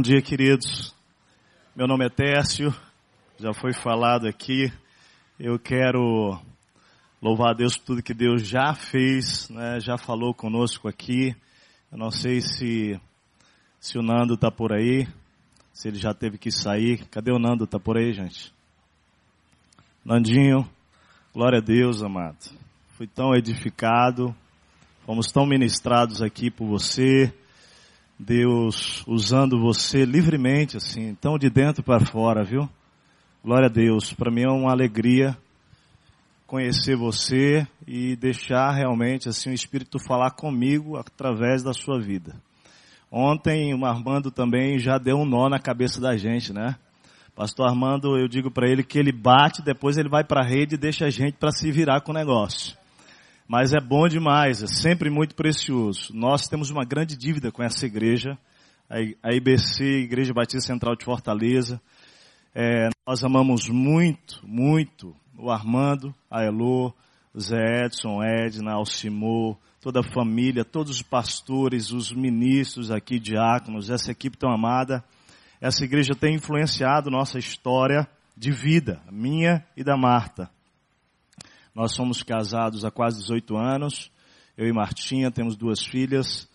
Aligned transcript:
Bom 0.00 0.02
dia, 0.02 0.22
queridos. 0.22 0.94
Meu 1.76 1.86
nome 1.86 2.06
é 2.06 2.08
Tércio, 2.08 2.74
já 3.38 3.52
foi 3.52 3.74
falado 3.74 4.26
aqui. 4.26 4.72
Eu 5.38 5.58
quero 5.58 6.40
louvar 7.20 7.50
a 7.50 7.52
Deus 7.52 7.76
por 7.76 7.84
tudo 7.84 8.02
que 8.02 8.14
Deus 8.14 8.48
já 8.48 8.72
fez, 8.72 9.50
né? 9.50 9.78
já 9.78 9.98
falou 9.98 10.32
conosco 10.32 10.88
aqui. 10.88 11.36
Eu 11.92 11.98
não 11.98 12.10
sei 12.10 12.40
se, 12.40 12.98
se 13.78 13.98
o 13.98 14.02
Nando 14.02 14.36
está 14.36 14.50
por 14.50 14.72
aí, 14.72 15.06
se 15.70 15.88
ele 15.88 15.98
já 15.98 16.14
teve 16.14 16.38
que 16.38 16.50
sair. 16.50 17.04
Cadê 17.10 17.30
o 17.30 17.38
Nando? 17.38 17.64
Está 17.64 17.78
por 17.78 17.98
aí, 17.98 18.14
gente? 18.14 18.54
Nandinho, 20.02 20.66
glória 21.30 21.58
a 21.58 21.62
Deus, 21.62 22.02
amado. 22.02 22.38
Fui 22.96 23.06
tão 23.06 23.34
edificado, 23.34 24.34
fomos 25.04 25.26
tão 25.26 25.44
ministrados 25.44 26.22
aqui 26.22 26.50
por 26.50 26.66
você. 26.66 27.30
Deus 28.22 29.02
usando 29.06 29.58
você 29.58 30.04
livremente, 30.04 30.76
assim, 30.76 31.14
tão 31.14 31.38
de 31.38 31.48
dentro 31.48 31.82
para 31.82 32.04
fora, 32.04 32.44
viu? 32.44 32.68
Glória 33.42 33.66
a 33.66 33.72
Deus. 33.72 34.12
Para 34.12 34.30
mim 34.30 34.42
é 34.42 34.50
uma 34.50 34.70
alegria 34.70 35.34
conhecer 36.46 36.96
você 36.96 37.66
e 37.86 38.14
deixar 38.16 38.72
realmente 38.72 39.26
assim 39.26 39.50
o 39.50 39.54
Espírito 39.54 39.98
falar 39.98 40.32
comigo 40.32 40.98
através 40.98 41.62
da 41.62 41.72
sua 41.72 41.98
vida. 41.98 42.34
Ontem 43.10 43.72
o 43.72 43.86
Armando 43.86 44.30
também 44.30 44.78
já 44.78 44.98
deu 44.98 45.16
um 45.16 45.24
nó 45.24 45.48
na 45.48 45.58
cabeça 45.58 45.98
da 45.98 46.14
gente, 46.14 46.52
né? 46.52 46.76
Pastor 47.34 47.68
Armando, 47.68 48.18
eu 48.18 48.28
digo 48.28 48.50
para 48.50 48.68
ele 48.68 48.82
que 48.82 48.98
ele 48.98 49.12
bate, 49.12 49.62
depois 49.62 49.96
ele 49.96 50.10
vai 50.10 50.24
para 50.24 50.44
a 50.44 50.46
rede 50.46 50.74
e 50.74 50.78
deixa 50.78 51.06
a 51.06 51.10
gente 51.10 51.38
para 51.38 51.52
se 51.52 51.72
virar 51.72 52.02
com 52.02 52.12
o 52.12 52.14
negócio. 52.14 52.76
Mas 53.52 53.72
é 53.72 53.80
bom 53.80 54.06
demais, 54.06 54.62
é 54.62 54.68
sempre 54.68 55.10
muito 55.10 55.34
precioso. 55.34 56.14
Nós 56.14 56.46
temos 56.46 56.70
uma 56.70 56.84
grande 56.84 57.16
dívida 57.16 57.50
com 57.50 57.64
essa 57.64 57.84
igreja, 57.84 58.38
a 58.88 59.34
IBC, 59.34 59.82
Igreja 60.04 60.32
Batista 60.32 60.68
Central 60.68 60.94
de 60.94 61.04
Fortaleza. 61.04 61.82
É, 62.54 62.90
nós 63.04 63.24
amamos 63.24 63.68
muito, 63.68 64.40
muito 64.46 65.16
o 65.36 65.50
Armando, 65.50 66.14
a 66.30 66.44
Elô, 66.44 66.94
Zé 67.36 67.86
Edson, 67.86 68.22
Edna, 68.22 68.74
Alcimor, 68.74 69.58
toda 69.80 69.98
a 69.98 70.12
família, 70.14 70.64
todos 70.64 70.98
os 70.98 71.02
pastores, 71.02 71.90
os 71.90 72.12
ministros 72.12 72.92
aqui, 72.92 73.18
diáconos, 73.18 73.90
essa 73.90 74.12
equipe 74.12 74.38
tão 74.38 74.52
amada. 74.52 75.02
Essa 75.60 75.84
igreja 75.84 76.14
tem 76.14 76.36
influenciado 76.36 77.10
nossa 77.10 77.36
história 77.36 78.06
de 78.36 78.52
vida, 78.52 79.02
minha 79.10 79.66
e 79.76 79.82
da 79.82 79.96
Marta. 79.96 80.48
Nós 81.80 81.94
somos 81.94 82.22
casados 82.22 82.84
há 82.84 82.90
quase 82.90 83.22
18 83.22 83.56
anos, 83.56 84.12
eu 84.54 84.68
e 84.68 84.70
Martinha 84.72 85.30
temos 85.30 85.56
duas 85.56 85.82
filhas. 85.82 86.46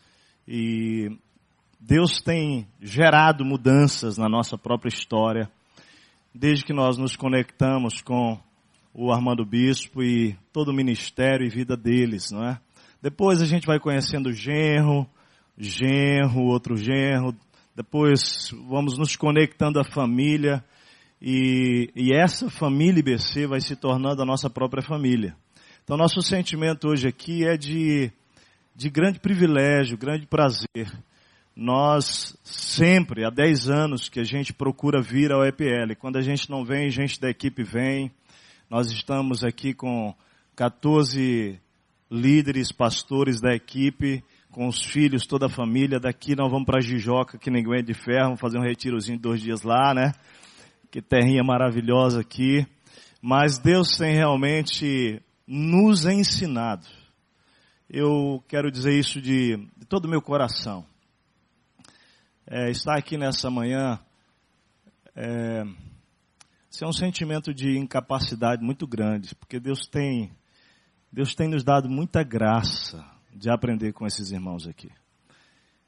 E 0.47 1.17
Deus 1.79 2.21
tem 2.21 2.67
gerado 2.79 3.43
mudanças 3.43 4.19
na 4.19 4.29
nossa 4.29 4.55
própria 4.55 4.89
história. 4.89 5.49
Desde 6.31 6.63
que 6.63 6.73
nós 6.73 6.99
nos 6.99 7.15
conectamos 7.15 8.03
com 8.03 8.39
o 8.93 9.11
Armando 9.11 9.43
Bispo 9.43 10.03
e 10.03 10.37
todo 10.53 10.69
o 10.69 10.75
ministério 10.75 11.43
e 11.43 11.49
vida 11.49 11.75
deles, 11.75 12.29
não 12.29 12.47
é? 12.47 12.59
Depois 13.01 13.41
a 13.41 13.47
gente 13.47 13.65
vai 13.65 13.79
conhecendo 13.79 14.29
o 14.29 14.31
genro, 14.31 15.09
genro, 15.57 16.43
outro 16.43 16.77
genro, 16.77 17.35
depois 17.75 18.51
vamos 18.69 18.95
nos 18.95 19.15
conectando 19.15 19.79
à 19.79 19.83
família 19.83 20.63
e, 21.21 21.89
e 21.95 22.13
essa 22.13 22.49
família 22.49 22.99
IBC 22.99 23.47
vai 23.47 23.61
se 23.61 23.75
tornando 23.75 24.21
a 24.21 24.25
nossa 24.25 24.49
própria 24.49 24.83
família. 24.83 25.35
Então 25.83 25.97
nosso 25.97 26.21
sentimento 26.21 26.87
hoje 26.87 27.07
aqui 27.07 27.45
é 27.45 27.55
de, 27.57 28.11
de 28.75 28.89
grande 28.89 29.19
privilégio, 29.19 29.97
grande 29.97 30.25
prazer 30.25 30.91
nós 31.55 32.37
sempre, 32.43 33.23
há 33.23 33.29
10 33.29 33.69
anos 33.69 34.09
que 34.09 34.19
a 34.19 34.23
gente 34.23 34.51
procura 34.51 35.01
vir 35.01 35.31
ao 35.31 35.45
EPL. 35.45 35.95
Quando 35.97 36.17
a 36.17 36.21
gente 36.21 36.49
não 36.49 36.65
vem, 36.65 36.89
gente 36.89 37.19
da 37.19 37.29
equipe 37.29 37.63
vem. 37.63 38.11
Nós 38.69 38.91
estamos 38.91 39.43
aqui 39.43 39.73
com 39.73 40.13
14 40.55 41.57
líderes, 42.11 42.73
pastores 42.73 43.39
da 43.39 43.55
equipe, 43.55 44.21
com 44.51 44.67
os 44.67 44.83
filhos, 44.83 45.25
toda 45.25 45.45
a 45.45 45.49
família. 45.49 45.97
Daqui 45.97 46.35
nós 46.35 46.51
vamos 46.51 46.65
para 46.65 46.81
Jijoca, 46.81 47.37
que 47.37 47.49
ninguém 47.49 47.79
é 47.79 47.81
de 47.81 47.93
ferro, 47.93 48.25
vamos 48.25 48.41
fazer 48.41 48.57
um 48.57 48.63
retirozinho 48.63 49.17
de 49.17 49.23
dois 49.23 49.41
dias 49.41 49.61
lá, 49.61 49.93
né? 49.93 50.11
Que 50.95 51.01
terrinha 51.01 51.43
maravilhosa 51.43 52.21
aqui. 52.21 52.65
Mas 53.21 53.59
Deus 53.59 53.97
tem 53.97 54.15
realmente 54.15 55.21
nos 55.45 56.05
ensinado. 56.05 56.87
Eu 57.89 58.41
quero 58.47 58.71
dizer 58.71 58.97
isso 58.97 59.19
de, 59.21 59.57
de 59.75 59.85
todo 59.85 60.05
o 60.05 60.09
meu 60.09 60.21
coração 60.21 60.85
é, 62.47 62.71
estar 62.71 62.97
aqui 62.97 63.17
nessa 63.17 63.49
manhã 63.49 63.99
é, 65.13 65.63
é 66.81 66.87
um 66.87 66.93
sentimento 66.93 67.53
de 67.53 67.77
incapacidade 67.77 68.63
muito 68.63 68.87
grande, 68.87 69.35
porque 69.35 69.59
Deus 69.59 69.85
tem, 69.85 70.31
Deus 71.11 71.35
tem 71.35 71.49
nos 71.49 71.65
dado 71.65 71.89
muita 71.89 72.23
graça 72.23 73.03
de 73.35 73.49
aprender 73.49 73.91
com 73.91 74.07
esses 74.07 74.31
irmãos 74.31 74.65
aqui. 74.65 74.89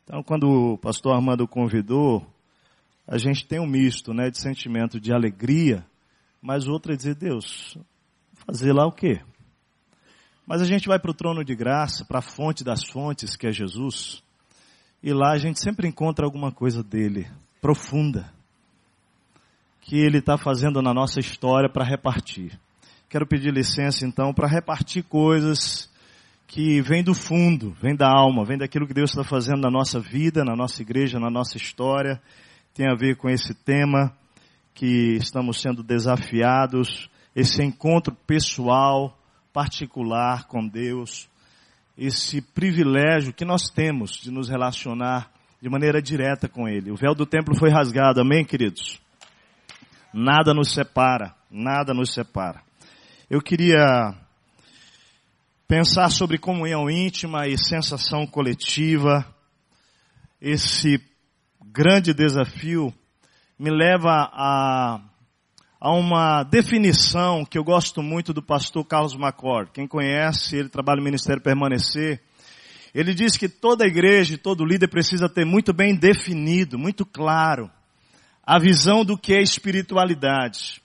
Então, 0.04 0.22
quando 0.22 0.74
o 0.74 0.78
pastor 0.78 1.16
Armando 1.16 1.48
convidou, 1.48 2.28
a 3.08 3.18
gente 3.18 3.48
tem 3.48 3.60
um 3.60 3.66
misto, 3.66 4.14
né, 4.14 4.30
de 4.30 4.40
sentimento 4.40 5.00
de 5.00 5.14
alegria, 5.14 5.86
mas 6.42 6.68
outro 6.68 6.92
é 6.92 6.96
dizer, 6.96 7.16
Deus, 7.16 7.78
fazer 8.46 8.74
lá 8.74 8.86
o 8.86 8.92
quê? 8.92 9.22
Mas 10.46 10.62
a 10.62 10.66
gente 10.66 10.88
vai 10.88 11.00
para 11.00 11.12
o 11.12 11.14
trono 11.14 11.44
de 11.44 11.56
graça, 11.56 12.06
para 12.06 12.20
a 12.20 12.22
fonte 12.22 12.64
das 12.64 12.84
fontes, 12.84 13.36
que 13.38 13.48
é 13.48 13.52
Jesus, 13.52 14.22
e 15.02 15.14
lá 15.14 15.32
a 15.32 15.38
gente 15.38 15.62
sempre 15.62 15.88
encontra 15.88 16.26
alguma 16.26 16.52
coisa 16.52 16.84
dele, 16.84 17.30
profunda, 17.62 18.32
que 19.82 19.96
ele 19.96 20.18
está 20.18 20.38
fazendo 20.38 20.82
na 20.82 20.94
nossa 20.94 21.20
história 21.20 21.70
para 21.70 21.86
repartir. 21.86 22.60
Quero 23.10 23.26
pedir 23.26 23.54
licença 23.54 24.06
então 24.06 24.34
para 24.34 24.50
repartir 24.50 25.02
coisas 25.04 25.90
que 26.46 26.82
vêm 26.82 27.04
do 27.04 27.14
fundo, 27.14 27.74
vêm 27.82 27.96
da 27.96 28.10
alma, 28.10 28.44
vêm 28.44 28.58
daquilo 28.58 28.86
que 28.86 28.94
Deus 28.94 29.12
está 29.12 29.24
fazendo 29.24 29.62
na 29.62 29.72
nossa 29.72 29.98
vida, 29.98 30.44
na 30.44 30.58
nossa 30.58 30.82
igreja, 30.82 31.20
na 31.20 31.30
nossa 31.30 31.56
história. 31.56 32.22
Tem 32.78 32.88
a 32.88 32.94
ver 32.94 33.16
com 33.18 33.28
esse 33.28 33.56
tema 33.56 34.16
que 34.76 35.16
estamos 35.16 35.60
sendo 35.60 35.82
desafiados, 35.82 37.10
esse 37.36 37.64
encontro 37.64 38.14
pessoal, 38.28 39.18
particular 39.52 40.46
com 40.46 40.68
Deus, 40.68 41.28
esse 41.98 42.40
privilégio 42.40 43.34
que 43.34 43.44
nós 43.44 43.64
temos 43.72 44.22
de 44.22 44.30
nos 44.30 44.48
relacionar 44.48 45.32
de 45.60 45.68
maneira 45.68 46.00
direta 46.00 46.48
com 46.48 46.68
Ele. 46.68 46.92
O 46.92 46.96
véu 46.96 47.16
do 47.16 47.26
templo 47.26 47.58
foi 47.58 47.72
rasgado, 47.72 48.22
amém, 48.22 48.46
queridos? 48.46 49.02
Nada 50.14 50.54
nos 50.54 50.72
separa, 50.72 51.34
nada 51.50 51.96
nos 51.96 52.14
separa. 52.14 52.62
Eu 53.28 53.42
queria 53.42 54.14
pensar 55.68 56.12
sobre 56.12 56.38
comunhão 56.38 56.88
íntima 56.92 57.48
e 57.48 57.58
sensação 57.58 58.28
coletiva. 58.28 59.26
Esse 60.40 61.04
grande 61.78 62.12
desafio 62.12 62.92
me 63.60 63.70
leva 63.70 64.32
a 64.34 65.00
a 65.80 65.92
uma 65.94 66.42
definição 66.42 67.46
que 67.46 67.56
eu 67.56 67.64
gosto 67.64 68.02
muito 68.02 68.34
do 68.34 68.42
pastor 68.42 68.84
Carlos 68.84 69.16
Macor. 69.16 69.70
Quem 69.72 69.88
conhece, 69.88 70.56
ele 70.56 70.70
trabalha 70.70 70.98
no 70.98 71.04
Ministério 71.04 71.40
Permanecer. 71.40 72.20
Ele 72.96 73.14
diz 73.14 73.38
que 73.38 73.48
toda 73.48 73.86
igreja 73.86 74.34
e 74.34 74.40
todo 74.40 74.66
líder 74.66 74.88
precisa 74.88 75.30
ter 75.30 75.46
muito 75.46 75.72
bem 75.72 75.96
definido, 75.96 76.80
muito 76.80 77.06
claro, 77.06 77.70
a 78.44 78.58
visão 78.58 79.06
do 79.06 79.16
que 79.16 79.36
é 79.36 79.40
espiritualidade. 79.40 80.82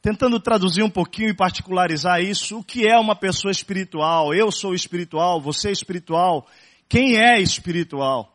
Tentando 0.00 0.40
traduzir 0.40 0.82
um 0.82 0.88
pouquinho 0.88 1.28
e 1.28 1.36
particularizar 1.36 2.22
isso, 2.22 2.60
o 2.60 2.64
que 2.64 2.88
é 2.88 2.98
uma 2.98 3.14
pessoa 3.14 3.52
espiritual? 3.52 4.32
Eu 4.32 4.50
sou 4.50 4.72
espiritual, 4.72 5.42
você 5.42 5.68
é 5.68 5.72
espiritual. 5.72 6.48
Quem 6.88 7.18
é 7.18 7.38
espiritual? 7.38 8.34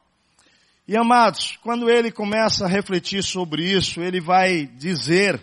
E 0.88 0.98
amados, 0.98 1.58
quando 1.62 1.90
ele 1.90 2.12
começa 2.12 2.66
a 2.66 2.70
refletir 2.70 3.24
sobre 3.24 3.64
isso, 3.64 4.02
ele 4.02 4.20
vai 4.20 4.66
dizer 4.66 5.40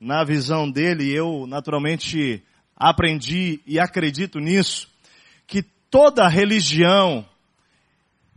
na 0.00 0.24
visão 0.24 0.68
dele, 0.68 1.14
eu 1.14 1.46
naturalmente 1.46 2.42
aprendi 2.76 3.60
e 3.64 3.78
acredito 3.78 4.40
nisso, 4.40 4.88
que 5.46 5.62
toda 5.62 6.28
religião 6.28 7.24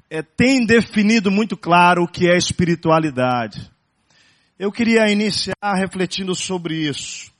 é, 0.09 0.21
tem 0.21 0.65
definido 0.65 1.31
muito 1.31 1.57
claro 1.57 2.03
o 2.03 2.07
que 2.07 2.29
é 2.29 2.37
espiritualidade. 2.37 3.71
Eu 4.57 4.71
queria 4.71 5.11
iniciar 5.11 5.73
refletindo 5.75 6.35
sobre 6.35 6.87
isso. 6.87 7.31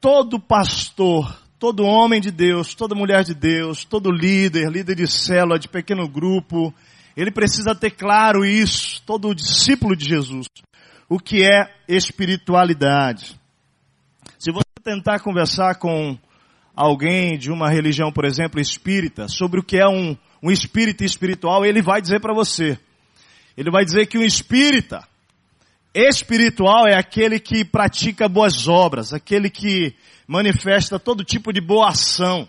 Todo 0.00 0.40
pastor, 0.40 1.40
todo 1.58 1.84
homem 1.84 2.20
de 2.20 2.30
Deus, 2.30 2.74
toda 2.74 2.94
mulher 2.94 3.22
de 3.22 3.34
Deus, 3.34 3.84
todo 3.84 4.10
líder, 4.10 4.68
líder 4.70 4.96
de 4.96 5.06
célula, 5.06 5.58
de 5.58 5.68
pequeno 5.68 6.08
grupo, 6.08 6.74
ele 7.16 7.30
precisa 7.30 7.74
ter 7.74 7.90
claro 7.90 8.44
isso, 8.44 9.02
todo 9.04 9.34
discípulo 9.34 9.96
de 9.96 10.04
Jesus 10.06 10.46
o 11.08 11.20
que 11.20 11.44
é 11.44 11.72
espiritualidade. 11.86 13.38
Se 14.40 14.50
você 14.50 14.64
tentar 14.82 15.20
conversar 15.20 15.76
com 15.76 16.18
alguém 16.74 17.38
de 17.38 17.52
uma 17.52 17.70
religião, 17.70 18.10
por 18.10 18.24
exemplo, 18.24 18.60
espírita, 18.60 19.28
sobre 19.28 19.60
o 19.60 19.62
que 19.62 19.78
é 19.78 19.86
um, 19.86 20.16
um 20.42 20.50
espírito 20.50 21.04
espiritual, 21.04 21.64
ele 21.64 21.80
vai 21.80 22.02
dizer 22.02 22.20
para 22.20 22.34
você 22.34 22.76
ele 23.56 23.70
vai 23.70 23.84
dizer 23.84 24.06
que 24.06 24.18
o 24.18 24.22
espírita 24.22 25.02
espiritual 25.94 26.86
é 26.86 26.94
aquele 26.94 27.40
que 27.40 27.64
pratica 27.64 28.28
boas 28.28 28.68
obras, 28.68 29.14
aquele 29.14 29.48
que 29.48 29.94
manifesta 30.26 30.98
todo 30.98 31.24
tipo 31.24 31.52
de 31.52 31.60
boa 31.60 31.88
ação, 31.88 32.46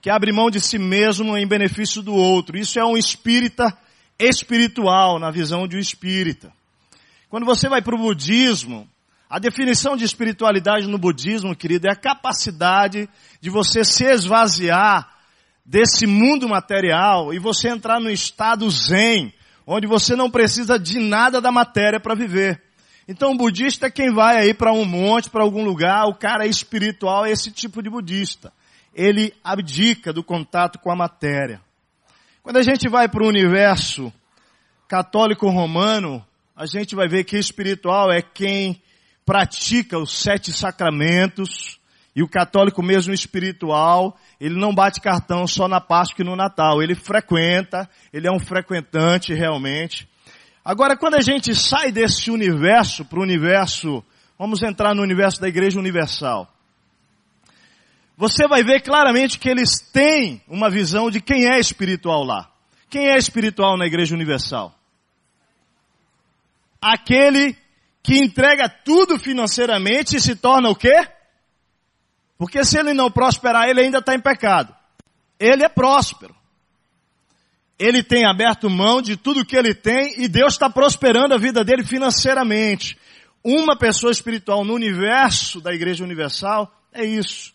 que 0.00 0.08
abre 0.08 0.32
mão 0.32 0.48
de 0.48 0.60
si 0.60 0.78
mesmo 0.78 1.36
em 1.36 1.46
benefício 1.46 2.02
do 2.02 2.14
outro. 2.14 2.56
Isso 2.56 2.78
é 2.78 2.84
um 2.84 2.96
espírita 2.96 3.76
espiritual, 4.18 5.18
na 5.18 5.30
visão 5.30 5.66
de 5.66 5.76
um 5.76 5.80
espírita. 5.80 6.52
Quando 7.28 7.44
você 7.44 7.68
vai 7.68 7.82
para 7.82 7.94
o 7.94 7.98
budismo, 7.98 8.88
a 9.28 9.38
definição 9.38 9.96
de 9.96 10.04
espiritualidade 10.04 10.86
no 10.86 10.98
budismo, 10.98 11.56
querido, 11.56 11.88
é 11.88 11.90
a 11.90 11.96
capacidade 11.96 13.08
de 13.40 13.50
você 13.50 13.84
se 13.84 14.04
esvaziar 14.04 15.12
desse 15.64 16.06
mundo 16.06 16.48
material 16.48 17.32
e 17.32 17.38
você 17.38 17.68
entrar 17.68 17.98
no 17.98 18.10
estado 18.10 18.70
zen, 18.70 19.32
onde 19.66 19.86
você 19.86 20.14
não 20.14 20.30
precisa 20.30 20.78
de 20.78 20.98
nada 20.98 21.40
da 21.40 21.50
matéria 21.50 21.98
para 21.98 22.14
viver. 22.14 22.62
Então 23.08 23.32
o 23.32 23.36
budista 23.36 23.86
é 23.86 23.90
quem 23.90 24.12
vai 24.12 24.36
aí 24.36 24.54
para 24.54 24.72
um 24.72 24.84
monte, 24.84 25.30
para 25.30 25.42
algum 25.42 25.64
lugar, 25.64 26.06
o 26.06 26.14
cara 26.14 26.46
é 26.46 26.48
espiritual 26.48 27.26
é 27.26 27.30
esse 27.30 27.50
tipo 27.50 27.82
de 27.82 27.90
budista. 27.90 28.52
Ele 28.94 29.34
abdica 29.42 30.12
do 30.12 30.22
contato 30.22 30.78
com 30.78 30.90
a 30.90 30.96
matéria. 30.96 31.60
Quando 32.44 32.58
a 32.58 32.62
gente 32.62 32.90
vai 32.90 33.08
para 33.08 33.24
o 33.24 33.26
universo 33.26 34.12
católico 34.86 35.48
romano, 35.48 36.22
a 36.54 36.66
gente 36.66 36.94
vai 36.94 37.08
ver 37.08 37.24
que 37.24 37.38
espiritual 37.38 38.12
é 38.12 38.20
quem 38.20 38.82
pratica 39.24 39.98
os 39.98 40.12
sete 40.12 40.52
sacramentos, 40.52 41.80
e 42.14 42.22
o 42.22 42.28
católico 42.28 42.82
mesmo 42.82 43.14
espiritual, 43.14 44.18
ele 44.38 44.56
não 44.60 44.74
bate 44.74 45.00
cartão 45.00 45.46
só 45.46 45.66
na 45.66 45.80
Páscoa 45.80 46.22
e 46.22 46.26
no 46.26 46.36
Natal. 46.36 46.82
Ele 46.82 46.94
frequenta, 46.94 47.88
ele 48.12 48.28
é 48.28 48.30
um 48.30 48.38
frequentante 48.38 49.32
realmente. 49.32 50.06
Agora, 50.62 50.98
quando 50.98 51.14
a 51.14 51.22
gente 51.22 51.54
sai 51.54 51.90
desse 51.90 52.30
universo 52.30 53.06
para 53.06 53.18
o 53.18 53.22
universo, 53.22 54.04
vamos 54.38 54.62
entrar 54.62 54.94
no 54.94 55.02
universo 55.02 55.40
da 55.40 55.48
Igreja 55.48 55.80
Universal. 55.80 56.53
Você 58.16 58.46
vai 58.46 58.62
ver 58.62 58.80
claramente 58.80 59.38
que 59.38 59.48
eles 59.48 59.80
têm 59.80 60.42
uma 60.46 60.70
visão 60.70 61.10
de 61.10 61.20
quem 61.20 61.46
é 61.46 61.58
espiritual 61.58 62.22
lá. 62.22 62.50
Quem 62.88 63.08
é 63.08 63.16
espiritual 63.16 63.76
na 63.76 63.86
Igreja 63.86 64.14
Universal? 64.14 64.74
Aquele 66.80 67.56
que 68.02 68.18
entrega 68.18 68.68
tudo 68.68 69.18
financeiramente 69.18 70.16
e 70.16 70.20
se 70.20 70.36
torna 70.36 70.68
o 70.68 70.76
quê? 70.76 71.08
Porque 72.38 72.64
se 72.64 72.78
ele 72.78 72.92
não 72.92 73.10
prosperar, 73.10 73.68
ele 73.68 73.80
ainda 73.80 73.98
está 73.98 74.14
em 74.14 74.20
pecado. 74.20 74.74
Ele 75.40 75.64
é 75.64 75.68
próspero 75.68 76.34
ele 77.78 78.02
tem 78.02 78.24
aberto 78.24 78.70
mão 78.70 79.02
de 79.02 79.16
tudo 79.16 79.44
que 79.44 79.56
ele 79.56 79.74
tem 79.74 80.14
e 80.18 80.28
Deus 80.28 80.54
está 80.54 80.70
prosperando 80.70 81.34
a 81.34 81.38
vida 81.38 81.64
dele 81.64 81.84
financeiramente. 81.84 82.96
Uma 83.42 83.76
pessoa 83.76 84.12
espiritual 84.12 84.64
no 84.64 84.74
universo 84.74 85.60
da 85.60 85.72
Igreja 85.72 86.04
Universal 86.04 86.72
é 86.92 87.04
isso. 87.04 87.52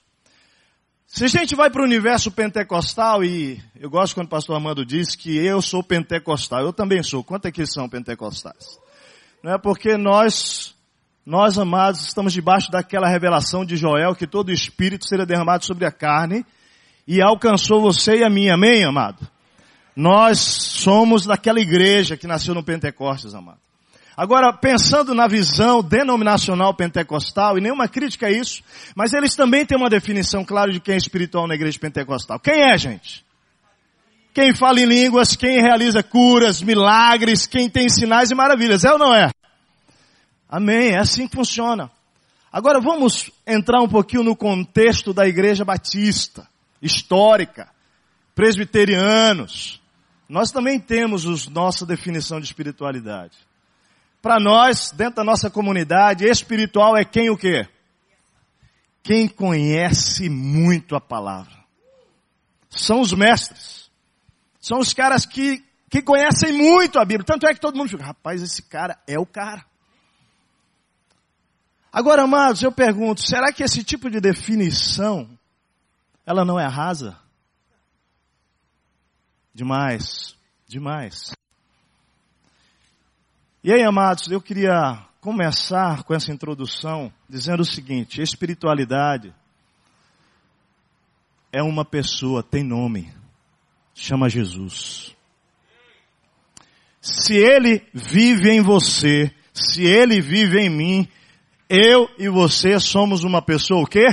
Se 1.12 1.26
a 1.26 1.28
gente 1.28 1.56
vai 1.56 1.72
para 1.72 1.82
o 1.82 1.86
universo 1.86 2.30
pentecostal, 2.30 3.24
e 3.24 3.60
eu 3.80 3.90
gosto 3.90 4.14
quando 4.14 4.28
o 4.28 4.30
pastor 4.30 4.56
Amando 4.56 4.86
diz 4.86 5.16
que 5.16 5.36
eu 5.36 5.60
sou 5.60 5.84
pentecostal, 5.84 6.62
eu 6.62 6.72
também 6.72 7.02
sou. 7.02 7.24
Quanto 7.24 7.48
é 7.48 7.52
que 7.52 7.66
são 7.66 7.90
pentecostais? 7.90 8.80
Não 9.44 9.52
é 9.52 9.58
porque 9.58 9.98
nós, 9.98 10.76
nós 11.26 11.58
amados, 11.58 12.02
estamos 12.02 12.32
debaixo 12.32 12.70
daquela 12.70 13.10
revelação 13.10 13.66
de 13.66 13.76
Joel 13.76 14.14
que 14.14 14.28
todo 14.28 14.52
Espírito 14.52 15.08
seria 15.08 15.26
derramado 15.26 15.66
sobre 15.66 15.84
a 15.84 15.92
carne 15.92 16.46
e 17.08 17.24
alcançou 17.24 17.82
você 17.82 18.18
e 18.18 18.24
a 18.24 18.30
mim, 18.30 18.48
amém, 18.50 18.84
amado? 18.84 19.28
Nós 19.96 20.40
somos 20.40 21.26
daquela 21.26 21.60
igreja 21.60 22.16
que 22.16 22.28
nasceu 22.28 22.54
no 22.54 22.64
Pentecostes, 22.64 23.34
amado. 23.34 23.69
Agora, 24.20 24.52
pensando 24.52 25.16
na 25.16 25.30
visão 25.30 25.82
denominacional 25.82 26.74
pentecostal, 26.74 27.58
e 27.58 27.62
nenhuma 27.62 27.88
crítica 27.88 28.28
a 28.28 28.30
isso, 28.30 28.62
mas 28.94 29.14
eles 29.14 29.34
também 29.34 29.66
têm 29.66 29.78
uma 29.78 29.90
definição 29.90 30.44
clara 30.44 30.74
de 30.74 30.82
quem 30.82 30.96
é 30.96 30.98
espiritual 30.98 31.48
na 31.48 31.56
igreja 31.56 31.80
pentecostal. 31.80 32.38
Quem 32.38 32.70
é, 32.70 32.78
gente? 32.78 33.26
Quem 34.34 34.54
fala 34.54 34.82
em 34.82 34.86
línguas, 34.86 35.38
quem 35.38 35.62
realiza 35.62 36.04
curas, 36.04 36.62
milagres, 36.62 37.48
quem 37.48 37.70
tem 37.70 37.88
sinais 37.88 38.30
e 38.30 38.36
maravilhas. 38.36 38.84
É 38.84 38.92
ou 38.92 39.00
não 39.00 39.16
é? 39.16 39.30
Amém. 40.50 40.90
É 40.90 40.98
assim 40.98 41.26
que 41.26 41.38
funciona. 41.38 41.90
Agora 42.52 42.82
vamos 42.82 43.32
entrar 43.48 43.82
um 43.82 43.88
pouquinho 43.88 44.24
no 44.24 44.36
contexto 44.36 45.14
da 45.14 45.30
igreja 45.30 45.64
batista, 45.64 46.46
histórica, 46.82 47.70
presbiterianos, 48.36 49.80
nós 50.28 50.52
também 50.52 50.78
temos 50.78 51.26
a 51.26 51.50
nossa 51.52 51.86
definição 51.86 52.42
de 52.42 52.48
espiritualidade. 52.48 53.49
Para 54.22 54.40
nós, 54.40 54.92
dentro 54.92 55.16
da 55.16 55.24
nossa 55.24 55.50
comunidade, 55.50 56.26
espiritual 56.26 56.98
é 56.98 57.06
quem 57.06 57.30
o 57.30 57.38
quê? 57.38 57.68
Quem 59.02 59.28
conhece 59.28 60.30
muito 60.30 60.96
a 60.96 61.02
palavra. 61.02 61.58
São 62.70 63.02
os 63.02 63.14
mestres. 63.14 63.90
São 64.60 64.80
os 64.80 64.94
caras 64.94 65.26
que, 65.26 65.64
que 65.90 66.02
conhecem 66.02 66.54
muito 66.54 67.00
a 67.00 67.06
Bíblia. 67.06 67.26
Tanto 67.26 67.48
é 67.48 67.54
que 67.54 67.62
todo 67.62 67.78
mundo 67.78 67.90
fica, 67.90 68.04
rapaz, 68.04 68.42
esse 68.42 68.62
cara 68.64 69.00
é 69.08 69.18
o 69.18 69.26
cara. 69.26 69.66
Agora, 71.92 72.24
amados, 72.24 72.62
eu 72.62 72.72
pergunto, 72.72 73.22
será 73.22 73.52
que 73.52 73.64
esse 73.64 73.84
tipo 73.84 74.10
de 74.12 74.20
definição, 74.20 75.28
ela 76.26 76.46
não 76.46 76.60
é 76.60 76.68
rasa? 76.68 77.18
Demais, 79.54 80.36
demais. 80.68 81.32
E 83.62 83.74
aí, 83.74 83.84
amados, 83.84 84.32
eu 84.32 84.40
queria 84.40 85.06
começar 85.20 86.04
com 86.04 86.14
essa 86.14 86.32
introdução 86.32 87.12
dizendo 87.28 87.60
o 87.60 87.66
seguinte: 87.66 88.22
espiritualidade 88.22 89.34
é 91.52 91.62
uma 91.62 91.84
pessoa, 91.84 92.42
tem 92.42 92.64
nome, 92.64 93.14
chama 93.94 94.30
Jesus. 94.30 95.14
Se 97.02 97.36
ele 97.36 97.86
vive 97.94 98.50
em 98.50 98.62
você, 98.62 99.30
se 99.54 99.84
ele 99.84 100.22
vive 100.22 100.58
em 100.60 100.70
mim, 100.70 101.08
eu 101.68 102.10
e 102.18 102.30
você 102.30 102.80
somos 102.80 103.26
uma 103.26 103.42
pessoa 103.42 103.84
o 103.84 103.88
quê? 103.88 104.06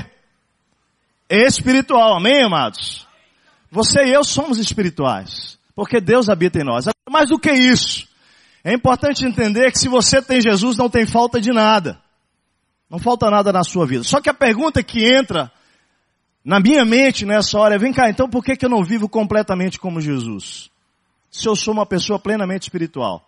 Espiritual, 1.31 2.17
amém, 2.17 2.43
amados? 2.43 3.07
Você 3.71 4.07
e 4.07 4.13
eu 4.13 4.25
somos 4.25 4.59
espirituais, 4.59 5.57
porque 5.75 6.01
Deus 6.01 6.29
habita 6.29 6.59
em 6.59 6.65
nós. 6.65 6.87
Mais 7.09 7.29
do 7.29 7.39
que 7.39 7.53
isso, 7.53 8.09
é 8.67 8.75
importante 8.75 9.25
entender 9.25 9.71
que 9.71 9.79
se 9.79 9.89
você 9.89 10.21
tem 10.21 10.41
Jesus, 10.41 10.77
não 10.77 10.91
tem 10.91 11.07
falta 11.07 11.41
de 11.41 11.53
nada. 11.53 12.03
Não 12.91 12.99
falta 12.99 13.31
nada 13.31 13.53
na 13.53 13.63
sua 13.63 13.87
vida. 13.87 14.03
Só 14.03 14.21
que 14.21 14.29
a 14.29 14.35
pergunta 14.35 14.83
que 14.83 15.05
entra 15.05 15.53
na 16.45 16.59
minha 16.59 16.85
mente 16.85 17.25
nessa 17.25 17.57
hora 17.61 17.77
é, 17.77 17.79
vem 17.79 17.93
cá, 17.93 18.11
então 18.11 18.29
por 18.29 18.43
que, 18.43 18.57
que 18.57 18.67
eu 18.67 18.69
não 18.69 18.83
vivo 18.83 19.09
completamente 19.09 19.79
como 19.79 20.01
Jesus? 20.01 20.69
Se 21.31 21.49
eu 21.49 21.55
sou 21.55 21.73
uma 21.73 21.87
pessoa 21.87 22.19
plenamente 22.19 22.65
espiritual. 22.65 23.25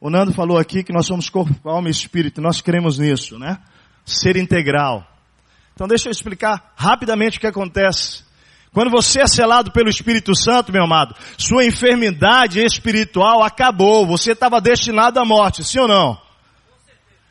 O 0.00 0.08
Nando 0.08 0.32
falou 0.32 0.56
aqui 0.56 0.84
que 0.84 0.92
nós 0.92 1.04
somos 1.04 1.28
corpo, 1.28 1.68
alma 1.68 1.88
e 1.88 1.90
espírito, 1.90 2.40
nós 2.40 2.60
cremos 2.60 2.98
nisso, 2.98 3.40
né? 3.40 3.58
Ser 4.04 4.36
integral. 4.36 5.04
Então 5.74 5.88
deixa 5.88 6.06
eu 6.08 6.12
explicar 6.12 6.72
rapidamente 6.76 7.38
o 7.38 7.40
que 7.40 7.46
acontece 7.48 8.22
quando 8.76 8.90
você 8.90 9.22
é 9.22 9.26
selado 9.26 9.72
pelo 9.72 9.88
Espírito 9.88 10.36
Santo, 10.36 10.70
meu 10.70 10.84
amado, 10.84 11.16
sua 11.38 11.64
enfermidade 11.64 12.62
espiritual 12.62 13.42
acabou. 13.42 14.06
Você 14.06 14.32
estava 14.32 14.60
destinado 14.60 15.18
à 15.18 15.24
morte, 15.24 15.64
sim 15.64 15.78
ou 15.78 15.88
não? 15.88 16.20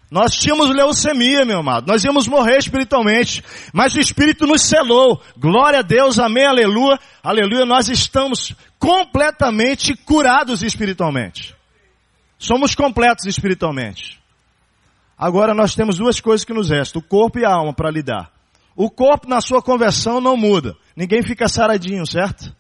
Nós 0.10 0.34
tínhamos 0.34 0.72
leucemia, 0.72 1.46
meu 1.46 1.60
amado. 1.60 1.86
Nós 1.86 2.04
íamos 2.04 2.28
morrer 2.28 2.58
espiritualmente. 2.58 3.44
Mas 3.72 3.94
o 3.94 4.00
Espírito 4.00 4.48
nos 4.48 4.64
selou. 4.64 5.22
Glória 5.38 5.82
a 5.82 5.84
Deus, 5.84 6.18
amém, 6.18 6.48
aleluia. 6.48 7.00
Aleluia, 7.22 7.64
nós 7.64 7.90
estamos 7.90 8.56
completamente 8.80 9.96
curados 9.96 10.64
espiritualmente. 10.64 11.56
Somos 12.40 12.74
completos 12.74 13.28
espiritualmente. 13.28 14.20
Agora 15.16 15.54
nós 15.54 15.76
temos 15.76 16.00
duas 16.00 16.20
coisas 16.20 16.44
que 16.44 16.56
nos 16.56 16.72
restam, 16.72 17.00
o 17.00 17.06
corpo 17.06 17.38
e 17.38 17.46
a 17.46 17.54
alma 17.54 17.72
para 17.72 17.92
lidar. 17.92 18.32
O 18.76 18.90
corpo 18.90 19.30
na 19.30 19.42
sua 19.42 19.62
conversão 19.62 20.20
não 20.20 20.36
muda. 20.36 20.76
Ninguém 20.96 21.22
fica 21.22 21.48
saradinho, 21.48 22.06
certo? 22.06 22.56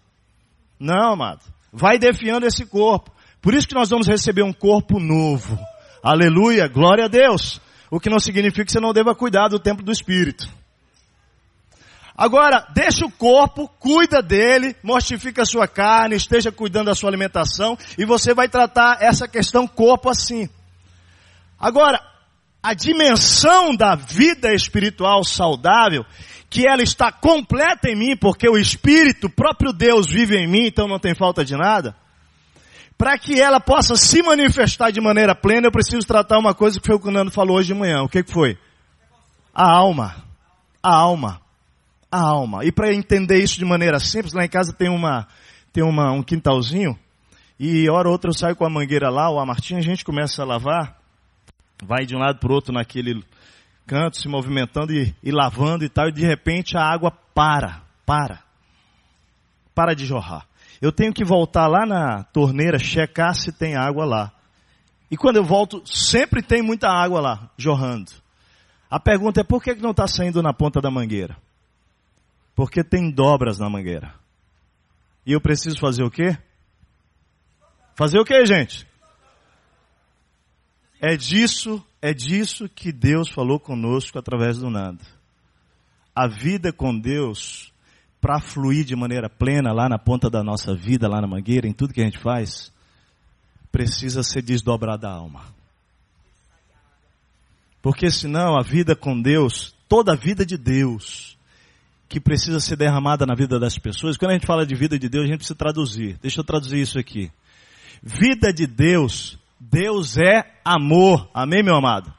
Não, 0.80 1.13
amado. 1.13 1.42
Vai 1.72 1.98
defiando 1.98 2.46
esse 2.46 2.65
corpo. 2.65 3.12
Por 3.42 3.54
isso 3.54 3.68
que 3.68 3.75
nós 3.75 3.89
vamos 3.89 4.08
receber 4.08 4.44
um 4.44 4.54
corpo 4.54 5.00
novo. 5.00 5.58
Aleluia, 6.04 6.68
glória 6.68 7.06
a 7.06 7.08
Deus. 7.08 7.62
O 7.89 8.00
que 8.00 8.10
não 8.10 8.20
significa 8.20 8.65
que 8.65 8.72
você 8.72 8.80
não 8.80 8.94
deva 8.94 9.15
cuidar 9.15 9.48
do 9.48 9.60
templo 9.60 9.86
do 9.86 9.92
Espírito. 9.92 10.50
Agora, 12.18 12.65
deixa 12.74 13.06
o 13.06 13.12
corpo, 13.12 13.68
cuida 13.77 14.22
dele, 14.22 14.75
mortifica 14.82 15.42
a 15.42 15.46
sua 15.46 15.68
carne, 15.68 16.15
esteja 16.15 16.50
cuidando 16.50 16.86
da 16.86 16.96
sua 16.96 17.10
alimentação 17.10 17.77
e 17.98 18.06
você 18.06 18.34
vai 18.34 18.48
tratar 18.48 19.01
essa 19.01 19.27
questão 19.27 19.68
corpo 19.68 20.10
assim. 20.10 20.50
Agora, 21.60 22.00
a 22.63 22.74
dimensão 22.74 23.75
da 23.75 23.96
vida 23.96 24.54
espiritual 24.54 25.24
saudável, 25.24 26.06
que 26.56 26.66
ela 26.66 26.82
está 26.82 27.12
completa 27.12 27.90
em 27.90 27.98
mim, 27.98 28.16
porque 28.16 28.48
o 28.48 28.58
Espírito, 28.58 29.30
próprio 29.30 29.74
Deus, 29.74 30.10
vive 30.10 30.38
em 30.38 30.48
mim, 30.48 30.68
então 30.68 30.88
não 30.88 30.98
tem 30.98 31.14
falta 31.14 31.44
de 31.44 31.54
nada. 31.54 31.94
Para 32.98 33.18
que 33.18 33.38
ela 33.38 33.60
possa 33.60 33.98
se 33.98 34.24
manifestar 34.24 34.90
de 34.90 35.02
maneira 35.02 35.36
plena, 35.36 35.68
eu 35.68 35.72
preciso 35.72 36.08
tratar 36.08 36.40
uma 36.40 36.56
coisa 36.56 36.80
que 36.80 36.88
foi 36.88 36.96
o 36.96 37.00
que 37.00 37.10
o 37.10 37.12
Nando 37.12 37.30
falou 37.30 37.58
hoje 37.58 37.74
de 37.74 37.74
manhã. 37.74 38.04
O 38.04 38.08
que, 38.08 38.24
que 38.24 38.32
foi? 38.32 38.58
A 39.54 39.70
alma. 39.70 40.16
A 40.82 40.96
alma. 40.96 41.42
A 42.10 42.22
alma. 42.22 42.64
E 42.64 42.72
para 42.72 42.94
entender 42.94 43.44
isso 43.44 43.60
de 43.60 43.66
maneira 43.66 44.00
simples, 44.00 44.32
lá 44.32 44.46
em 44.46 44.50
casa 44.50 44.72
tem 44.72 44.88
uma, 44.88 45.28
tem 45.74 45.84
uma, 45.84 46.14
um 46.14 46.24
quintalzinho, 46.24 46.98
e 47.60 47.90
hora 47.90 48.08
ou 48.08 48.14
outra 48.14 48.30
eu 48.30 48.34
saio 48.34 48.56
com 48.56 48.66
a 48.66 48.70
mangueira 48.70 49.10
lá, 49.10 49.30
ou 49.30 49.42
a 49.42 49.46
Martinha, 49.46 49.80
a 49.80 49.84
gente 49.84 50.06
começa 50.06 50.42
a 50.42 50.46
lavar, 50.46 50.98
vai 51.84 52.06
de 52.06 52.16
um 52.16 52.20
lado 52.20 52.40
para 52.40 52.50
o 52.50 52.56
outro 52.56 52.74
naquele 52.74 53.22
canto, 53.86 54.18
se 54.18 54.27
movimentando 54.27 54.94
e, 54.94 55.15
e 55.24 55.32
lavando 55.32 55.84
e 55.84 55.89
tal, 55.89 56.10
e 56.10 56.12
de 56.12 56.25
repente 56.25 56.77
a 56.77 56.84
água 56.84 57.12
para, 57.34 57.82
para. 58.06 58.44
Para 59.74 59.94
de 59.94 60.06
jorrar. 60.06 60.48
Eu 60.82 60.92
tenho 60.92 61.13
que 61.13 61.24
voltar 61.24 61.68
lá 61.68 61.86
na 61.86 62.24
torneira, 62.24 62.77
checar 62.77 63.34
se 63.36 63.51
tem 63.51 63.75
água 63.75 64.06
lá. 64.06 64.32
E 65.10 65.18
quando 65.18 65.38
eu 65.38 65.44
volto, 65.44 65.82
sempre 65.86 66.42
tem 66.42 66.62
muita 66.62 66.89
água 66.89 67.22
lá, 67.22 67.50
jorrando. 67.58 68.12
A 68.89 69.00
pergunta 69.00 69.42
é 69.42 69.44
por 69.44 69.63
que 69.63 69.74
não 69.75 69.92
está 69.92 70.08
saindo 70.08 70.42
na 70.42 70.54
ponta 70.54 70.82
da 70.82 70.92
mangueira? 70.92 71.38
Porque 72.56 72.84
tem 72.84 73.12
dobras 73.12 73.60
na 73.60 73.70
mangueira. 73.70 74.13
E 75.25 75.32
eu 75.32 75.42
preciso 75.42 75.80
fazer 75.80 76.04
o 76.04 76.12
quê? 76.12 76.38
Fazer 77.96 78.20
o 78.20 78.25
quê, 78.25 78.46
gente? 78.46 78.88
É 81.08 81.16
disso, 81.16 81.86
é 82.02 82.16
disso 82.16 82.68
que 82.68 82.92
Deus 82.92 83.30
falou 83.30 83.60
conosco 83.60 84.18
através 84.18 84.58
do 84.58 84.72
nada. 84.72 85.06
A 86.16 86.28
vida 86.28 86.74
com 86.74 86.98
Deus, 86.98 87.72
para 88.20 88.40
fluir 88.40 88.84
de 88.84 88.96
maneira 88.96 89.30
plena 89.30 89.72
lá 89.72 89.88
na 89.88 90.00
ponta 90.00 90.32
da 90.32 90.44
nossa 90.44 90.74
vida, 90.74 91.08
lá 91.08 91.22
na 91.22 91.28
mangueira, 91.28 91.68
em 91.68 91.74
tudo 91.74 91.94
que 91.94 92.02
a 92.02 92.06
gente 92.06 92.18
faz, 92.18 92.74
precisa 93.72 94.24
ser 94.24 94.42
desdobrada 94.42 95.08
a 95.08 95.12
alma. 95.12 95.44
Porque 97.84 98.10
senão 98.10 98.58
a 98.58 98.64
vida 98.64 98.96
com 98.96 99.22
Deus, 99.22 99.76
toda 99.88 100.14
a 100.14 100.16
vida 100.16 100.44
de 100.44 100.58
Deus, 100.58 101.38
que 102.10 102.20
precisa 102.20 102.60
ser 102.60 102.78
derramada 102.78 103.28
na 103.28 103.36
vida 103.36 103.60
das 103.60 103.78
pessoas, 103.78 104.18
quando 104.18 104.32
a 104.32 104.34
gente 104.34 104.48
fala 104.48 104.66
de 104.66 104.74
vida 104.74 104.98
de 104.98 105.08
Deus, 105.08 105.26
a 105.26 105.28
gente 105.28 105.38
precisa 105.38 105.54
traduzir. 105.54 106.18
Deixa 106.20 106.40
eu 106.40 106.44
traduzir 106.44 106.82
isso 106.82 106.98
aqui. 106.98 107.32
Vida 108.02 108.52
de 108.52 108.66
Deus 108.66 109.38
Deus 109.60 110.18
é 110.18 110.44
amor. 110.64 111.30
Amém, 111.34 111.64
meu 111.64 111.76
amado? 111.76 112.14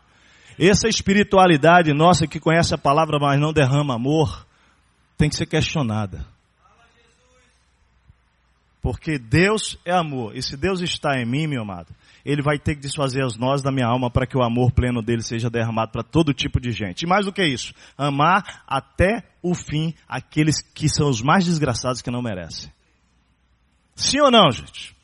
Essa 0.59 0.89
espiritualidade 0.89 1.93
nossa 1.93 2.27
que 2.27 2.41
conhece 2.41 2.75
a 2.75 2.79
palavra, 2.79 3.19
mas 3.21 3.39
não 3.39 3.53
derrama 3.53 3.95
amor, 3.95 4.47
tem 5.19 5.29
que 5.29 5.37
ser 5.37 5.47
questionada. 5.47 6.27
Porque 8.81 9.19
Deus 9.19 9.77
é 9.85 9.93
amor. 9.93 10.37
E 10.37 10.43
se 10.43 10.57
Deus 10.57 10.81
está 10.81 11.21
em 11.21 11.27
mim, 11.27 11.47
meu 11.47 11.63
amado, 11.63 11.93
Ele 12.25 12.41
vai 12.41 12.57
ter 12.57 12.77
que 12.77 12.81
desfazer 12.81 13.25
as 13.25 13.37
nós 13.37 13.61
da 13.61 13.73
minha 13.73 13.87
alma 13.87 14.09
para 14.11 14.27
que 14.27 14.39
o 14.39 14.43
amor 14.43 14.71
pleno 14.71 15.03
dele 15.03 15.23
seja 15.23 15.51
derramado 15.51 15.91
para 15.91 16.05
todo 16.05 16.33
tipo 16.33 16.61
de 16.61 16.71
gente. 16.71 17.03
E 17.03 17.07
mais 17.07 17.27
do 17.27 17.33
que 17.33 17.45
isso, 17.45 17.75
amar 17.99 18.63
até 18.67 19.25
o 19.43 19.55
fim 19.55 19.93
aqueles 20.09 20.63
que 20.63 20.89
são 20.89 21.09
os 21.09 21.21
mais 21.21 21.45
desgraçados 21.45 22.01
que 22.01 22.13
não 22.13 22.23
merecem. 22.23 22.71
Sim 23.97 24.21
ou 24.21 24.31
não, 24.31 24.51
gente? 24.53 24.96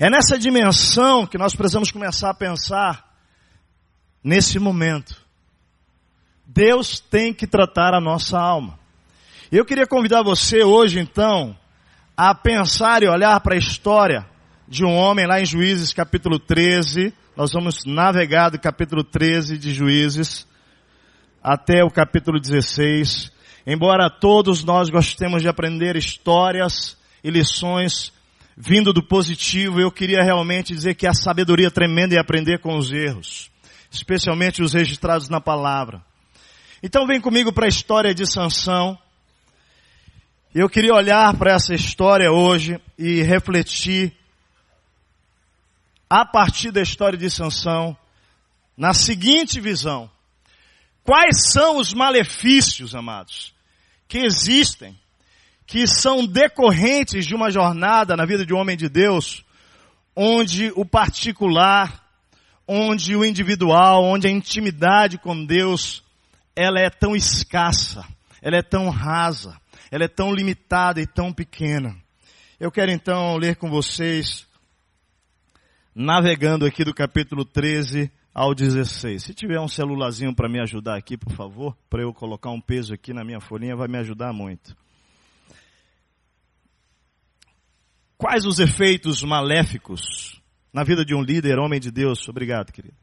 É 0.00 0.08
nessa 0.08 0.38
dimensão 0.38 1.26
que 1.26 1.36
nós 1.36 1.56
precisamos 1.56 1.90
começar 1.90 2.30
a 2.30 2.34
pensar 2.34 3.18
nesse 4.22 4.56
momento. 4.60 5.16
Deus 6.46 7.00
tem 7.00 7.34
que 7.34 7.48
tratar 7.48 7.94
a 7.94 8.00
nossa 8.00 8.38
alma. 8.38 8.78
Eu 9.50 9.64
queria 9.64 9.88
convidar 9.88 10.22
você 10.22 10.62
hoje, 10.62 11.00
então, 11.00 11.58
a 12.16 12.32
pensar 12.32 13.02
e 13.02 13.08
olhar 13.08 13.40
para 13.40 13.56
a 13.56 13.58
história 13.58 14.24
de 14.68 14.84
um 14.84 14.94
homem 14.94 15.26
lá 15.26 15.40
em 15.40 15.46
Juízes, 15.46 15.92
capítulo 15.92 16.38
13. 16.38 17.12
Nós 17.36 17.52
vamos 17.52 17.84
navegar 17.84 18.50
do 18.50 18.58
capítulo 18.58 19.02
13 19.02 19.58
de 19.58 19.74
Juízes 19.74 20.46
até 21.42 21.82
o 21.82 21.90
capítulo 21.90 22.38
16. 22.38 23.32
Embora 23.66 24.08
todos 24.08 24.62
nós 24.62 24.90
gostemos 24.90 25.42
de 25.42 25.48
aprender 25.48 25.96
histórias 25.96 26.96
e 27.24 27.30
lições 27.30 28.12
vindo 28.60 28.92
do 28.92 29.00
positivo, 29.00 29.80
eu 29.80 29.88
queria 29.88 30.20
realmente 30.20 30.74
dizer 30.74 30.96
que 30.96 31.06
a 31.06 31.14
sabedoria 31.14 31.70
tremenda 31.70 32.16
é 32.16 32.18
aprender 32.18 32.58
com 32.58 32.76
os 32.76 32.90
erros, 32.90 33.48
especialmente 33.88 34.64
os 34.64 34.72
registrados 34.72 35.28
na 35.28 35.40
palavra. 35.40 36.04
Então 36.82 37.06
vem 37.06 37.20
comigo 37.20 37.52
para 37.52 37.66
a 37.66 37.68
história 37.68 38.12
de 38.12 38.26
Sansão. 38.26 38.98
Eu 40.52 40.68
queria 40.68 40.92
olhar 40.92 41.36
para 41.36 41.52
essa 41.52 41.72
história 41.72 42.32
hoje 42.32 42.80
e 42.98 43.22
refletir 43.22 44.12
a 46.10 46.24
partir 46.24 46.72
da 46.72 46.82
história 46.82 47.16
de 47.16 47.30
Sansão 47.30 47.96
na 48.76 48.92
seguinte 48.92 49.60
visão: 49.60 50.10
quais 51.04 51.52
são 51.52 51.76
os 51.76 51.94
malefícios, 51.94 52.92
amados, 52.92 53.54
que 54.08 54.18
existem 54.18 54.98
que 55.68 55.86
são 55.86 56.26
decorrentes 56.26 57.26
de 57.26 57.34
uma 57.34 57.50
jornada 57.50 58.16
na 58.16 58.24
vida 58.24 58.44
de 58.44 58.54
um 58.54 58.56
homem 58.56 58.74
de 58.74 58.88
Deus, 58.88 59.44
onde 60.16 60.72
o 60.74 60.82
particular, 60.82 62.02
onde 62.66 63.14
o 63.14 63.22
individual, 63.22 64.02
onde 64.02 64.26
a 64.26 64.30
intimidade 64.30 65.18
com 65.18 65.44
Deus, 65.44 66.02
ela 66.56 66.80
é 66.80 66.88
tão 66.88 67.14
escassa, 67.14 68.02
ela 68.40 68.56
é 68.56 68.62
tão 68.62 68.88
rasa, 68.88 69.60
ela 69.90 70.04
é 70.04 70.08
tão 70.08 70.32
limitada 70.32 71.02
e 71.02 71.06
tão 71.06 71.34
pequena. 71.34 71.94
Eu 72.58 72.72
quero 72.72 72.90
então 72.90 73.36
ler 73.36 73.56
com 73.56 73.68
vocês, 73.68 74.46
navegando 75.94 76.64
aqui 76.64 76.82
do 76.82 76.94
capítulo 76.94 77.44
13 77.44 78.10
ao 78.32 78.54
16. 78.54 79.22
Se 79.22 79.34
tiver 79.34 79.60
um 79.60 79.68
celularzinho 79.68 80.34
para 80.34 80.48
me 80.48 80.62
ajudar 80.62 80.96
aqui, 80.96 81.18
por 81.18 81.34
favor, 81.34 81.76
para 81.90 82.00
eu 82.00 82.14
colocar 82.14 82.48
um 82.48 82.60
peso 82.60 82.94
aqui 82.94 83.12
na 83.12 83.22
minha 83.22 83.38
folhinha, 83.38 83.76
vai 83.76 83.86
me 83.86 83.98
ajudar 83.98 84.32
muito. 84.32 84.74
Quais 88.18 88.44
os 88.44 88.58
efeitos 88.58 89.22
maléficos 89.22 90.42
na 90.72 90.82
vida 90.82 91.04
de 91.04 91.14
um 91.14 91.22
líder, 91.22 91.56
homem 91.60 91.78
de 91.78 91.88
Deus? 91.88 92.28
Obrigado, 92.28 92.72
querido. 92.72 92.96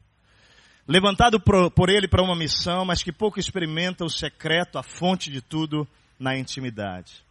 Levantado 0.85 1.39
por 1.39 1.89
ele 1.89 2.05
para 2.05 2.21
uma 2.21 2.35
missão, 2.35 2.83
mas 2.83 3.01
que 3.01 3.13
pouco 3.13 3.39
experimenta 3.39 4.03
o 4.03 4.09
secreto, 4.09 4.77
a 4.77 4.83
fonte 4.83 5.31
de 5.31 5.41
tudo 5.41 5.87
na 6.19 6.37
intimidade. 6.37 7.23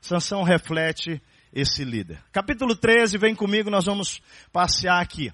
Sansão 0.00 0.42
reflete 0.42 1.22
esse 1.52 1.84
líder. 1.84 2.20
Capítulo 2.32 2.74
13, 2.74 3.16
vem 3.16 3.32
comigo, 3.32 3.70
nós 3.70 3.86
vamos 3.86 4.20
passear 4.52 5.00
aqui. 5.00 5.32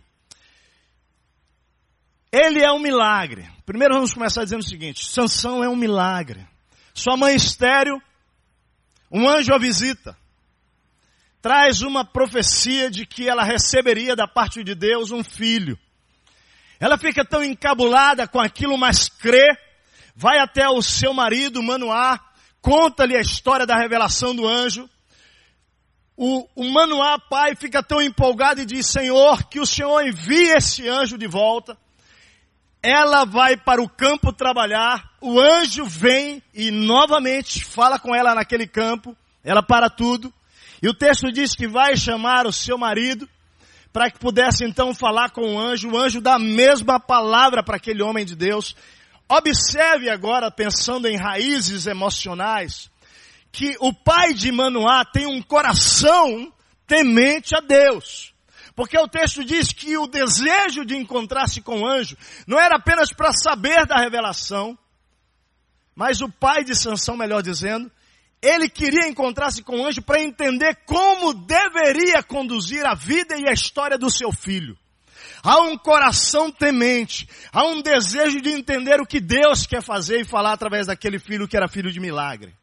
Ele 2.31 2.63
é 2.63 2.71
um 2.71 2.79
milagre. 2.79 3.49
Primeiro 3.65 3.95
vamos 3.95 4.13
começar 4.13 4.45
dizendo 4.45 4.61
o 4.61 4.69
seguinte: 4.69 5.07
Sansão 5.07 5.65
é 5.65 5.69
um 5.69 5.77
milagre. 5.77 6.47
Sua 6.93 7.17
mãe 7.17 7.35
estéreo, 7.35 8.03
um 9.11 9.27
anjo 9.27 9.55
a 9.55 9.59
visita 9.59 10.15
traz 11.47 11.81
uma 11.81 12.05
profecia 12.05 12.91
de 12.91 13.07
que 13.07 13.29
ela 13.29 13.45
receberia 13.45 14.17
da 14.17 14.27
parte 14.27 14.65
de 14.65 14.75
Deus 14.75 15.13
um 15.13 15.23
filho. 15.23 15.79
Ela 16.81 16.99
fica 16.99 17.25
tão 17.25 17.45
encabulada 17.45 18.27
com 18.27 18.41
aquilo, 18.41 18.77
mas 18.77 19.09
crê, 19.09 19.57
vai 20.17 20.41
até 20.41 20.69
o 20.69 20.83
seu 20.83 21.15
marido, 21.15 21.63
Manoá, 21.63 22.19
conta-lhe 22.61 23.17
a 23.17 23.21
história 23.21 23.65
da 23.65 23.79
revelação 23.79 24.35
do 24.35 24.45
anjo. 24.45 24.91
O, 26.17 26.49
o 26.57 26.69
Manoá, 26.69 27.17
pai, 27.17 27.55
fica 27.55 27.81
tão 27.81 28.03
empolgado 28.03 28.61
e 28.61 28.67
diz, 28.67 28.89
Senhor, 28.89 29.45
que 29.45 29.61
o 29.61 29.67
Senhor 29.67 30.05
envie 30.05 30.49
esse 30.49 30.89
anjo 30.89 31.17
de 31.17 31.29
volta. 31.29 31.79
Ela 32.83 33.25
vai 33.25 33.57
para 33.57 33.81
o 33.81 33.89
campo 33.89 34.33
trabalhar, 34.33 35.13
o 35.21 35.39
anjo 35.39 35.85
vem 35.85 36.43
e 36.53 36.73
novamente 36.73 37.65
fala 37.65 38.01
com 38.01 38.13
ela 38.13 38.35
naquele 38.35 38.67
campo, 38.67 39.17
ela 39.45 39.63
para 39.63 39.89
tudo, 39.89 40.35
e 40.83 40.89
o 40.89 40.95
texto 40.95 41.33
diz 41.33 41.55
que 41.55 41.67
vai 41.67 41.97
chamar 41.97 42.47
o 42.47 42.53
seu 42.53 42.77
marido 42.77 43.29
para 43.93 44.11
que 44.11 44.19
pudesse 44.19 44.65
então 44.65 44.95
falar 44.95 45.31
com 45.31 45.55
o 45.55 45.59
anjo. 45.59 45.91
O 45.91 45.99
anjo 45.99 46.21
dá 46.21 46.35
a 46.35 46.39
mesma 46.39 47.01
palavra 47.01 47.63
para 47.63 47.77
aquele 47.77 48.03
homem 48.03 48.27
de 48.27 48.37
Deus. 48.37 48.77
Observe 49.29 50.11
agora, 50.11 50.51
pensando 50.51 51.09
em 51.09 51.17
raízes 51.17 51.87
emocionais, 51.87 52.91
que 53.51 53.75
o 53.81 53.93
pai 53.93 54.35
de 54.35 54.53
Manoá 54.53 55.05
tem 55.05 55.27
um 55.27 55.41
coração 55.41 56.53
temente 56.87 57.57
a 57.57 57.61
Deus. 57.61 58.35
Porque 58.75 58.99
o 58.99 59.09
texto 59.09 59.43
diz 59.43 59.73
que 59.73 59.97
o 59.97 60.07
desejo 60.07 60.85
de 60.85 60.95
encontrar-se 60.95 61.63
com 61.63 61.81
o 61.81 61.87
anjo 61.87 62.17
não 62.47 62.61
era 62.61 62.77
apenas 62.77 63.11
para 63.11 63.33
saber 63.33 63.87
da 63.87 63.97
revelação, 63.97 64.79
mas 65.95 66.21
o 66.21 66.29
pai 66.29 66.63
de 66.63 66.77
Sansão, 66.77 67.17
melhor 67.17 67.43
dizendo, 67.43 67.91
ele 68.43 68.69
queria 68.69 69.09
encontrar-se 69.09 69.63
com 69.63 69.81
o 69.81 69.87
anjo 69.87 70.03
para 70.03 70.23
entender 70.23 70.77
como 70.87 71.35
deveria 71.35 72.23
conduzir 72.23 72.85
a 72.85 72.95
vida 72.95 73.37
e 73.37 73.49
a 73.49 73.53
história 73.53 73.99
do 73.99 74.11
seu 74.11 74.33
filho. 74.33 74.77
Há 75.43 75.61
um 75.61 75.77
coração 75.79 76.51
temente, 76.51 77.29
há 77.53 77.65
um 77.65 77.81
desejo 77.81 78.41
de 78.41 78.51
entender 78.51 79.01
o 79.01 79.07
que 79.07 79.21
Deus 79.21 79.67
quer 79.67 79.83
fazer 79.83 80.21
e 80.21 80.25
falar 80.25 80.53
através 80.53 80.87
daquele 80.87 81.19
filho 81.19 81.47
que 81.47 81.57
era 81.57 81.69
filho 81.69 81.93
de 81.93 82.01
milagre. 82.01 82.55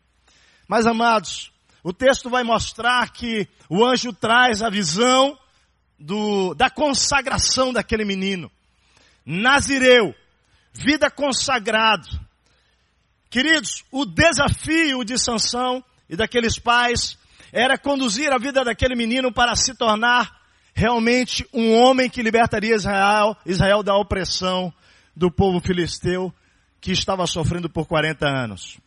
Mas 0.67 0.85
amados, 0.85 1.51
o 1.83 1.93
texto 1.93 2.29
vai 2.29 2.43
mostrar 2.43 3.11
que 3.11 3.47
o 3.69 3.85
anjo 3.85 4.11
traz 4.13 4.61
a 4.61 4.69
visão, 4.69 5.37
do, 6.03 6.53
da 6.53 6.69
consagração 6.69 7.71
daquele 7.71 8.03
menino. 8.03 8.51
Nazireu, 9.25 10.13
vida 10.73 11.09
consagrado. 11.09 12.07
Queridos, 13.33 13.83
o 13.91 14.05
desafio 14.05 15.03
de 15.03 15.17
Sansão 15.17 15.83
e 16.07 16.15
daqueles 16.15 16.59
pais 16.59 17.17
era 17.51 17.79
conduzir 17.79 18.31
a 18.31 18.37
vida 18.37 18.63
daquele 18.63 18.95
menino 18.95 19.33
para 19.33 19.55
se 19.55 19.75
tornar 19.75 20.39
realmente 20.71 21.43
um 21.51 21.73
homem 21.73 22.07
que 22.07 22.21
libertaria 22.21 22.75
Israel, 22.75 23.35
Israel 23.43 23.81
da 23.81 23.97
opressão 23.97 24.71
do 25.15 25.31
povo 25.31 25.59
filisteu 25.59 26.31
que 26.79 26.91
estava 26.91 27.25
sofrendo 27.25 27.67
por 27.67 27.87
40 27.87 28.23
anos. 28.27 28.77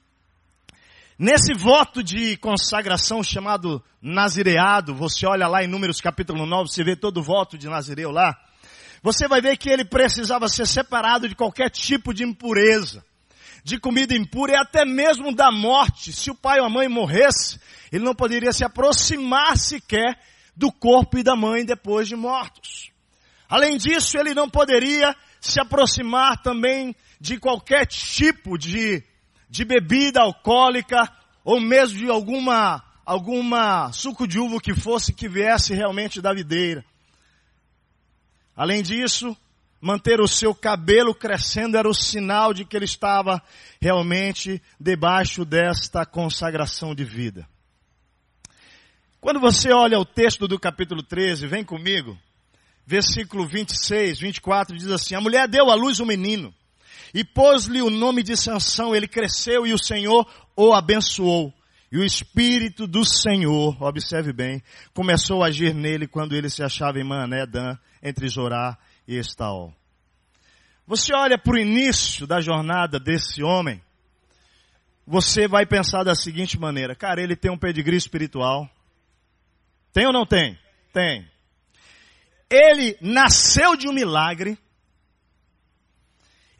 Nesse 1.19 1.53
voto 1.53 2.01
de 2.01 2.37
consagração 2.37 3.25
chamado 3.25 3.83
nazireado, 4.01 4.95
você 4.95 5.27
olha 5.27 5.49
lá 5.49 5.65
em 5.65 5.67
Números 5.67 6.01
capítulo 6.01 6.47
9, 6.47 6.71
você 6.71 6.85
vê 6.85 6.95
todo 6.95 7.17
o 7.17 7.25
voto 7.25 7.59
de 7.59 7.67
nazireu 7.69 8.13
lá, 8.13 8.39
você 9.03 9.27
vai 9.27 9.41
ver 9.41 9.57
que 9.57 9.69
ele 9.69 9.85
precisava 9.85 10.49
ser 10.49 10.69
separado 10.69 11.29
de 11.29 11.35
qualquer 11.35 11.69
tipo 11.69 12.15
de 12.15 12.23
impureza, 12.23 13.05
de 13.67 13.81
comida 13.81 14.15
impura 14.15 14.53
e 14.53 14.55
até 14.55 14.85
mesmo 14.85 15.35
da 15.35 15.51
morte. 15.51 16.13
Se 16.13 16.31
o 16.31 16.37
pai 16.37 16.61
ou 16.61 16.67
a 16.67 16.71
mãe 16.71 16.89
morresse, 16.89 17.59
ele 17.91 18.05
não 18.05 18.15
poderia 18.15 18.53
se 18.53 18.65
aproximar 18.65 19.59
sequer 19.59 20.21
do 20.55 20.71
corpo 20.71 21.19
e 21.19 21.23
da 21.25 21.35
mãe 21.35 21.65
depois 21.65 22.07
de 22.07 22.15
mortos. 22.15 22.93
Além 23.49 23.77
disso, 23.77 24.17
ele 24.19 24.35
não 24.35 24.49
poderia 24.49 25.17
se 25.41 25.61
aproximar 25.61 26.41
também 26.43 26.95
de 27.21 27.41
qualquer 27.41 27.87
tipo 27.87 28.57
de 28.57 29.03
de 29.51 29.65
bebida 29.65 30.21
alcoólica 30.21 31.13
ou 31.45 31.61
mesmo 31.61 31.99
de 31.99 32.09
alguma 32.09 32.85
alguma 33.05 33.93
suco 33.93 34.29
de 34.29 34.39
uva 34.39 34.61
que 34.61 34.75
fosse 34.75 35.13
que 35.13 35.29
viesse 35.29 35.75
realmente 35.75 36.21
da 36.21 36.33
videira. 36.33 36.85
Além 38.57 38.81
disso, 38.81 39.37
manter 39.87 40.21
o 40.21 40.27
seu 40.27 40.53
cabelo 40.53 41.15
crescendo 41.15 41.77
era 41.77 41.89
o 41.89 41.95
sinal 41.95 42.53
de 42.53 42.65
que 42.65 42.77
ele 42.77 42.87
estava 42.87 43.41
realmente 43.81 44.61
debaixo 44.81 45.45
desta 45.45 46.05
consagração 46.05 46.93
de 46.93 47.05
vida. 47.05 47.49
Quando 49.21 49.39
você 49.39 49.71
olha 49.73 50.01
o 50.01 50.05
texto 50.05 50.49
do 50.49 50.59
capítulo 50.59 51.05
13, 51.05 51.47
vem 51.47 51.63
comigo, 51.63 52.19
versículo 52.85 53.47
26, 53.47 54.19
24 54.19 54.77
diz 54.77 54.89
assim: 54.89 55.15
A 55.15 55.21
mulher 55.21 55.47
deu 55.47 55.71
à 55.71 55.77
luz 55.77 56.01
um 56.01 56.07
menino 56.07 56.53
e 57.15 57.23
pôs-lhe 57.23 57.81
o 57.81 57.89
nome 57.89 58.25
de 58.25 58.37
Sansão, 58.37 58.95
ele 58.95 59.07
cresceu 59.07 59.65
e 59.69 59.73
o 59.73 59.79
Senhor 59.79 60.29
o 60.57 60.73
abençoou. 60.73 61.55
E 61.93 61.99
o 61.99 62.05
Espírito 62.05 62.89
do 62.89 63.05
Senhor, 63.05 63.81
observe 63.81 64.33
bem, 64.33 64.61
começou 64.93 65.45
a 65.45 65.47
agir 65.47 65.73
nele 65.73 66.09
quando 66.09 66.35
ele 66.35 66.51
se 66.51 66.61
achava 66.61 66.99
em 66.99 67.05
Mané, 67.05 67.47
Dan, 67.47 67.79
entre 68.03 68.29
Jorá 68.29 68.77
e 69.07 69.17
Estaol. 69.17 69.75
Você 70.87 71.15
olha 71.15 71.37
para 71.37 71.55
o 71.55 71.59
início 71.59 72.27
da 72.27 72.41
jornada 72.41 73.01
desse 73.01 73.43
homem, 73.43 73.83
você 75.07 75.47
vai 75.47 75.67
pensar 75.67 76.05
da 76.05 76.15
seguinte 76.15 76.59
maneira, 76.59 76.95
cara, 76.95 77.23
ele 77.23 77.37
tem 77.37 77.51
um 77.51 77.59
pedigree 77.59 77.97
espiritual. 77.97 78.69
Tem 79.93 80.07
ou 80.07 80.13
não 80.13 80.27
tem? 80.27 80.59
Tem. 80.93 81.29
Ele 82.51 82.97
nasceu 83.01 83.77
de 83.77 83.89
um 83.89 83.93
milagre, 83.93 84.59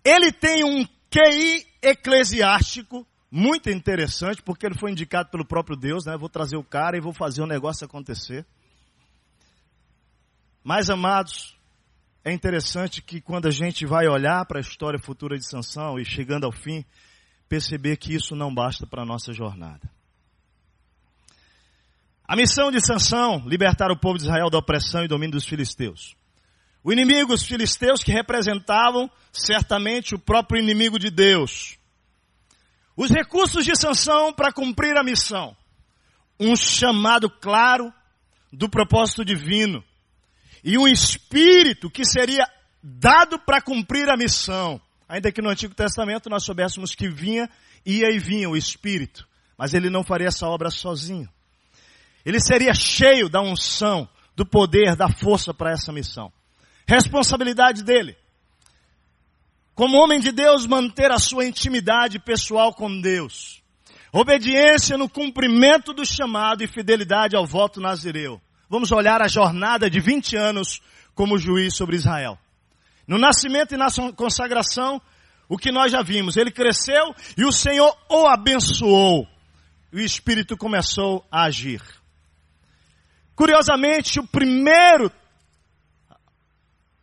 ele 0.05 0.33
tem 0.33 0.65
um 0.65 0.85
QI 1.11 1.67
eclesiástico 1.83 3.07
muito 3.31 3.71
interessante, 3.71 4.43
porque 4.43 4.67
ele 4.67 4.79
foi 4.79 4.91
indicado 4.91 5.31
pelo 5.31 5.45
próprio 5.45 5.77
Deus, 5.77 6.07
né? 6.07 6.17
Vou 6.17 6.29
trazer 6.29 6.57
o 6.57 6.65
cara 6.65 6.97
e 6.97 7.01
vou 7.01 7.13
fazer 7.13 7.43
o 7.43 7.47
negócio 7.47 7.85
acontecer. 7.85 8.47
Mas, 10.63 10.91
amados, 10.91 11.56
é 12.27 12.33
interessante 12.33 13.01
que 13.01 13.21
quando 13.21 13.47
a 13.47 13.53
gente 13.53 13.87
vai 13.87 14.09
olhar 14.09 14.45
para 14.47 14.59
a 14.59 14.61
história 14.61 14.99
futura 14.99 15.39
de 15.39 15.49
Sansão 15.49 15.97
e 15.97 16.05
chegando 16.05 16.45
ao 16.45 16.51
fim, 16.51 16.85
perceber 17.49 17.97
que 17.99 18.13
isso 18.13 18.35
não 18.35 18.53
basta 18.53 18.85
para 18.85 19.03
a 19.03 19.07
nossa 19.07 19.33
jornada. 19.33 19.89
A 22.27 22.35
missão 22.35 22.73
de 22.73 22.85
Sansão, 22.85 23.45
libertar 23.47 23.93
o 23.93 23.97
povo 23.97 24.19
de 24.19 24.25
Israel 24.25 24.51
da 24.51 24.59
opressão 24.59 25.05
e 25.05 25.09
domínio 25.09 25.37
dos 25.37 25.47
filisteus. 25.47 26.17
O 26.83 26.93
inimigo, 26.93 27.33
os 27.33 27.47
filisteus, 27.47 28.03
que 28.03 28.11
representavam 28.11 29.09
certamente 29.31 30.17
o 30.17 30.19
próprio 30.19 30.61
inimigo 30.61 30.99
de 30.99 31.11
Deus. 31.11 31.79
Os 32.97 33.09
recursos 33.09 33.65
de 33.65 33.77
Sansão 33.77 34.33
para 34.33 34.53
cumprir 34.53 34.97
a 34.97 35.05
missão. 35.05 35.57
Um 36.41 36.57
chamado 36.57 37.31
claro 37.31 37.95
do 38.53 38.69
propósito 38.69 39.25
divino. 39.25 39.85
E 40.67 40.77
um 40.77 40.89
espírito 40.89 41.89
que 41.89 42.05
seria 42.05 42.45
dado 42.83 43.39
para 43.39 43.63
cumprir 43.63 44.11
a 44.11 44.17
missão. 44.17 44.81
Ainda 45.09 45.31
que 45.31 45.41
no 45.41 45.49
Antigo 45.49 45.73
Testamento 45.73 46.29
nós 46.29 46.45
soubéssemos 46.45 46.93
que 46.93 47.09
vinha, 47.09 47.49
ia 47.87 48.11
e 48.11 48.19
vinha 48.19 48.51
o 48.51 48.57
Espírito. 48.57 49.29
Mas 49.57 49.75
ele 49.75 49.89
não 49.89 50.03
faria 50.03 50.27
essa 50.27 50.49
obra 50.49 50.69
sozinho. 50.69 51.29
Ele 52.25 52.41
seria 52.41 52.75
cheio 52.75 53.29
da 53.29 53.41
unção, 53.41 54.09
do 54.35 54.45
poder, 54.45 54.97
da 54.97 55.09
força 55.09 55.55
para 55.55 55.71
essa 55.71 55.93
missão. 55.93 56.33
Responsabilidade 56.85 57.85
dele. 57.85 58.17
Como 59.73 59.97
homem 59.97 60.19
de 60.19 60.33
Deus, 60.33 60.67
manter 60.67 61.13
a 61.13 61.19
sua 61.21 61.47
intimidade 61.47 62.19
pessoal 62.19 62.75
com 62.75 63.01
Deus. 63.01 63.63
Obediência 64.13 64.99
no 64.99 65.09
cumprimento 65.09 65.93
do 65.93 66.05
chamado 66.05 66.65
e 66.65 66.67
fidelidade 66.67 67.37
ao 67.37 67.47
voto 67.47 67.81
nazireu. 67.81 68.43
Vamos 68.69 68.91
olhar 68.93 69.23
a 69.23 69.29
jornada 69.29 69.89
de 69.89 70.01
20 70.01 70.37
anos 70.37 70.81
como 71.15 71.39
juiz 71.39 71.77
sobre 71.77 71.97
Israel. 71.97 72.39
No 73.07 73.19
nascimento 73.19 73.75
e 73.75 73.77
na 73.77 73.87
consagração, 74.15 75.01
o 75.49 75.57
que 75.57 75.71
nós 75.71 75.93
já 75.93 76.03
vimos, 76.03 76.37
ele 76.37 76.51
cresceu 76.51 77.15
e 77.37 77.45
o 77.45 77.53
Senhor 77.53 77.97
o 78.11 78.27
abençoou. 78.27 79.29
E 79.93 79.97
o 79.97 80.01
Espírito 80.01 80.57
começou 80.57 81.25
a 81.31 81.45
agir. 81.45 81.81
Curiosamente, 83.35 84.19
o 84.19 84.27
primeiro 84.27 85.11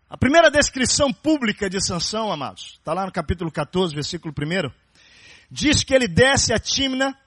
a 0.10 0.17
primeira 0.17 0.52
descrição 0.52 1.12
pública 1.12 1.67
de 1.67 1.84
Sansão, 1.84 2.32
amados, 2.32 2.73
está 2.73 2.93
lá 2.93 3.04
no 3.04 3.12
capítulo 3.12 3.52
14, 3.52 3.95
versículo 3.95 4.32
1, 4.32 4.69
diz 5.49 5.84
que 5.84 5.91
ele 5.91 6.08
desce 6.08 6.54
a 6.54 6.60
Timna 6.60 7.17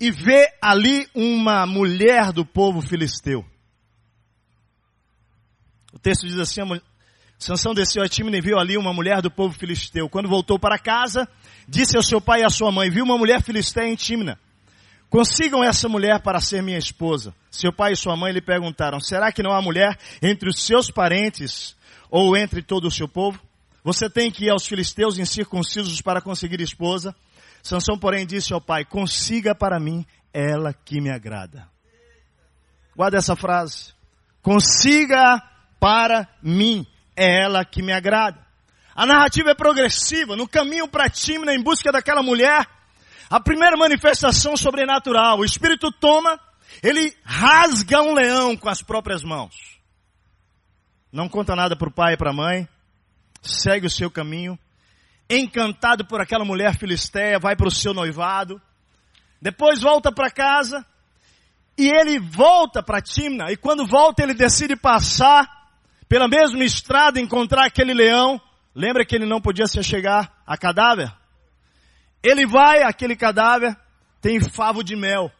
e 0.00 0.12
vê 0.12 0.48
ali 0.62 1.08
uma 1.12 1.66
mulher 1.66 2.30
do 2.32 2.46
povo 2.46 2.80
filisteu. 2.80 3.44
O 5.98 6.00
texto 6.00 6.28
diz 6.28 6.38
assim, 6.38 6.60
Sansão 7.36 7.74
desceu 7.74 8.04
a 8.04 8.08
Timna 8.08 8.36
e 8.36 8.40
viu 8.40 8.56
ali 8.56 8.76
uma 8.76 8.92
mulher 8.92 9.20
do 9.20 9.28
povo 9.28 9.52
filisteu. 9.52 10.08
Quando 10.08 10.28
voltou 10.28 10.56
para 10.56 10.78
casa, 10.78 11.28
disse 11.66 11.96
ao 11.96 12.04
seu 12.04 12.20
pai 12.20 12.42
e 12.42 12.44
à 12.44 12.48
sua 12.48 12.70
mãe, 12.70 12.88
viu 12.88 13.04
uma 13.04 13.18
mulher 13.18 13.42
filisteia 13.42 13.88
em 13.88 13.96
Timna. 13.96 14.38
Consigam 15.10 15.64
essa 15.64 15.88
mulher 15.88 16.22
para 16.22 16.40
ser 16.40 16.62
minha 16.62 16.78
esposa. 16.78 17.34
Seu 17.50 17.72
pai 17.72 17.94
e 17.94 17.96
sua 17.96 18.16
mãe 18.16 18.32
lhe 18.32 18.40
perguntaram, 18.40 19.00
será 19.00 19.32
que 19.32 19.42
não 19.42 19.52
há 19.52 19.60
mulher 19.60 19.98
entre 20.22 20.48
os 20.48 20.62
seus 20.62 20.88
parentes 20.88 21.74
ou 22.08 22.36
entre 22.36 22.62
todo 22.62 22.86
o 22.86 22.92
seu 22.92 23.08
povo? 23.08 23.40
Você 23.82 24.08
tem 24.08 24.30
que 24.30 24.44
ir 24.44 24.50
aos 24.50 24.68
filisteus 24.68 25.18
incircuncisos 25.18 26.00
para 26.00 26.20
conseguir 26.20 26.60
esposa. 26.60 27.12
Sansão, 27.60 27.98
porém, 27.98 28.24
disse 28.24 28.52
ao 28.52 28.60
pai, 28.60 28.84
consiga 28.84 29.52
para 29.52 29.80
mim 29.80 30.06
ela 30.32 30.72
que 30.72 31.00
me 31.00 31.10
agrada. 31.10 31.68
Guarda 32.94 33.16
essa 33.16 33.34
frase. 33.34 33.92
Consiga 34.40 35.42
para 35.78 36.28
mim 36.42 36.86
ela 37.16 37.64
que 37.64 37.82
me 37.82 37.92
agrada. 37.92 38.38
A 38.94 39.06
narrativa 39.06 39.50
é 39.50 39.54
progressiva. 39.54 40.36
No 40.36 40.48
caminho 40.48 40.88
para 40.88 41.08
Timna, 41.08 41.52
em 41.52 41.62
busca 41.62 41.92
daquela 41.92 42.22
mulher, 42.22 42.66
a 43.30 43.40
primeira 43.40 43.76
manifestação 43.76 44.56
sobrenatural. 44.56 45.38
O 45.38 45.44
Espírito 45.44 45.92
toma, 45.92 46.38
ele 46.82 47.14
rasga 47.24 48.02
um 48.02 48.14
leão 48.14 48.56
com 48.56 48.68
as 48.68 48.82
próprias 48.82 49.22
mãos 49.22 49.78
não 51.12 51.28
conta 51.28 51.56
nada 51.56 51.74
para 51.76 51.88
o 51.88 51.92
pai 51.92 52.14
e 52.14 52.16
para 52.16 52.30
a 52.30 52.34
mãe, 52.34 52.68
segue 53.42 53.86
o 53.86 53.90
seu 53.90 54.10
caminho, 54.10 54.58
encantado 55.28 56.04
por 56.04 56.20
aquela 56.20 56.44
mulher 56.44 56.76
filisteia, 56.76 57.38
vai 57.38 57.56
para 57.56 57.68
o 57.68 57.72
seu 57.72 57.94
noivado, 57.94 58.60
depois 59.40 59.80
volta 59.80 60.12
para 60.12 60.30
casa, 60.30 60.84
e 61.76 61.88
ele 61.88 62.18
volta 62.18 62.82
para 62.82 63.00
Timna, 63.00 63.50
e 63.50 63.56
quando 63.56 63.86
volta 63.86 64.22
ele 64.22 64.34
decide 64.34 64.76
passar 64.76 65.57
pela 66.08 66.26
mesma 66.26 66.64
estrada, 66.64 67.20
encontrar 67.20 67.66
aquele 67.66 67.92
leão, 67.92 68.40
lembra 68.74 69.04
que 69.04 69.14
ele 69.14 69.26
não 69.26 69.40
podia 69.40 69.66
se 69.66 69.82
chegar 69.82 70.42
a 70.46 70.56
cadáver? 70.56 71.12
Ele 72.22 72.46
vai 72.46 72.82
àquele 72.82 73.14
cadáver, 73.14 73.76
tem 74.20 74.40
favo 74.40 74.82
de 74.82 74.96
mel, 74.96 75.30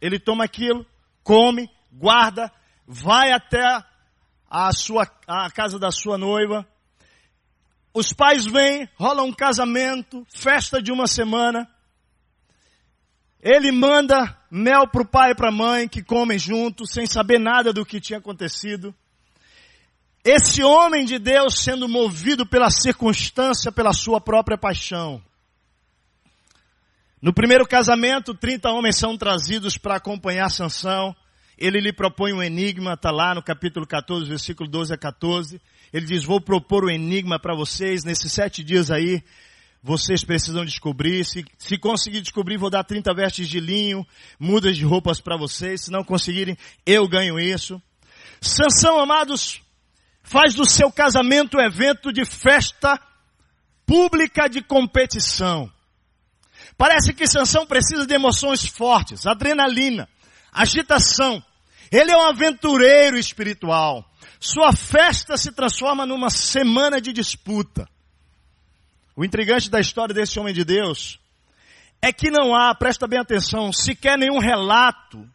ele 0.00 0.18
toma 0.18 0.44
aquilo, 0.44 0.84
come, 1.22 1.70
guarda, 1.92 2.52
vai 2.86 3.32
até 3.32 3.64
a 4.50 4.72
sua, 4.72 5.08
a 5.26 5.50
casa 5.50 5.78
da 5.78 5.90
sua 5.90 6.18
noiva. 6.18 6.66
Os 7.94 8.12
pais 8.12 8.44
vêm, 8.44 8.88
rola 8.96 9.22
um 9.22 9.32
casamento, 9.32 10.26
festa 10.28 10.82
de 10.82 10.92
uma 10.92 11.06
semana. 11.06 11.68
Ele 13.40 13.70
manda 13.70 14.36
mel 14.50 14.88
para 14.88 15.02
o 15.02 15.08
pai 15.08 15.30
e 15.30 15.34
para 15.34 15.48
a 15.48 15.52
mãe, 15.52 15.88
que 15.88 16.02
comem 16.02 16.38
juntos, 16.38 16.90
sem 16.90 17.06
saber 17.06 17.38
nada 17.38 17.72
do 17.72 17.86
que 17.86 18.00
tinha 18.00 18.18
acontecido. 18.18 18.94
Esse 20.24 20.62
homem 20.62 21.04
de 21.04 21.18
Deus 21.18 21.58
sendo 21.58 21.86
movido 21.86 22.46
pela 22.46 22.70
circunstância, 22.70 23.70
pela 23.70 23.92
sua 23.92 24.22
própria 24.22 24.56
paixão. 24.56 25.22
No 27.20 27.30
primeiro 27.30 27.66
casamento, 27.66 28.34
30 28.34 28.70
homens 28.70 28.96
são 28.96 29.18
trazidos 29.18 29.76
para 29.76 29.96
acompanhar 29.96 30.48
Sansão. 30.48 31.14
Ele 31.58 31.78
lhe 31.78 31.92
propõe 31.92 32.32
um 32.32 32.42
enigma, 32.42 32.94
está 32.94 33.10
lá 33.10 33.34
no 33.34 33.42
capítulo 33.42 33.86
14, 33.86 34.26
versículo 34.26 34.68
12 34.68 34.94
a 34.94 34.96
14. 34.96 35.60
Ele 35.92 36.06
diz, 36.06 36.24
vou 36.24 36.40
propor 36.40 36.86
um 36.86 36.90
enigma 36.90 37.38
para 37.38 37.54
vocês 37.54 38.02
nesses 38.02 38.32
sete 38.32 38.64
dias 38.64 38.90
aí. 38.90 39.22
Vocês 39.82 40.24
precisam 40.24 40.64
descobrir. 40.64 41.24
Se, 41.26 41.44
se 41.58 41.76
conseguir 41.76 42.22
descobrir, 42.22 42.56
vou 42.56 42.70
dar 42.70 42.82
30 42.82 43.12
vestes 43.12 43.46
de 43.46 43.60
linho, 43.60 44.06
mudas 44.38 44.74
de 44.74 44.84
roupas 44.84 45.20
para 45.20 45.36
vocês. 45.36 45.82
Se 45.82 45.90
não 45.90 46.02
conseguirem, 46.02 46.56
eu 46.86 47.06
ganho 47.06 47.38
isso. 47.38 47.80
Sansão, 48.40 48.98
amados, 48.98 49.63
faz 50.24 50.54
do 50.54 50.68
seu 50.68 50.90
casamento 50.90 51.58
um 51.58 51.60
evento 51.60 52.12
de 52.12 52.24
festa 52.24 52.98
pública 53.86 54.48
de 54.48 54.62
competição. 54.62 55.70
Parece 56.76 57.12
que 57.12 57.26
Sansão 57.26 57.66
precisa 57.66 58.06
de 58.06 58.14
emoções 58.14 58.66
fortes, 58.66 59.26
adrenalina, 59.26 60.08
agitação. 60.50 61.44
Ele 61.92 62.10
é 62.10 62.16
um 62.16 62.26
aventureiro 62.26 63.16
espiritual. 63.16 64.04
Sua 64.40 64.72
festa 64.72 65.36
se 65.36 65.52
transforma 65.52 66.04
numa 66.04 66.30
semana 66.30 67.00
de 67.00 67.12
disputa. 67.12 67.86
O 69.14 69.24
intrigante 69.24 69.70
da 69.70 69.78
história 69.78 70.14
desse 70.14 70.40
homem 70.40 70.54
de 70.54 70.64
Deus 70.64 71.20
é 72.02 72.12
que 72.12 72.30
não 72.30 72.54
há, 72.56 72.74
presta 72.74 73.06
bem 73.06 73.20
atenção, 73.20 73.72
sequer 73.72 74.18
nenhum 74.18 74.38
relato 74.38 75.28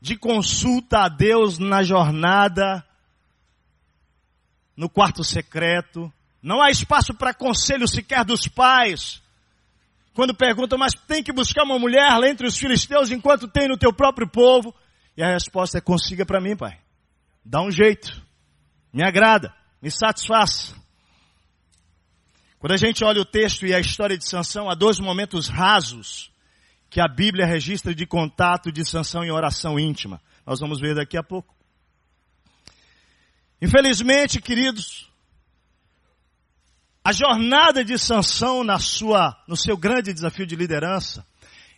de 0.00 0.16
consulta 0.16 1.04
a 1.04 1.08
Deus 1.08 1.58
na 1.58 1.82
jornada 1.82 2.84
no 4.76 4.88
quarto 4.88 5.22
secreto. 5.22 6.12
Não 6.42 6.60
há 6.60 6.70
espaço 6.70 7.14
para 7.14 7.34
conselho 7.34 7.86
sequer 7.86 8.24
dos 8.24 8.48
pais. 8.48 9.22
Quando 10.14 10.34
perguntam, 10.34 10.78
mas 10.78 10.92
tem 11.06 11.22
que 11.22 11.32
buscar 11.32 11.64
uma 11.64 11.78
mulher 11.78 12.10
entre 12.24 12.46
os 12.46 12.56
filisteus 12.56 13.10
enquanto 13.10 13.48
tem 13.48 13.68
no 13.68 13.78
teu 13.78 13.92
próprio 13.92 14.28
povo? 14.28 14.74
E 15.16 15.22
a 15.22 15.32
resposta 15.32 15.78
é, 15.78 15.80
consiga 15.80 16.26
para 16.26 16.40
mim, 16.40 16.56
pai. 16.56 16.78
Dá 17.44 17.62
um 17.62 17.70
jeito. 17.70 18.22
Me 18.92 19.04
agrada. 19.04 19.54
Me 19.80 19.90
satisfaz. 19.90 20.74
Quando 22.58 22.72
a 22.72 22.76
gente 22.76 23.02
olha 23.04 23.20
o 23.20 23.24
texto 23.24 23.66
e 23.66 23.74
a 23.74 23.80
história 23.80 24.16
de 24.16 24.28
Sansão, 24.28 24.70
há 24.70 24.74
dois 24.74 25.00
momentos 25.00 25.48
rasos 25.48 26.30
que 26.88 27.00
a 27.00 27.08
Bíblia 27.08 27.46
registra 27.46 27.94
de 27.94 28.06
contato 28.06 28.70
de 28.70 28.84
Sansão 28.84 29.24
em 29.24 29.30
oração 29.30 29.80
íntima. 29.80 30.20
Nós 30.46 30.60
vamos 30.60 30.80
ver 30.80 30.94
daqui 30.94 31.16
a 31.16 31.22
pouco. 31.22 31.54
Infelizmente, 33.62 34.42
queridos, 34.42 35.08
a 37.04 37.12
jornada 37.12 37.84
de 37.84 37.96
Sansão 37.96 38.64
na 38.64 38.80
sua, 38.80 39.40
no 39.46 39.56
seu 39.56 39.76
grande 39.76 40.12
desafio 40.12 40.44
de 40.44 40.56
liderança 40.56 41.24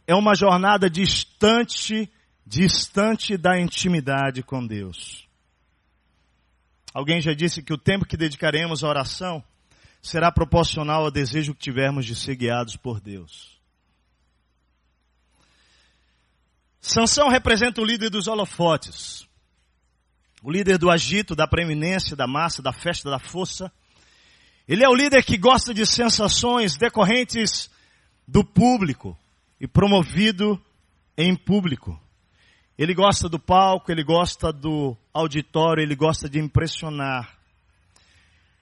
é 0.06 0.14
uma 0.14 0.34
jornada 0.34 0.88
distante, 0.88 2.10
distante 2.46 3.36
da 3.36 3.60
intimidade 3.60 4.42
com 4.42 4.66
Deus. 4.66 5.28
Alguém 6.94 7.20
já 7.20 7.34
disse 7.34 7.62
que 7.62 7.74
o 7.74 7.78
tempo 7.78 8.06
que 8.06 8.16
dedicaremos 8.16 8.82
à 8.82 8.88
oração 8.88 9.44
será 10.00 10.32
proporcional 10.32 11.04
ao 11.04 11.10
desejo 11.10 11.52
que 11.52 11.60
tivermos 11.60 12.06
de 12.06 12.14
ser 12.14 12.34
guiados 12.36 12.76
por 12.76 12.98
Deus. 12.98 13.60
Sansão 16.80 17.28
representa 17.28 17.82
o 17.82 17.84
líder 17.84 18.08
dos 18.08 18.26
holofotes 18.26 19.28
o 20.44 20.52
líder 20.52 20.76
do 20.76 20.90
agito, 20.90 21.34
da 21.34 21.46
preeminência, 21.46 22.14
da 22.14 22.26
massa, 22.26 22.60
da 22.60 22.70
festa, 22.70 23.08
da 23.08 23.18
força. 23.18 23.72
Ele 24.68 24.84
é 24.84 24.88
o 24.88 24.94
líder 24.94 25.24
que 25.24 25.38
gosta 25.38 25.72
de 25.72 25.86
sensações 25.86 26.76
decorrentes 26.76 27.70
do 28.28 28.44
público 28.44 29.18
e 29.58 29.66
promovido 29.66 30.62
em 31.16 31.34
público. 31.34 31.98
Ele 32.76 32.92
gosta 32.92 33.26
do 33.26 33.38
palco, 33.38 33.90
ele 33.90 34.04
gosta 34.04 34.52
do 34.52 34.94
auditório, 35.14 35.82
ele 35.82 35.94
gosta 35.94 36.28
de 36.28 36.38
impressionar. 36.38 37.38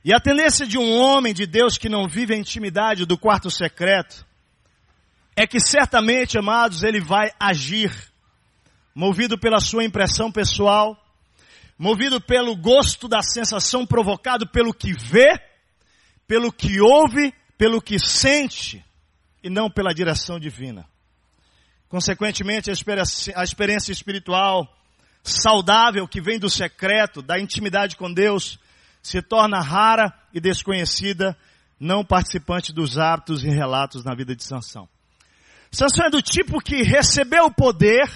E 0.04 0.14
a 0.14 0.20
tendência 0.20 0.64
de 0.64 0.78
um 0.78 0.96
homem 0.96 1.34
de 1.34 1.46
Deus 1.46 1.76
que 1.76 1.88
não 1.88 2.06
vive 2.06 2.32
a 2.32 2.38
intimidade 2.38 3.04
do 3.04 3.18
quarto 3.18 3.50
secreto 3.50 4.24
é 5.34 5.48
que 5.48 5.58
certamente, 5.58 6.38
amados, 6.38 6.84
ele 6.84 7.00
vai 7.00 7.32
agir 7.40 7.92
movido 8.94 9.36
pela 9.36 9.58
sua 9.58 9.82
impressão 9.82 10.30
pessoal, 10.30 11.01
movido 11.82 12.20
pelo 12.20 12.54
gosto 12.54 13.08
da 13.08 13.20
sensação 13.22 13.84
provocado 13.84 14.46
pelo 14.46 14.72
que 14.72 14.92
vê, 14.92 15.36
pelo 16.28 16.52
que 16.52 16.80
ouve, 16.80 17.34
pelo 17.58 17.82
que 17.82 17.98
sente, 17.98 18.84
e 19.42 19.50
não 19.50 19.68
pela 19.68 19.92
direção 19.92 20.38
divina. 20.38 20.88
Consequentemente, 21.88 22.70
a 22.70 23.42
experiência, 23.42 23.90
espiritual 23.90 24.72
saudável 25.24 26.06
que 26.06 26.22
vem 26.22 26.38
do 26.38 26.48
secreto, 26.48 27.20
da 27.20 27.40
intimidade 27.40 27.96
com 27.96 28.12
Deus, 28.12 28.60
se 29.02 29.20
torna 29.20 29.60
rara 29.60 30.14
e 30.32 30.40
desconhecida, 30.40 31.36
não 31.80 32.04
participante 32.04 32.72
dos 32.72 32.96
hábitos 32.96 33.42
e 33.42 33.48
relatos 33.48 34.04
na 34.04 34.14
vida 34.14 34.36
de 34.36 34.44
Sansão. 34.44 34.88
Sansão 35.68 36.06
é 36.06 36.10
do 36.10 36.22
tipo 36.22 36.60
que 36.60 36.84
recebeu 36.84 37.46
o 37.46 37.52
poder, 37.52 38.08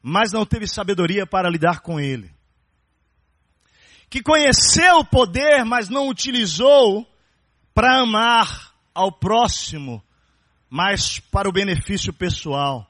mas 0.00 0.30
não 0.30 0.46
teve 0.46 0.68
sabedoria 0.68 1.26
para 1.26 1.50
lidar 1.50 1.80
com 1.80 1.98
ele 1.98 2.31
que 4.12 4.22
conheceu 4.22 4.98
o 4.98 5.04
poder, 5.06 5.64
mas 5.64 5.88
não 5.88 6.06
utilizou 6.06 7.10
para 7.72 8.02
amar 8.02 8.74
ao 8.94 9.10
próximo, 9.10 10.04
mas 10.68 11.18
para 11.18 11.48
o 11.48 11.52
benefício 11.52 12.12
pessoal. 12.12 12.86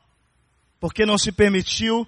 Porque 0.81 1.07
não 1.07 1.17
se 1.17 1.31
permitiu, 1.31 2.05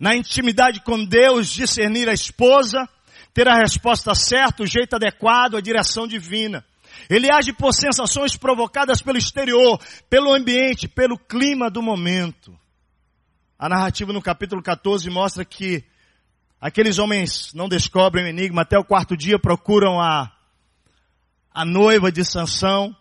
na 0.00 0.16
intimidade 0.16 0.80
com 0.80 1.04
Deus, 1.04 1.46
discernir 1.50 2.08
a 2.08 2.14
esposa, 2.14 2.88
ter 3.34 3.46
a 3.48 3.58
resposta 3.58 4.14
certa, 4.14 4.62
o 4.62 4.66
jeito 4.66 4.96
adequado, 4.96 5.54
a 5.54 5.60
direção 5.60 6.06
divina. 6.06 6.64
Ele 7.10 7.30
age 7.30 7.52
por 7.52 7.74
sensações 7.74 8.34
provocadas 8.34 9.02
pelo 9.02 9.18
exterior, 9.18 9.78
pelo 10.08 10.32
ambiente, 10.32 10.88
pelo 10.88 11.18
clima 11.18 11.70
do 11.70 11.82
momento. 11.82 12.58
A 13.58 13.68
narrativa 13.68 14.10
no 14.10 14.22
capítulo 14.22 14.62
14 14.62 15.10
mostra 15.10 15.44
que 15.44 15.84
Aqueles 16.66 16.98
homens 16.98 17.54
não 17.54 17.68
descobrem 17.68 18.24
o 18.24 18.28
enigma, 18.28 18.62
até 18.62 18.76
o 18.76 18.84
quarto 18.84 19.16
dia 19.16 19.38
procuram 19.38 20.00
a, 20.00 20.36
a 21.48 21.64
noiva 21.64 22.10
de 22.10 22.24
Sansão, 22.24 22.92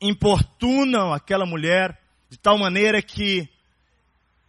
importunam 0.00 1.12
aquela 1.12 1.46
mulher 1.46 1.96
de 2.28 2.36
tal 2.36 2.58
maneira 2.58 3.00
que 3.00 3.48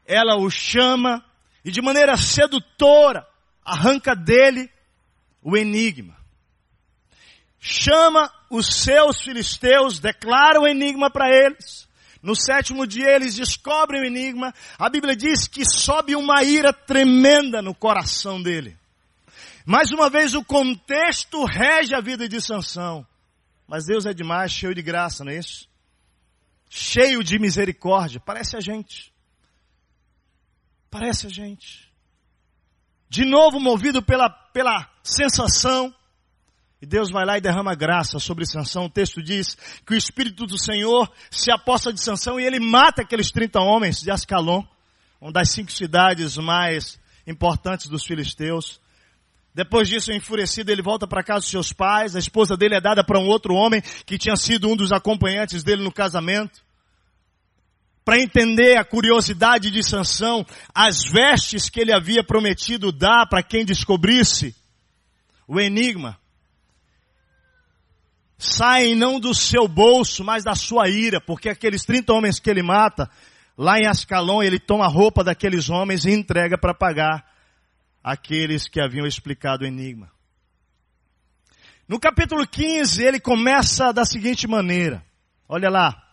ela 0.04 0.38
o 0.38 0.50
chama 0.50 1.24
e 1.64 1.70
de 1.70 1.84
maneira 1.84 2.18
sedutora 2.18 3.28
arranca 3.64 4.16
dele 4.16 4.68
o 5.40 5.56
enigma. 5.56 6.18
Chama 7.60 8.28
os 8.50 8.66
seus 8.66 9.22
filisteus, 9.22 10.00
declara 10.00 10.60
o 10.60 10.68
enigma 10.68 11.12
para 11.12 11.30
eles. 11.30 11.88
No 12.24 12.38
sétimo 12.38 12.88
dia 12.88 13.14
eles 13.14 13.36
descobrem 13.36 14.02
o 14.02 14.06
enigma. 14.06 14.54
A 14.80 14.90
Bíblia 14.90 15.14
diz 15.14 15.46
que 15.46 15.66
sobe 15.66 16.16
uma 16.16 16.42
ira 16.42 16.72
tremenda 16.72 17.62
no 17.62 17.76
coração 17.76 18.42
dele. 18.42 18.78
Mais 19.66 19.92
uma 19.92 20.10
vez 20.10 20.34
o 20.34 20.42
contexto 20.42 21.44
rege 21.44 21.94
a 21.94 22.00
vida 22.00 22.28
de 22.28 22.40
Sansão. 22.40 23.06
Mas 23.68 23.86
Deus 23.86 24.06
é 24.06 24.14
demais, 24.14 24.54
cheio 24.54 24.74
de 24.74 24.82
graça, 24.82 25.26
não 25.26 25.34
é 25.34 25.38
isso? 25.38 25.68
Cheio 26.70 27.22
de 27.24 27.38
misericórdia. 27.38 28.22
Parece 28.22 28.56
a 28.56 28.62
gente. 28.62 29.14
Parece 30.90 31.28
a 31.28 31.30
gente. 31.30 31.92
De 33.10 33.26
novo 33.26 33.60
movido 33.60 34.02
pela, 34.02 34.30
pela 34.30 34.90
sensação, 35.04 35.94
e 36.84 36.86
Deus 36.86 37.10
vai 37.10 37.26
lá 37.26 37.38
e 37.38 37.42
derrama 37.42 37.74
graça 37.74 38.20
sobre 38.20 38.46
Sansão. 38.46 38.88
O 38.88 38.90
texto 38.90 39.24
diz 39.24 39.56
que 39.88 39.94
o 39.94 39.98
Espírito 39.98 40.46
do 40.46 40.58
Senhor 40.58 41.10
se 41.32 41.50
aposta 41.50 41.94
de 41.94 42.04
Sansão 42.04 42.38
e 42.38 42.44
ele 42.44 42.60
mata 42.60 43.04
aqueles 43.04 43.32
30 43.32 43.58
homens 43.62 44.02
de 44.02 44.12
Ascalon, 44.12 44.62
uma 45.22 45.32
das 45.32 45.50
cinco 45.50 45.72
cidades 45.72 46.36
mais 46.36 47.00
importantes 47.26 47.88
dos 47.88 48.04
filisteus. 48.04 48.82
Depois 49.56 49.88
disso, 49.88 50.12
enfurecido, 50.12 50.74
ele 50.74 50.82
volta 50.82 51.08
para 51.08 51.24
casa 51.24 51.40
dos 51.40 51.50
seus 51.52 51.72
pais. 51.72 52.18
A 52.18 52.20
esposa 52.20 52.58
dele 52.58 52.76
é 52.76 52.82
dada 52.82 53.02
para 53.02 53.18
um 53.18 53.30
outro 53.30 53.54
homem 53.54 53.82
que 54.06 54.18
tinha 54.18 54.36
sido 54.36 54.68
um 54.68 54.76
dos 54.76 54.92
acompanhantes 54.92 55.64
dele 55.64 55.86
no 55.86 55.92
casamento. 55.92 56.62
Para 58.04 58.20
entender 58.20 58.76
a 58.76 58.84
curiosidade 58.84 59.72
de 59.72 59.82
Sansão, 59.82 60.46
as 60.76 61.02
vestes 61.06 61.70
que 61.70 61.80
ele 61.80 61.94
havia 61.94 62.26
prometido 62.26 62.92
dar 62.92 63.26
para 63.30 63.42
quem 63.42 63.64
descobrisse 63.64 64.54
o 65.48 65.62
enigma 65.62 66.22
saem 68.44 68.96
não 68.96 69.20
do 69.20 69.34
seu 69.34 69.68
bolso, 69.68 70.24
mas 70.24 70.44
da 70.44 70.54
sua 70.54 70.90
ira, 70.90 71.22
porque 71.22 71.50
aqueles 71.50 71.86
30 71.86 72.14
homens 72.14 72.40
que 72.40 72.50
ele 72.50 72.62
mata, 72.62 73.10
lá 73.58 73.80
em 73.80 73.88
Ascalon, 73.88 74.44
ele 74.44 74.60
toma 74.60 74.86
a 74.86 74.90
roupa 74.90 75.24
daqueles 75.24 75.70
homens 75.70 76.06
e 76.06 76.12
entrega 76.12 76.58
para 76.58 76.74
pagar 76.74 77.26
aqueles 78.04 78.68
que 78.68 78.82
haviam 78.82 79.08
explicado 79.08 79.64
o 79.64 79.68
enigma. 79.68 80.12
No 81.88 82.00
capítulo 82.00 82.46
15, 82.46 83.04
ele 83.04 83.20
começa 83.20 83.94
da 83.94 84.04
seguinte 84.04 84.48
maneira. 84.48 85.04
Olha 85.48 85.70
lá. 85.70 86.04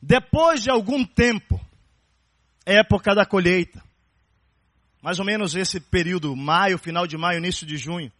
Depois 0.00 0.62
de 0.62 0.70
algum 0.70 1.04
tempo, 1.04 1.60
época 2.64 3.14
da 3.14 3.26
colheita, 3.26 3.82
mais 5.02 5.18
ou 5.18 5.24
menos 5.24 5.54
esse 5.54 5.80
período, 5.80 6.34
maio, 6.34 6.78
final 6.78 7.06
de 7.06 7.16
maio, 7.16 7.38
início 7.38 7.66
de 7.66 7.76
junho, 7.76 8.10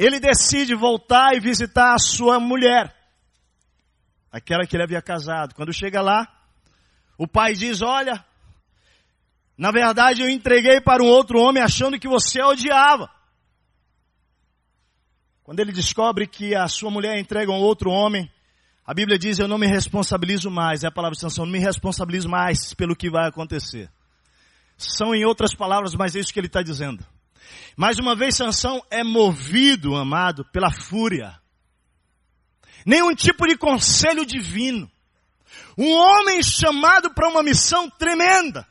ele 0.00 0.18
decide 0.18 0.74
voltar 0.74 1.36
e 1.36 1.40
visitar 1.40 1.92
a 1.92 1.98
sua 1.98 2.40
mulher, 2.40 2.96
aquela 4.32 4.66
que 4.66 4.74
ele 4.74 4.82
havia 4.82 5.02
casado. 5.02 5.54
Quando 5.54 5.74
chega 5.74 6.00
lá, 6.00 6.26
o 7.18 7.28
pai 7.28 7.52
diz: 7.52 7.82
Olha, 7.82 8.24
na 9.58 9.70
verdade 9.70 10.22
eu 10.22 10.30
entreguei 10.30 10.80
para 10.80 11.02
um 11.02 11.06
outro 11.06 11.38
homem 11.38 11.62
achando 11.62 11.98
que 11.98 12.08
você 12.08 12.40
a 12.40 12.48
odiava. 12.48 13.10
Quando 15.42 15.60
ele 15.60 15.70
descobre 15.70 16.26
que 16.26 16.54
a 16.54 16.66
sua 16.66 16.90
mulher 16.90 17.18
entrega 17.18 17.52
a 17.52 17.54
um 17.54 17.60
outro 17.60 17.90
homem, 17.90 18.32
a 18.86 18.94
Bíblia 18.94 19.18
diz: 19.18 19.38
Eu 19.38 19.48
não 19.48 19.58
me 19.58 19.66
responsabilizo 19.66 20.50
mais. 20.50 20.82
É 20.82 20.86
a 20.86 20.90
palavra 20.90 21.14
de 21.14 21.20
sanção, 21.20 21.44
não 21.44 21.52
me 21.52 21.58
responsabilizo 21.58 22.26
mais 22.26 22.72
pelo 22.72 22.96
que 22.96 23.10
vai 23.10 23.28
acontecer. 23.28 23.90
São 24.78 25.14
em 25.14 25.26
outras 25.26 25.54
palavras, 25.54 25.94
mas 25.94 26.16
é 26.16 26.20
isso 26.20 26.32
que 26.32 26.40
ele 26.40 26.46
está 26.46 26.62
dizendo. 26.62 27.04
Mais 27.76 27.98
uma 27.98 28.14
vez, 28.14 28.36
Sansão 28.36 28.82
é 28.90 29.02
movido, 29.02 29.94
amado, 29.96 30.44
pela 30.52 30.70
fúria. 30.70 31.40
Nenhum 32.84 33.14
tipo 33.14 33.46
de 33.46 33.56
conselho 33.56 34.24
divino. 34.24 34.90
Um 35.76 35.92
homem 35.92 36.42
chamado 36.42 37.12
para 37.14 37.28
uma 37.28 37.42
missão 37.42 37.88
tremenda. 37.90 38.66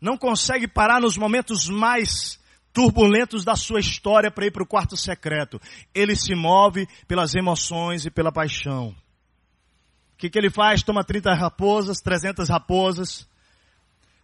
Não 0.00 0.16
consegue 0.16 0.66
parar 0.66 1.00
nos 1.00 1.16
momentos 1.16 1.68
mais 1.68 2.40
turbulentos 2.72 3.44
da 3.44 3.54
sua 3.54 3.80
história 3.80 4.30
para 4.30 4.46
ir 4.46 4.50
para 4.50 4.62
o 4.62 4.66
quarto 4.66 4.96
secreto. 4.96 5.60
Ele 5.94 6.16
se 6.16 6.34
move 6.34 6.86
pelas 7.06 7.34
emoções 7.34 8.06
e 8.06 8.10
pela 8.10 8.32
paixão. 8.32 8.94
O 10.14 10.16
que, 10.16 10.30
que 10.30 10.38
ele 10.38 10.50
faz? 10.50 10.82
Toma 10.82 11.04
30 11.04 11.34
raposas, 11.34 12.00
300 12.00 12.48
raposas, 12.48 13.28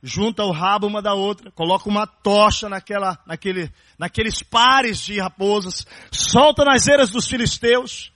junta 0.02 0.44
o 0.44 0.52
rabo 0.52 0.86
uma 0.86 1.02
da 1.02 1.14
outra, 1.14 1.50
coloca 1.50 1.88
uma 1.88 2.06
tocha 2.06 2.68
naquela, 2.68 3.18
naquele, 3.26 3.72
naqueles 3.98 4.42
pares 4.42 4.98
de 4.98 5.18
raposas, 5.20 5.86
solta 6.10 6.64
nas 6.64 6.86
eiras 6.86 7.10
dos 7.10 7.26
filisteus. 7.28 8.12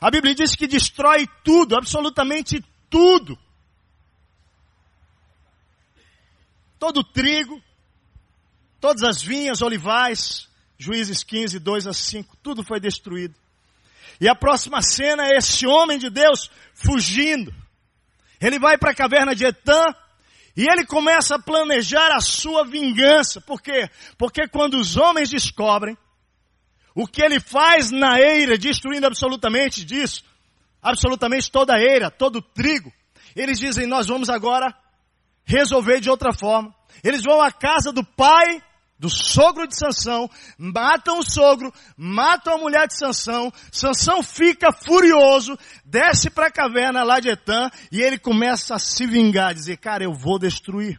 A 0.00 0.10
Bíblia 0.10 0.34
diz 0.34 0.54
que 0.54 0.66
destrói 0.66 1.28
tudo, 1.42 1.76
absolutamente 1.76 2.64
tudo. 2.90 3.38
Todo 6.78 7.00
o 7.00 7.04
trigo, 7.04 7.62
Todas 8.84 9.02
as 9.02 9.22
vinhas, 9.22 9.62
olivais, 9.62 10.46
Juízes 10.76 11.24
15, 11.24 11.58
2 11.58 11.86
a 11.86 11.94
5, 11.94 12.36
tudo 12.42 12.62
foi 12.62 12.78
destruído. 12.78 13.34
E 14.20 14.28
a 14.28 14.34
próxima 14.34 14.82
cena 14.82 15.26
é 15.26 15.38
esse 15.38 15.66
homem 15.66 15.98
de 15.98 16.10
Deus 16.10 16.50
fugindo. 16.74 17.50
Ele 18.38 18.58
vai 18.58 18.76
para 18.76 18.90
a 18.90 18.94
caverna 18.94 19.34
de 19.34 19.46
Etã 19.46 19.86
e 20.56 20.68
ele 20.68 20.86
começa 20.86 21.34
a 21.34 21.38
planejar 21.38 22.12
a 22.12 22.20
sua 22.20 22.64
vingança. 22.64 23.40
Por 23.40 23.60
quê? 23.60 23.90
Porque 24.16 24.46
quando 24.46 24.74
os 24.74 24.96
homens 24.96 25.30
descobrem 25.30 25.96
o 26.94 27.06
que 27.06 27.22
ele 27.22 27.40
faz 27.40 27.90
na 27.90 28.20
eira, 28.20 28.56
destruindo 28.56 29.06
absolutamente 29.06 29.84
disso, 29.84 30.24
absolutamente 30.80 31.50
toda 31.50 31.74
a 31.74 31.80
eira, 31.80 32.10
todo 32.10 32.36
o 32.36 32.42
trigo, 32.42 32.92
eles 33.34 33.58
dizem, 33.58 33.86
nós 33.86 34.06
vamos 34.06 34.30
agora 34.30 34.72
resolver 35.44 36.00
de 36.00 36.08
outra 36.08 36.32
forma. 36.32 36.72
Eles 37.02 37.22
vão 37.22 37.42
à 37.42 37.50
casa 37.50 37.92
do 37.92 38.04
pai 38.04 38.62
do 39.04 39.10
sogro 39.10 39.68
de 39.68 39.76
Sansão, 39.76 40.30
matam 40.56 41.18
o 41.18 41.22
sogro, 41.22 41.70
matam 41.94 42.54
a 42.54 42.58
mulher 42.58 42.88
de 42.88 42.96
Sansão, 42.96 43.52
Sansão 43.70 44.22
fica 44.22 44.72
furioso, 44.72 45.58
desce 45.84 46.30
para 46.30 46.46
a 46.46 46.50
caverna 46.50 47.02
lá 47.02 47.20
de 47.20 47.28
Etã 47.28 47.68
e 47.92 48.00
ele 48.00 48.18
começa 48.18 48.76
a 48.76 48.78
se 48.78 49.06
vingar, 49.06 49.52
dizer, 49.52 49.76
cara, 49.76 50.04
eu 50.04 50.14
vou 50.14 50.38
destruir. 50.38 50.98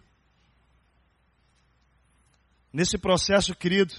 Nesse 2.72 2.96
processo, 2.96 3.56
querido, 3.56 3.96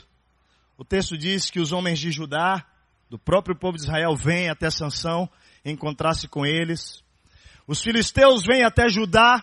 o 0.78 0.84
texto 0.84 1.18
diz 1.18 1.50
que 1.50 1.58
os 1.58 1.72
homens 1.72 1.98
de 1.98 2.12
Judá, 2.12 2.64
do 3.10 3.18
próprio 3.18 3.56
povo 3.56 3.76
de 3.76 3.82
Israel, 3.82 4.14
vêm 4.14 4.48
até 4.48 4.70
Sansão, 4.70 5.28
encontrar-se 5.64 6.28
com 6.28 6.46
eles. 6.46 7.02
Os 7.66 7.82
filisteus 7.82 8.46
vêm 8.46 8.62
até 8.62 8.88
Judá. 8.88 9.42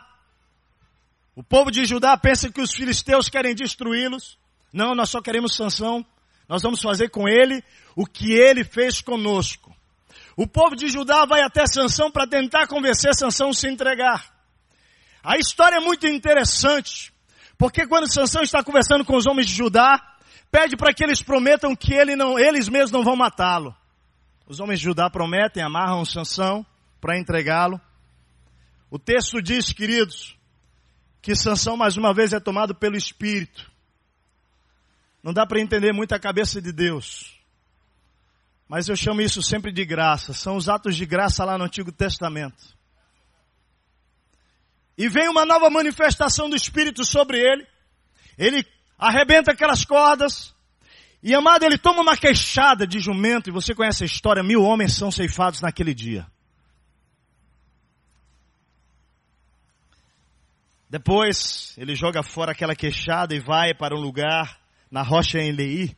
O 1.36 1.44
povo 1.44 1.70
de 1.70 1.84
Judá 1.84 2.16
pensa 2.16 2.50
que 2.50 2.62
os 2.62 2.74
filisteus 2.74 3.28
querem 3.28 3.54
destruí-los. 3.54 4.42
Não, 4.74 4.96
nós 4.96 5.10
só 5.10 5.22
queremos 5.22 5.56
Sansão. 5.56 6.04
Nós 6.50 6.64
vamos 6.64 6.82
fazer 6.82 7.10
com 7.10 7.28
ele 7.28 7.64
o 7.96 8.06
que 8.06 8.34
ele 8.34 8.64
fez 8.64 9.00
conosco. 9.00 9.74
O 10.36 10.48
povo 10.48 10.76
de 10.76 10.90
Judá 10.90 11.26
vai 11.26 11.42
até 11.42 11.66
Sansão 11.68 12.12
para 12.12 12.28
tentar 12.28 12.68
convencer 12.68 13.14
Sansão 13.14 13.50
a 13.50 13.54
se 13.54 13.68
entregar. 13.68 14.34
A 15.24 15.38
história 15.38 15.78
é 15.78 15.80
muito 15.80 16.08
interessante, 16.08 17.14
porque 17.58 17.88
quando 17.88 18.12
Sansão 18.12 18.42
está 18.42 18.64
conversando 18.64 19.06
com 19.06 19.16
os 19.16 19.28
homens 19.28 19.48
de 19.48 19.54
Judá, 19.54 20.02
pede 20.52 20.76
para 20.76 20.94
que 20.94 21.04
eles 21.04 21.22
prometam 21.22 21.76
que 21.76 21.94
ele 21.94 22.16
não, 22.16 22.38
eles 22.38 22.68
mesmos 22.68 22.92
não 22.92 23.04
vão 23.04 23.16
matá-lo. 23.16 23.76
Os 24.46 24.60
homens 24.60 24.80
de 24.80 24.86
Judá 24.86 25.10
prometem, 25.10 25.64
amarram 25.64 26.04
Sansão 26.04 26.66
para 27.00 27.18
entregá-lo. 27.18 27.80
O 28.90 29.00
texto 29.00 29.42
diz, 29.42 29.72
queridos, 29.72 30.36
que 31.22 31.36
Sansão 31.36 31.78
mais 31.78 31.96
uma 31.96 32.14
vez 32.14 32.34
é 32.34 32.40
tomado 32.40 32.76
pelo 32.76 32.98
Espírito. 32.98 33.72
Não 35.24 35.32
dá 35.32 35.48
para 35.48 35.62
entender 35.62 35.94
muito 35.94 36.14
a 36.14 36.20
cabeça 36.20 36.62
de 36.62 36.74
Deus. 36.74 37.40
Mas 38.68 38.90
eu 38.90 38.96
chamo 38.96 39.22
isso 39.22 39.42
sempre 39.42 39.72
de 39.72 39.86
graça. 39.86 40.34
São 40.34 40.58
os 40.58 40.68
atos 40.68 40.98
de 40.98 41.06
graça 41.06 41.46
lá 41.46 41.58
no 41.58 41.64
Antigo 41.64 41.94
Testamento. 41.94 42.78
E 44.98 45.08
vem 45.08 45.30
uma 45.30 45.46
nova 45.46 45.70
manifestação 45.70 46.50
do 46.50 46.56
Espírito 46.56 47.06
sobre 47.06 47.40
ele. 47.40 47.66
Ele 48.38 48.66
arrebenta 48.98 49.52
aquelas 49.52 49.86
cordas. 49.86 50.54
E 51.22 51.34
amado, 51.34 51.64
ele 51.64 51.78
toma 51.78 52.02
uma 52.02 52.18
queixada 52.18 52.86
de 52.86 53.00
jumento. 53.00 53.50
E 53.50 53.54
você 53.54 53.74
conhece 53.74 54.04
a 54.04 54.06
história: 54.06 54.44
mil 54.44 54.62
homens 54.62 54.94
são 54.94 55.10
ceifados 55.10 55.62
naquele 55.62 55.94
dia. 55.94 56.28
Depois, 60.90 61.74
ele 61.78 61.96
joga 61.96 62.22
fora 62.22 62.52
aquela 62.52 62.76
queixada 62.76 63.34
e 63.34 63.40
vai 63.40 63.74
para 63.74 63.96
um 63.96 64.02
lugar 64.02 64.63
na 64.94 65.02
rocha 65.02 65.40
em 65.40 65.52
Leí, 65.52 65.98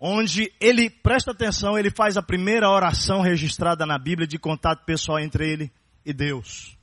onde 0.00 0.52
ele, 0.60 0.90
presta 0.90 1.30
atenção, 1.30 1.78
ele 1.78 1.88
faz 1.88 2.16
a 2.16 2.22
primeira 2.22 2.68
oração 2.68 3.20
registrada 3.20 3.86
na 3.86 3.96
Bíblia 3.96 4.26
de 4.26 4.40
contato 4.40 4.84
pessoal 4.84 5.20
entre 5.20 5.48
ele 5.48 5.72
e 6.04 6.12
Deus. 6.12 6.76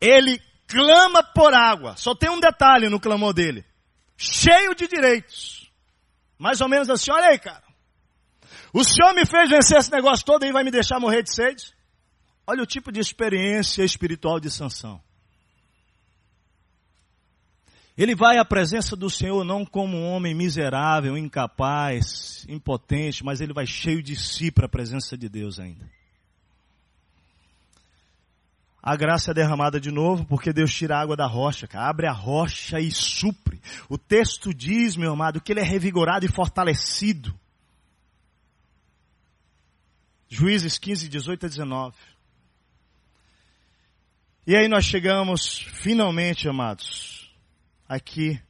Ele 0.00 0.40
clama 0.68 1.24
por 1.24 1.52
água. 1.52 1.96
Só 1.96 2.14
tem 2.14 2.30
um 2.30 2.38
detalhe 2.38 2.88
no 2.88 3.00
clamor 3.00 3.34
dele. 3.34 3.64
Cheio 4.16 4.76
de 4.76 4.86
direitos. 4.86 5.68
Mais 6.38 6.60
ou 6.60 6.68
menos 6.68 6.88
assim, 6.88 7.10
olha 7.10 7.30
aí, 7.30 7.38
cara. 7.40 7.64
O 8.72 8.84
Senhor 8.84 9.12
me 9.12 9.26
fez 9.26 9.50
vencer 9.50 9.76
esse 9.76 9.90
negócio 9.90 10.24
todo 10.24 10.46
e 10.46 10.52
vai 10.52 10.62
me 10.62 10.70
deixar 10.70 11.00
morrer 11.00 11.24
de 11.24 11.34
sede? 11.34 11.74
Olha 12.46 12.62
o 12.62 12.66
tipo 12.66 12.92
de 12.92 13.00
experiência 13.00 13.82
espiritual 13.82 14.38
de 14.38 14.52
Sansão. 14.52 15.02
Ele 17.96 18.14
vai 18.14 18.38
à 18.38 18.44
presença 18.44 18.96
do 18.96 19.10
Senhor 19.10 19.44
não 19.44 19.66
como 19.66 19.96
um 19.96 20.08
homem 20.08 20.34
miserável, 20.34 21.16
incapaz, 21.16 22.46
impotente, 22.48 23.22
mas 23.22 23.40
ele 23.40 23.52
vai 23.52 23.66
cheio 23.66 24.02
de 24.02 24.16
si 24.16 24.50
para 24.50 24.66
a 24.66 24.68
presença 24.68 25.16
de 25.16 25.28
Deus 25.28 25.58
ainda. 25.60 25.88
A 28.82 28.96
graça 28.96 29.30
é 29.30 29.34
derramada 29.34 29.78
de 29.78 29.92
novo 29.92 30.24
porque 30.24 30.52
Deus 30.52 30.74
tira 30.74 30.96
a 30.96 31.00
água 31.00 31.14
da 31.14 31.26
rocha, 31.26 31.68
cara. 31.68 31.88
abre 31.88 32.06
a 32.06 32.12
rocha 32.12 32.80
e 32.80 32.90
supre. 32.90 33.60
O 33.88 33.96
texto 33.96 34.52
diz, 34.52 34.96
meu 34.96 35.12
amado, 35.12 35.40
que 35.40 35.52
ele 35.52 35.60
é 35.60 35.64
revigorado 35.64 36.26
e 36.26 36.28
fortalecido. 36.28 37.32
Juízes 40.28 40.78
15, 40.78 41.08
18 41.08 41.46
a 41.46 41.48
19. 41.48 41.96
E 44.46 44.56
aí 44.56 44.66
nós 44.66 44.84
chegamos, 44.84 45.58
finalmente, 45.74 46.48
amados, 46.48 47.21
aqui 47.94 48.40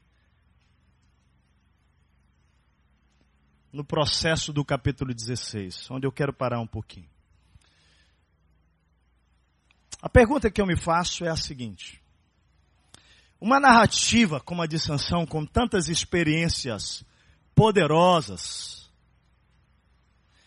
no 3.72 3.85
processo 3.85 4.52
do 4.52 4.64
capítulo 4.64 5.12
16, 5.12 5.90
onde 5.90 6.07
eu 6.07 6.12
quero 6.12 6.33
parar 6.33 6.61
um 6.61 6.66
pouquinho. 6.66 7.09
A 10.00 10.09
pergunta 10.09 10.50
que 10.50 10.61
eu 10.61 10.66
me 10.66 10.76
faço 10.76 11.24
é 11.24 11.28
a 11.28 11.37
seguinte: 11.37 12.00
uma 13.40 13.59
narrativa 13.59 14.40
como 14.40 14.62
a 14.62 14.66
de 14.66 14.78
Sansão, 14.78 15.26
com 15.26 15.44
tantas 15.44 15.88
experiências 15.88 17.05
poderosas, 17.52 18.88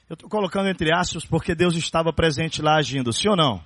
eu 0.08 0.14
estou 0.14 0.30
colocando 0.30 0.70
entre 0.70 0.94
aspas 0.94 1.26
porque 1.26 1.54
Deus 1.54 1.76
estava 1.76 2.14
presente 2.14 2.62
lá 2.62 2.78
agindo, 2.78 3.12
sim 3.12 3.28
ou 3.28 3.36
não? 3.36 3.66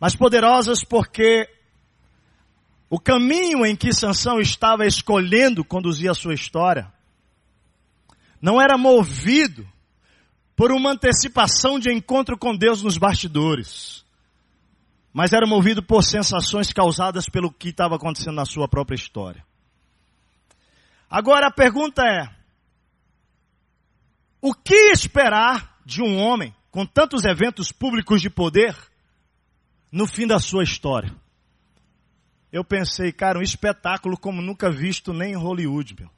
Mas 0.00 0.16
poderosas 0.16 0.82
porque 0.82 1.57
o 2.90 2.98
caminho 2.98 3.66
em 3.66 3.76
que 3.76 3.92
Sansão 3.92 4.40
estava 4.40 4.86
escolhendo 4.86 5.64
conduzir 5.64 6.10
a 6.10 6.14
sua 6.14 6.34
história 6.34 6.90
não 8.40 8.60
era 8.60 8.78
movido 8.78 9.68
por 10.56 10.72
uma 10.72 10.92
antecipação 10.92 11.78
de 11.78 11.92
encontro 11.92 12.38
com 12.38 12.56
Deus 12.56 12.82
nos 12.82 12.96
bastidores, 12.96 14.04
mas 15.12 15.32
era 15.32 15.46
movido 15.46 15.82
por 15.82 16.02
sensações 16.02 16.72
causadas 16.72 17.28
pelo 17.28 17.52
que 17.52 17.68
estava 17.68 17.96
acontecendo 17.96 18.36
na 18.36 18.44
sua 18.44 18.68
própria 18.68 18.96
história. 18.96 19.44
Agora 21.10 21.48
a 21.48 21.52
pergunta 21.52 22.02
é: 22.02 22.28
o 24.40 24.54
que 24.54 24.92
esperar 24.92 25.78
de 25.84 26.02
um 26.02 26.18
homem 26.18 26.54
com 26.70 26.86
tantos 26.86 27.24
eventos 27.24 27.70
públicos 27.72 28.20
de 28.20 28.30
poder 28.30 28.76
no 29.90 30.06
fim 30.06 30.26
da 30.26 30.38
sua 30.38 30.62
história? 30.62 31.14
Eu 32.52 32.64
pensei, 32.64 33.12
cara, 33.12 33.38
um 33.38 33.42
espetáculo 33.42 34.16
como 34.16 34.40
nunca 34.40 34.70
visto 34.70 35.12
nem 35.12 35.32
em 35.32 35.36
Hollywood, 35.36 35.96
meu. 35.98 36.10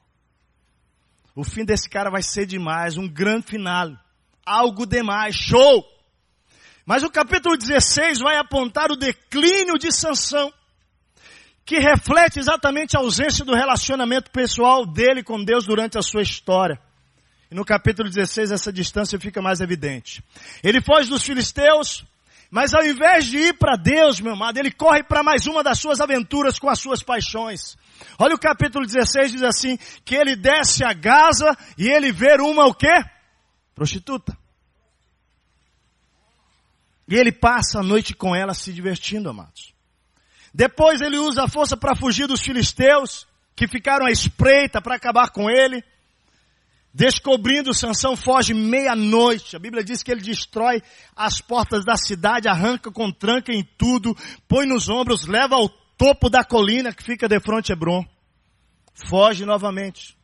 O 1.34 1.44
fim 1.44 1.64
desse 1.64 1.88
cara 1.88 2.10
vai 2.10 2.22
ser 2.22 2.46
demais, 2.46 2.96
um 2.96 3.08
grande 3.08 3.46
final. 3.46 3.90
Algo 4.44 4.86
demais, 4.86 5.34
show! 5.34 5.84
Mas 6.84 7.02
o 7.02 7.10
capítulo 7.10 7.56
16 7.56 8.18
vai 8.18 8.36
apontar 8.36 8.90
o 8.90 8.96
declínio 8.96 9.78
de 9.78 9.92
Sansão, 9.92 10.52
que 11.64 11.78
reflete 11.78 12.38
exatamente 12.38 12.96
a 12.96 13.00
ausência 13.00 13.44
do 13.44 13.54
relacionamento 13.54 14.30
pessoal 14.30 14.84
dele 14.84 15.22
com 15.22 15.44
Deus 15.44 15.64
durante 15.64 15.98
a 15.98 16.02
sua 16.02 16.22
história. 16.22 16.80
E 17.50 17.54
no 17.54 17.64
capítulo 17.64 18.08
16 18.08 18.50
essa 18.52 18.72
distância 18.72 19.18
fica 19.18 19.42
mais 19.42 19.60
evidente. 19.60 20.22
Ele 20.62 20.80
foge 20.80 21.08
dos 21.08 21.22
filisteus, 21.22 22.04
mas 22.50 22.74
ao 22.74 22.84
invés 22.84 23.26
de 23.26 23.38
ir 23.38 23.54
para 23.54 23.76
Deus, 23.76 24.20
meu 24.20 24.32
amado, 24.32 24.58
ele 24.58 24.72
corre 24.72 25.04
para 25.04 25.22
mais 25.22 25.46
uma 25.46 25.62
das 25.62 25.78
suas 25.78 26.00
aventuras 26.00 26.58
com 26.58 26.68
as 26.68 26.80
suas 26.80 27.02
paixões. 27.02 27.76
Olha 28.18 28.34
o 28.34 28.40
capítulo 28.40 28.84
16 28.84 29.32
diz 29.32 29.42
assim, 29.42 29.78
que 30.04 30.16
ele 30.16 30.34
desce 30.34 30.84
a 30.84 30.92
Gaza 30.92 31.56
e 31.78 31.88
ele 31.88 32.10
vê 32.10 32.34
uma 32.40 32.66
o 32.66 32.74
quê? 32.74 33.04
Prostituta. 33.74 34.36
E 37.06 37.14
ele 37.14 37.30
passa 37.30 37.80
a 37.80 37.82
noite 37.82 38.14
com 38.14 38.34
ela 38.34 38.52
se 38.52 38.72
divertindo, 38.72 39.30
amados. 39.30 39.72
Depois 40.52 41.00
ele 41.00 41.18
usa 41.18 41.44
a 41.44 41.48
força 41.48 41.76
para 41.76 41.94
fugir 41.94 42.26
dos 42.26 42.40
filisteus, 42.40 43.28
que 43.54 43.68
ficaram 43.68 44.06
à 44.06 44.10
espreita 44.10 44.82
para 44.82 44.96
acabar 44.96 45.30
com 45.30 45.48
ele. 45.48 45.84
Descobrindo, 46.92 47.72
Sansão 47.72 48.16
foge 48.16 48.52
meia-noite. 48.52 49.54
A 49.54 49.58
Bíblia 49.58 49.84
diz 49.84 50.02
que 50.02 50.10
ele 50.10 50.20
destrói 50.20 50.82
as 51.14 51.40
portas 51.40 51.84
da 51.84 51.96
cidade, 51.96 52.48
arranca 52.48 52.90
com 52.90 53.12
tranca 53.12 53.52
em 53.52 53.62
tudo, 53.78 54.16
põe 54.48 54.66
nos 54.66 54.88
ombros, 54.88 55.26
leva 55.26 55.54
ao 55.54 55.68
topo 55.96 56.28
da 56.28 56.42
colina 56.42 56.92
que 56.92 57.04
fica 57.04 57.28
de 57.28 57.38
frente 57.40 57.70
a 57.70 57.74
Hebron. 57.74 58.04
Foge 58.92 59.44
novamente. 59.44 60.16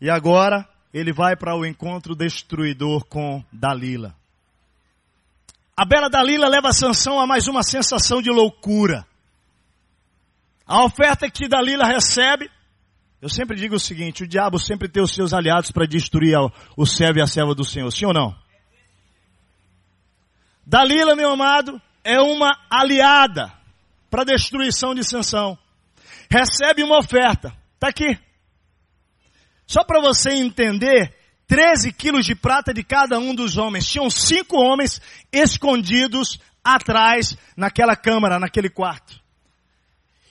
E 0.00 0.08
agora 0.08 0.68
ele 0.94 1.12
vai 1.12 1.36
para 1.36 1.56
o 1.56 1.66
encontro 1.66 2.14
destruidor 2.14 3.04
com 3.06 3.44
Dalila. 3.52 4.14
A 5.76 5.84
bela 5.84 6.08
Dalila 6.08 6.48
leva 6.48 6.72
Sansão 6.72 7.20
a 7.20 7.26
mais 7.26 7.48
uma 7.48 7.62
sensação 7.62 8.22
de 8.22 8.30
loucura. 8.30 9.06
A 10.66 10.84
oferta 10.84 11.30
que 11.30 11.48
Dalila 11.48 11.84
recebe 11.84 12.50
eu 13.26 13.28
sempre 13.28 13.56
digo 13.56 13.74
o 13.74 13.80
seguinte, 13.80 14.22
o 14.22 14.28
diabo 14.28 14.56
sempre 14.56 14.88
tem 14.88 15.02
os 15.02 15.12
seus 15.12 15.32
aliados 15.32 15.72
para 15.72 15.84
destruir 15.84 16.36
o 16.76 16.86
servo 16.86 17.18
e 17.18 17.22
a 17.22 17.26
serva 17.26 17.56
do 17.56 17.64
Senhor, 17.64 17.90
sim 17.90 18.06
ou 18.06 18.14
não? 18.14 18.32
Dalila, 20.64 21.16
meu 21.16 21.32
amado, 21.32 21.82
é 22.04 22.20
uma 22.20 22.56
aliada 22.70 23.52
para 24.08 24.22
destruição 24.22 24.94
de 24.94 25.02
Sansão. 25.02 25.58
Recebe 26.30 26.84
uma 26.84 26.98
oferta. 26.98 27.52
Está 27.74 27.88
aqui. 27.88 28.16
Só 29.66 29.82
para 29.82 30.00
você 30.00 30.30
entender, 30.30 31.12
13 31.48 31.92
quilos 31.94 32.24
de 32.24 32.36
prata 32.36 32.72
de 32.72 32.84
cada 32.84 33.18
um 33.18 33.34
dos 33.34 33.58
homens. 33.58 33.88
Tinham 33.88 34.08
cinco 34.08 34.56
homens 34.56 35.02
escondidos 35.32 36.38
atrás 36.62 37.36
naquela 37.56 37.96
câmara, 37.96 38.38
naquele 38.38 38.70
quarto. 38.70 39.20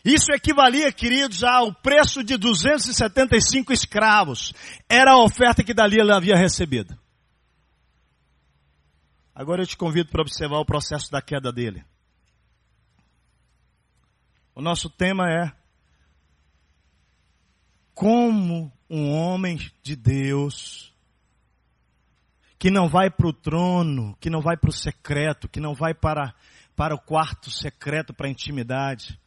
Isso 0.05 0.31
equivalia, 0.31 0.91
queridos, 0.91 1.43
ao 1.43 1.73
preço 1.73 2.23
de 2.23 2.37
275 2.37 3.73
escravos. 3.73 4.53
Era 4.87 5.13
a 5.13 5.23
oferta 5.23 5.63
que 5.63 5.73
Dalila 5.73 6.15
havia 6.15 6.35
recebido. 6.35 6.95
Agora 9.33 9.63
eu 9.63 9.67
te 9.67 9.75
convido 9.75 10.11
para 10.11 10.21
observar 10.21 10.59
o 10.59 10.65
processo 10.65 11.11
da 11.11 11.23
queda 11.23 11.51
dele. 11.51 11.83
O 14.53 14.61
nosso 14.61 14.91
tema 14.91 15.27
é 15.27 15.51
como 17.95 18.71
um 18.87 19.11
homem 19.11 19.57
de 19.81 19.95
Deus 19.95 20.93
que 22.59 22.69
não 22.69 22.87
vai 22.87 23.09
para 23.09 23.27
o 23.27 23.33
trono, 23.33 24.15
que 24.21 24.29
não 24.29 24.39
vai 24.39 24.55
para 24.55 24.69
o 24.69 24.73
secreto, 24.73 25.49
que 25.49 25.59
não 25.59 25.73
vai 25.73 25.95
para, 25.95 26.35
para 26.75 26.93
o 26.93 26.99
quarto 26.99 27.49
secreto, 27.49 28.13
para 28.13 28.27
a 28.27 28.31
intimidade, 28.31 29.19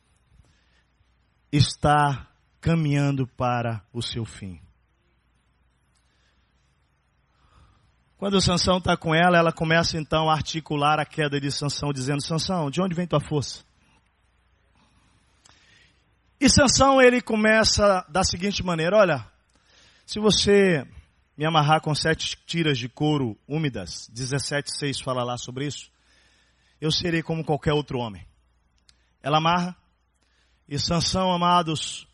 está 1.52 2.28
caminhando 2.60 3.26
para 3.26 3.82
o 3.92 4.02
seu 4.02 4.24
fim. 4.24 4.60
Quando 8.18 8.40
Sansão 8.40 8.78
está 8.78 8.96
com 8.96 9.14
ela, 9.14 9.38
ela 9.38 9.52
começa 9.52 9.96
então 9.96 10.28
a 10.28 10.34
articular 10.34 10.98
a 10.98 11.06
queda 11.06 11.40
de 11.40 11.52
Sansão, 11.52 11.92
dizendo: 11.92 12.20
Sansão, 12.20 12.68
de 12.68 12.82
onde 12.82 12.94
vem 12.94 13.06
tua 13.06 13.20
força? 13.20 13.64
E 16.40 16.48
Sansão 16.48 17.00
ele 17.00 17.20
começa 17.20 18.04
da 18.08 18.24
seguinte 18.24 18.62
maneira: 18.62 18.96
olha, 18.96 19.24
se 20.04 20.18
você 20.18 20.84
me 21.36 21.46
amarrar 21.46 21.80
com 21.80 21.94
sete 21.94 22.36
tiras 22.44 22.76
de 22.76 22.88
couro 22.88 23.38
úmidas, 23.46 24.10
17,6 24.12 25.02
fala 25.04 25.22
lá 25.22 25.38
sobre 25.38 25.66
isso, 25.66 25.88
eu 26.80 26.90
serei 26.90 27.22
como 27.22 27.44
qualquer 27.44 27.72
outro 27.72 27.98
homem. 27.98 28.26
Ela 29.22 29.38
amarra, 29.38 29.76
e 30.68 30.78
Sansão, 30.78 31.32
amados, 31.32 32.06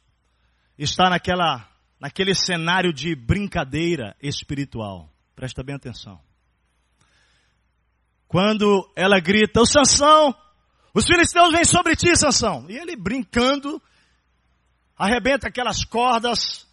está 0.78 1.10
naquela, 1.10 1.68
naquele 1.98 2.34
cenário 2.36 2.92
de 2.92 3.16
brincadeira 3.16 4.16
espiritual. 4.22 5.10
Presta 5.34 5.64
bem 5.64 5.74
atenção. 5.74 6.20
Quando 8.28 8.88
ela 8.94 9.18
grita, 9.18 9.60
o 9.60 9.66
Sansão, 9.66 10.32
os 10.94 11.04
filisteus 11.04 11.50
vêm 11.50 11.64
sobre 11.64 11.96
ti, 11.96 12.16
Sansão. 12.16 12.66
E 12.70 12.76
ele 12.76 12.94
brincando, 12.94 13.82
arrebenta 14.96 15.48
aquelas 15.48 15.84
cordas. 15.84 16.64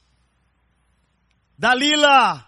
Dalila 1.57 2.47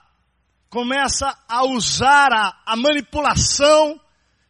começa 0.70 1.36
a 1.48 1.66
usar 1.66 2.32
a, 2.32 2.62
a 2.68 2.76
manipulação 2.76 4.00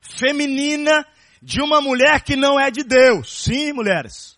feminina 0.01 1.05
de 1.41 1.61
uma 1.61 1.79
mulher 1.79 2.21
que 2.21 2.35
não 2.35 2.59
é 2.59 2.69
de 2.69 2.83
Deus. 2.83 3.43
Sim, 3.43 3.71
mulheres. 3.71 4.37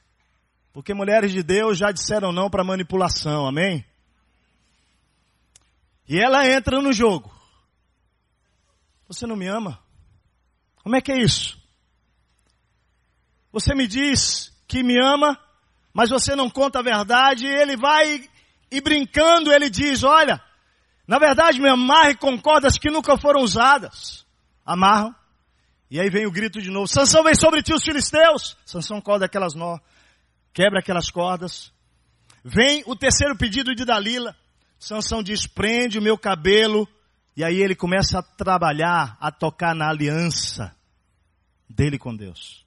Porque 0.75 0.93
mulheres 0.93 1.31
de 1.31 1.41
Deus 1.41 1.77
já 1.77 1.89
disseram 1.89 2.33
não 2.33 2.49
para 2.49 2.61
manipulação, 2.61 3.47
amém? 3.47 3.85
E 6.05 6.19
ela 6.19 6.45
entra 6.45 6.81
no 6.81 6.91
jogo. 6.91 7.33
Você 9.07 9.25
não 9.25 9.37
me 9.37 9.47
ama? 9.47 9.79
Como 10.83 10.97
é 10.97 10.99
que 10.99 11.13
é 11.13 11.17
isso? 11.17 11.57
Você 13.53 13.73
me 13.73 13.87
diz 13.87 14.51
que 14.67 14.83
me 14.83 15.01
ama, 15.01 15.39
mas 15.93 16.09
você 16.09 16.35
não 16.35 16.49
conta 16.49 16.79
a 16.79 16.83
verdade, 16.83 17.45
e 17.45 17.55
ele 17.55 17.77
vai 17.77 18.29
e 18.69 18.81
brincando, 18.81 19.53
ele 19.53 19.69
diz, 19.69 20.03
olha, 20.03 20.43
na 21.07 21.17
verdade 21.17 21.61
me 21.61 21.69
amarre 21.69 22.17
com 22.17 22.37
cordas 22.37 22.77
que 22.77 22.91
nunca 22.91 23.17
foram 23.17 23.41
usadas. 23.41 24.25
Amarram. 24.65 25.15
E 25.89 26.01
aí 26.01 26.09
vem 26.09 26.27
o 26.27 26.31
grito 26.31 26.61
de 26.61 26.69
novo, 26.69 26.85
Sansão 26.85 27.23
vem 27.23 27.33
sobre 27.33 27.63
ti 27.63 27.73
os 27.73 27.81
filisteus. 27.81 28.57
Sansão 28.65 28.99
corda 28.99 29.25
aquelas 29.25 29.55
nó 29.55 29.79
quebra 30.55 30.79
aquelas 30.79 31.11
cordas. 31.11 31.71
Vem 32.43 32.81
o 32.87 32.95
terceiro 32.95 33.37
pedido 33.37 33.75
de 33.75 33.83
Dalila. 33.83 34.33
Sansão 34.79 35.21
diz, 35.21 35.45
prende 35.45 35.99
o 35.99 36.01
meu 36.01 36.17
cabelo. 36.17 36.87
E 37.35 37.43
aí 37.43 37.57
ele 37.57 37.75
começa 37.75 38.19
a 38.19 38.23
trabalhar, 38.23 39.17
a 39.19 39.29
tocar 39.29 39.75
na 39.75 39.89
aliança 39.89 40.73
dele 41.69 41.99
com 41.99 42.15
Deus. 42.15 42.65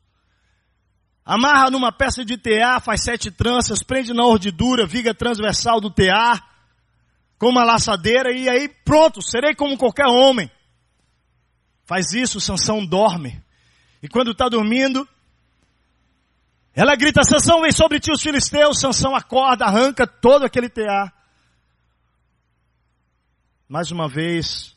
Amarra 1.24 1.70
numa 1.70 1.91
peça 1.91 2.24
de 2.24 2.36
tear, 2.36 2.80
faz 2.82 3.05
sete 3.05 3.30
tranças, 3.30 3.82
prende 3.82 4.12
na 4.12 4.24
ordidura, 4.24 4.86
viga 4.86 5.14
transversal 5.14 5.80
do 5.80 5.91
tear, 5.91 6.47
com 7.39 7.49
uma 7.49 7.64
laçadeira, 7.64 8.32
e 8.32 8.49
aí 8.49 8.68
pronto, 8.84 9.22
serei 9.22 9.55
como 9.55 9.78
qualquer 9.78 10.07
homem. 10.07 10.51
Faz 11.86 12.12
isso, 12.12 12.41
Sansão 12.41 12.84
dorme. 12.84 13.43
E 14.03 14.09
quando 14.09 14.32
está 14.32 14.49
dormindo, 14.49 15.09
ela 16.81 16.95
grita, 16.95 17.24
Sansão, 17.24 17.61
vem 17.61 17.72
sobre 17.72 17.99
ti 17.99 18.12
os 18.12 18.22
filisteus. 18.22 18.79
Sansão 18.79 19.12
acorda, 19.12 19.64
arranca 19.64 20.07
todo 20.07 20.45
aquele 20.45 20.68
tear. 20.68 21.12
Mais 23.68 23.91
uma 23.91 24.09
vez, 24.09 24.76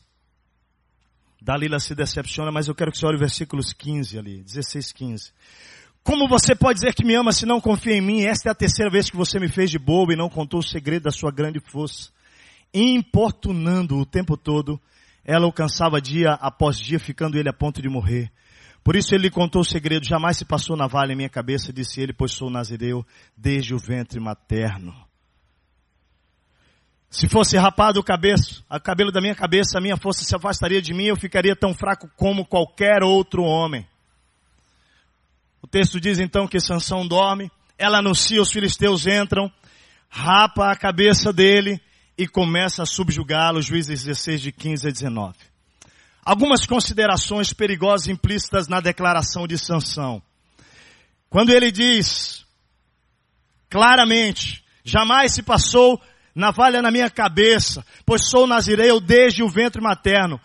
Dalila 1.40 1.78
se 1.78 1.94
decepciona, 1.94 2.50
mas 2.50 2.66
eu 2.66 2.74
quero 2.74 2.90
que 2.90 2.98
você 2.98 3.06
olhe 3.06 3.16
versículos 3.16 3.72
15 3.72 4.18
ali, 4.18 4.42
16, 4.42 4.90
15. 4.90 5.32
Como 6.02 6.26
você 6.26 6.56
pode 6.56 6.80
dizer 6.80 6.92
que 6.92 7.04
me 7.04 7.14
ama 7.14 7.30
se 7.30 7.46
não 7.46 7.60
confia 7.60 7.94
em 7.94 8.00
mim? 8.00 8.24
Esta 8.24 8.48
é 8.48 8.50
a 8.50 8.56
terceira 8.56 8.90
vez 8.90 9.08
que 9.08 9.16
você 9.16 9.38
me 9.38 9.46
fez 9.46 9.70
de 9.70 9.78
bobo 9.78 10.12
e 10.12 10.16
não 10.16 10.28
contou 10.28 10.58
o 10.58 10.64
segredo 10.64 11.04
da 11.04 11.12
sua 11.12 11.30
grande 11.30 11.60
força. 11.60 12.10
importunando 12.74 13.96
o 13.96 14.04
tempo 14.04 14.36
todo, 14.36 14.80
ela 15.24 15.44
alcançava 15.44 16.00
dia 16.00 16.32
após 16.32 16.80
dia, 16.80 16.98
ficando 16.98 17.38
ele 17.38 17.48
a 17.48 17.52
ponto 17.52 17.80
de 17.80 17.88
morrer. 17.88 18.32
Por 18.82 18.96
isso 18.96 19.14
ele 19.14 19.24
lhe 19.24 19.30
contou 19.30 19.62
o 19.62 19.64
segredo, 19.64 20.04
jamais 20.04 20.36
se 20.36 20.44
passou 20.44 20.76
na 20.76 20.86
vale 20.86 21.12
em 21.12 21.16
minha 21.16 21.28
cabeça, 21.28 21.72
disse 21.72 22.00
ele, 22.00 22.12
pois 22.12 22.32
sou 22.32 22.50
nazireu 22.50 23.06
desde 23.36 23.74
o 23.74 23.78
ventre 23.78 24.18
materno. 24.18 24.92
Se 27.08 27.28
fosse 27.28 27.56
rapado 27.56 28.00
o 28.00 28.02
o 28.02 28.80
cabelo 28.80 29.12
da 29.12 29.20
minha 29.20 29.34
cabeça, 29.34 29.78
a 29.78 29.80
minha 29.80 29.96
força 29.96 30.24
se 30.24 30.34
afastaria 30.34 30.80
de 30.80 30.94
mim, 30.94 31.04
eu 31.04 31.16
ficaria 31.16 31.54
tão 31.54 31.74
fraco 31.74 32.10
como 32.16 32.44
qualquer 32.44 33.02
outro 33.02 33.42
homem. 33.42 33.86
O 35.60 35.66
texto 35.66 36.00
diz 36.00 36.18
então 36.18 36.48
que 36.48 36.58
Sansão 36.58 37.06
dorme, 37.06 37.50
ela 37.78 37.98
anuncia, 37.98 38.40
os 38.40 38.50
filisteus 38.50 39.06
entram, 39.06 39.52
rapa 40.08 40.72
a 40.72 40.76
cabeça 40.76 41.32
dele 41.32 41.80
e 42.18 42.26
começa 42.26 42.82
a 42.82 42.86
subjugá-lo, 42.86 43.62
Juízes 43.62 44.04
16 44.04 44.40
de 44.40 44.50
15 44.50 44.88
a 44.88 44.90
19. 44.90 45.51
Algumas 46.24 46.64
considerações 46.66 47.52
perigosas 47.52 48.06
implícitas 48.06 48.68
na 48.68 48.80
declaração 48.80 49.46
de 49.46 49.58
Sansão. 49.58 50.22
Quando 51.28 51.50
ele 51.50 51.72
diz 51.72 52.46
claramente, 53.68 54.64
jamais 54.84 55.32
se 55.32 55.42
passou 55.42 56.00
navalha 56.34 56.80
na 56.80 56.90
minha 56.90 57.10
cabeça, 57.10 57.84
pois 58.06 58.28
sou 58.28 58.46
nazireu 58.46 59.00
desde 59.00 59.42
o 59.42 59.48
ventre 59.48 59.82
materno. 59.82 60.40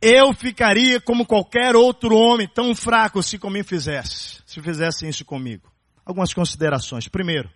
Eu 0.00 0.32
ficaria 0.32 1.00
como 1.00 1.26
qualquer 1.26 1.76
outro 1.76 2.16
homem 2.16 2.48
tão 2.48 2.74
fraco 2.74 3.22
se 3.22 3.38
comigo 3.38 3.68
fizesse, 3.68 4.42
se 4.46 4.60
fizessem 4.62 5.08
isso 5.08 5.24
comigo. 5.24 5.70
Algumas 6.04 6.32
considerações. 6.32 7.08
Primeiro, 7.08 7.50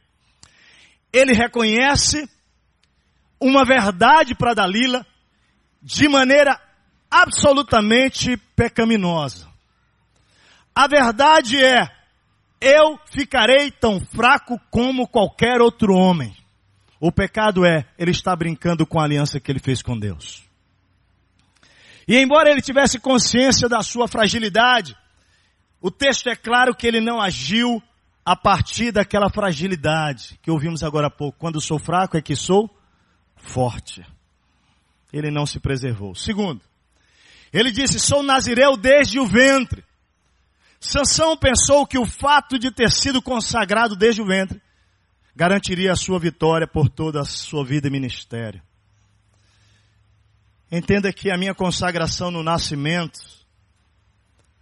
ele 1.12 1.32
reconhece 1.32 2.28
uma 3.40 3.64
verdade 3.64 4.34
para 4.34 4.54
Dalila 4.54 5.06
de 5.82 6.08
maneira 6.08 6.60
absolutamente 7.10 8.36
pecaminosa. 8.54 9.48
A 10.74 10.86
verdade 10.86 11.62
é, 11.62 11.88
eu 12.60 12.98
ficarei 13.06 13.70
tão 13.70 14.00
fraco 14.00 14.60
como 14.70 15.08
qualquer 15.08 15.60
outro 15.60 15.94
homem. 15.94 16.36
O 17.00 17.12
pecado 17.12 17.64
é, 17.64 17.84
ele 17.98 18.10
está 18.10 18.34
brincando 18.34 18.86
com 18.86 19.00
a 19.00 19.04
aliança 19.04 19.40
que 19.40 19.50
ele 19.50 19.60
fez 19.60 19.82
com 19.82 19.98
Deus. 19.98 20.44
E 22.06 22.16
embora 22.16 22.50
ele 22.50 22.62
tivesse 22.62 22.98
consciência 22.98 23.68
da 23.68 23.82
sua 23.82 24.08
fragilidade, 24.08 24.96
o 25.80 25.90
texto 25.90 26.28
é 26.28 26.34
claro 26.34 26.74
que 26.74 26.86
ele 26.86 27.00
não 27.00 27.20
agiu 27.20 27.82
a 28.24 28.34
partir 28.34 28.92
daquela 28.92 29.30
fragilidade 29.30 30.38
que 30.42 30.50
ouvimos 30.50 30.82
agora 30.82 31.06
há 31.06 31.10
pouco. 31.10 31.38
Quando 31.38 31.60
sou 31.60 31.78
fraco 31.78 32.16
é 32.16 32.22
que 32.22 32.34
sou 32.34 32.68
forte. 33.36 34.04
Ele 35.12 35.30
não 35.30 35.46
se 35.46 35.60
preservou. 35.60 36.14
Segundo, 36.14 36.60
ele 37.52 37.70
disse, 37.70 37.98
sou 37.98 38.22
nazireu 38.22 38.76
desde 38.76 39.18
o 39.18 39.26
ventre. 39.26 39.84
Sansão 40.80 41.36
pensou 41.36 41.86
que 41.86 41.98
o 41.98 42.06
fato 42.06 42.58
de 42.58 42.70
ter 42.70 42.90
sido 42.90 43.20
consagrado 43.20 43.96
desde 43.96 44.22
o 44.22 44.26
ventre 44.26 44.60
garantiria 45.34 45.92
a 45.92 45.96
sua 45.96 46.18
vitória 46.18 46.66
por 46.66 46.88
toda 46.88 47.20
a 47.20 47.24
sua 47.24 47.64
vida 47.64 47.88
e 47.88 47.90
ministério. 47.90 48.62
Entenda 50.70 51.12
que 51.12 51.30
a 51.30 51.38
minha 51.38 51.54
consagração 51.54 52.30
no 52.30 52.42
nascimento, 52.42 53.18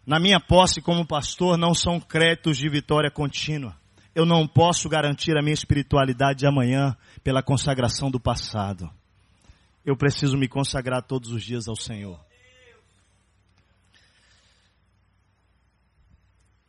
na 0.07 0.21
minha 0.21 0.39
posse 0.39 0.81
como 0.81 1.07
pastor, 1.07 1.59
não 1.59 1.75
são 1.75 1.99
créditos 1.99 2.57
de 2.57 2.69
vitória 2.69 3.11
contínua. 3.11 3.77
Eu 4.15 4.25
não 4.25 4.47
posso 4.47 4.89
garantir 4.89 5.37
a 5.37 5.43
minha 5.43 5.53
espiritualidade 5.53 6.39
de 6.39 6.47
amanhã 6.47 6.97
pela 7.25 7.43
consagração 7.43 8.11
do 8.11 8.21
passado. 8.21 8.89
Eu 9.85 9.97
preciso 9.97 10.37
me 10.39 10.49
consagrar 10.49 11.03
todos 11.03 11.33
os 11.33 11.43
dias 11.43 11.69
ao 11.69 11.77
Senhor. 11.77 12.26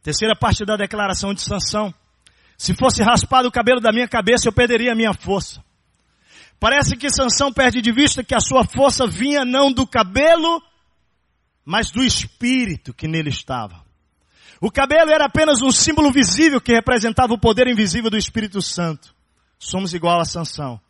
Terceira 0.04 0.36
parte 0.36 0.66
da 0.66 0.76
declaração 0.76 1.34
de 1.34 1.42
sanção. 1.42 1.94
Se 2.58 2.74
fosse 2.74 3.04
raspado 3.04 3.48
o 3.48 3.52
cabelo 3.52 3.80
da 3.80 3.92
minha 3.92 4.08
cabeça, 4.08 4.48
eu 4.48 4.54
perderia 4.54 4.94
a 4.94 4.96
minha 4.96 5.14
força. 5.14 5.64
Parece 6.60 6.96
que 6.96 7.10
Sansão 7.10 7.54
perde 7.54 7.82
de 7.82 7.92
vista 7.92 8.24
que 8.24 8.34
a 8.34 8.40
sua 8.40 8.66
força 8.66 9.06
vinha 9.06 9.46
não 9.46 9.72
do 9.72 9.86
cabelo, 9.86 10.62
mas 11.64 11.92
do 11.92 12.04
espírito 12.04 12.94
que 12.94 13.08
nele 13.08 13.30
estava. 13.30 13.86
O 14.60 14.72
cabelo 14.72 15.12
era 15.12 15.26
apenas 15.26 15.62
um 15.62 15.70
símbolo 15.70 16.12
visível 16.12 16.60
que 16.60 16.74
representava 16.74 17.32
o 17.34 17.40
poder 17.40 17.68
invisível 17.68 18.10
do 18.10 18.18
Espírito 18.18 18.60
Santo. 18.60 19.14
Somos 19.60 19.94
igual 19.94 20.20
a 20.20 20.26
Sansão. 20.26 20.82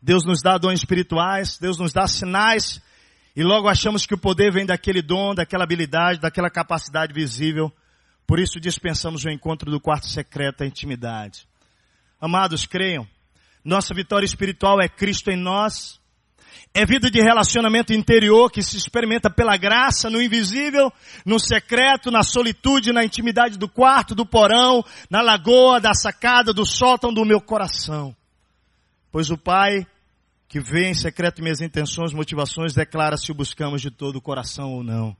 Deus 0.00 0.24
nos 0.24 0.40
dá 0.42 0.56
dons 0.56 0.78
espirituais, 0.78 1.58
Deus 1.58 1.76
nos 1.76 1.92
dá 1.92 2.06
sinais, 2.06 2.80
e 3.34 3.42
logo 3.42 3.68
achamos 3.68 4.06
que 4.06 4.14
o 4.14 4.18
poder 4.18 4.52
vem 4.52 4.64
daquele 4.64 5.02
dom, 5.02 5.34
daquela 5.34 5.64
habilidade, 5.64 6.20
daquela 6.20 6.48
capacidade 6.48 7.12
visível 7.12 7.72
por 8.30 8.38
isso 8.38 8.60
dispensamos 8.60 9.24
o 9.24 9.28
encontro 9.28 9.72
do 9.72 9.80
quarto 9.80 10.06
secreto, 10.06 10.62
a 10.62 10.66
intimidade. 10.66 11.48
Amados, 12.20 12.64
creiam. 12.64 13.04
Nossa 13.64 13.92
vitória 13.92 14.24
espiritual 14.24 14.80
é 14.80 14.88
Cristo 14.88 15.32
em 15.32 15.36
nós. 15.36 16.00
É 16.72 16.86
vida 16.86 17.10
de 17.10 17.20
relacionamento 17.20 17.92
interior 17.92 18.48
que 18.48 18.62
se 18.62 18.76
experimenta 18.76 19.28
pela 19.28 19.56
graça, 19.56 20.08
no 20.08 20.22
invisível, 20.22 20.92
no 21.26 21.40
secreto, 21.40 22.08
na 22.08 22.22
solitude, 22.22 22.92
na 22.92 23.04
intimidade 23.04 23.58
do 23.58 23.68
quarto, 23.68 24.14
do 24.14 24.24
porão, 24.24 24.84
na 25.10 25.20
lagoa, 25.20 25.80
da 25.80 25.92
sacada, 25.92 26.52
do 26.52 26.64
sótão 26.64 27.12
do 27.12 27.24
meu 27.24 27.40
coração. 27.40 28.14
Pois 29.10 29.28
o 29.28 29.36
Pai, 29.36 29.84
que 30.46 30.60
vê 30.60 30.88
em 30.88 30.94
secreto 30.94 31.42
minhas 31.42 31.60
intenções, 31.60 32.12
motivações, 32.12 32.74
declara 32.74 33.16
se 33.16 33.32
o 33.32 33.34
buscamos 33.34 33.82
de 33.82 33.90
todo 33.90 34.14
o 34.14 34.22
coração 34.22 34.70
ou 34.70 34.84
não. 34.84 35.16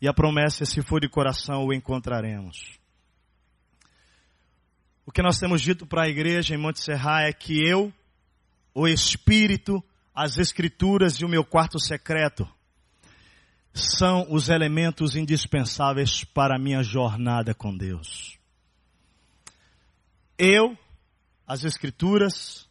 E 0.00 0.08
a 0.08 0.14
promessa 0.14 0.62
é: 0.62 0.66
se 0.66 0.82
for 0.82 1.00
de 1.00 1.08
coração, 1.08 1.64
o 1.64 1.72
encontraremos. 1.72 2.78
O 5.04 5.12
que 5.12 5.22
nós 5.22 5.38
temos 5.38 5.60
dito 5.60 5.86
para 5.86 6.04
a 6.04 6.08
igreja 6.08 6.54
em 6.54 6.58
Monte 6.58 6.80
Serra 6.80 7.22
é 7.22 7.32
que 7.32 7.66
eu, 7.66 7.92
o 8.74 8.86
Espírito, 8.86 9.82
as 10.14 10.38
Escrituras 10.38 11.16
e 11.16 11.24
o 11.24 11.28
meu 11.28 11.44
quarto 11.44 11.78
secreto 11.78 12.48
são 13.72 14.26
os 14.30 14.48
elementos 14.48 15.14
indispensáveis 15.16 16.24
para 16.24 16.56
a 16.56 16.58
minha 16.58 16.82
jornada 16.82 17.54
com 17.54 17.76
Deus. 17.76 18.38
Eu, 20.36 20.76
as 21.46 21.64
Escrituras, 21.64 22.68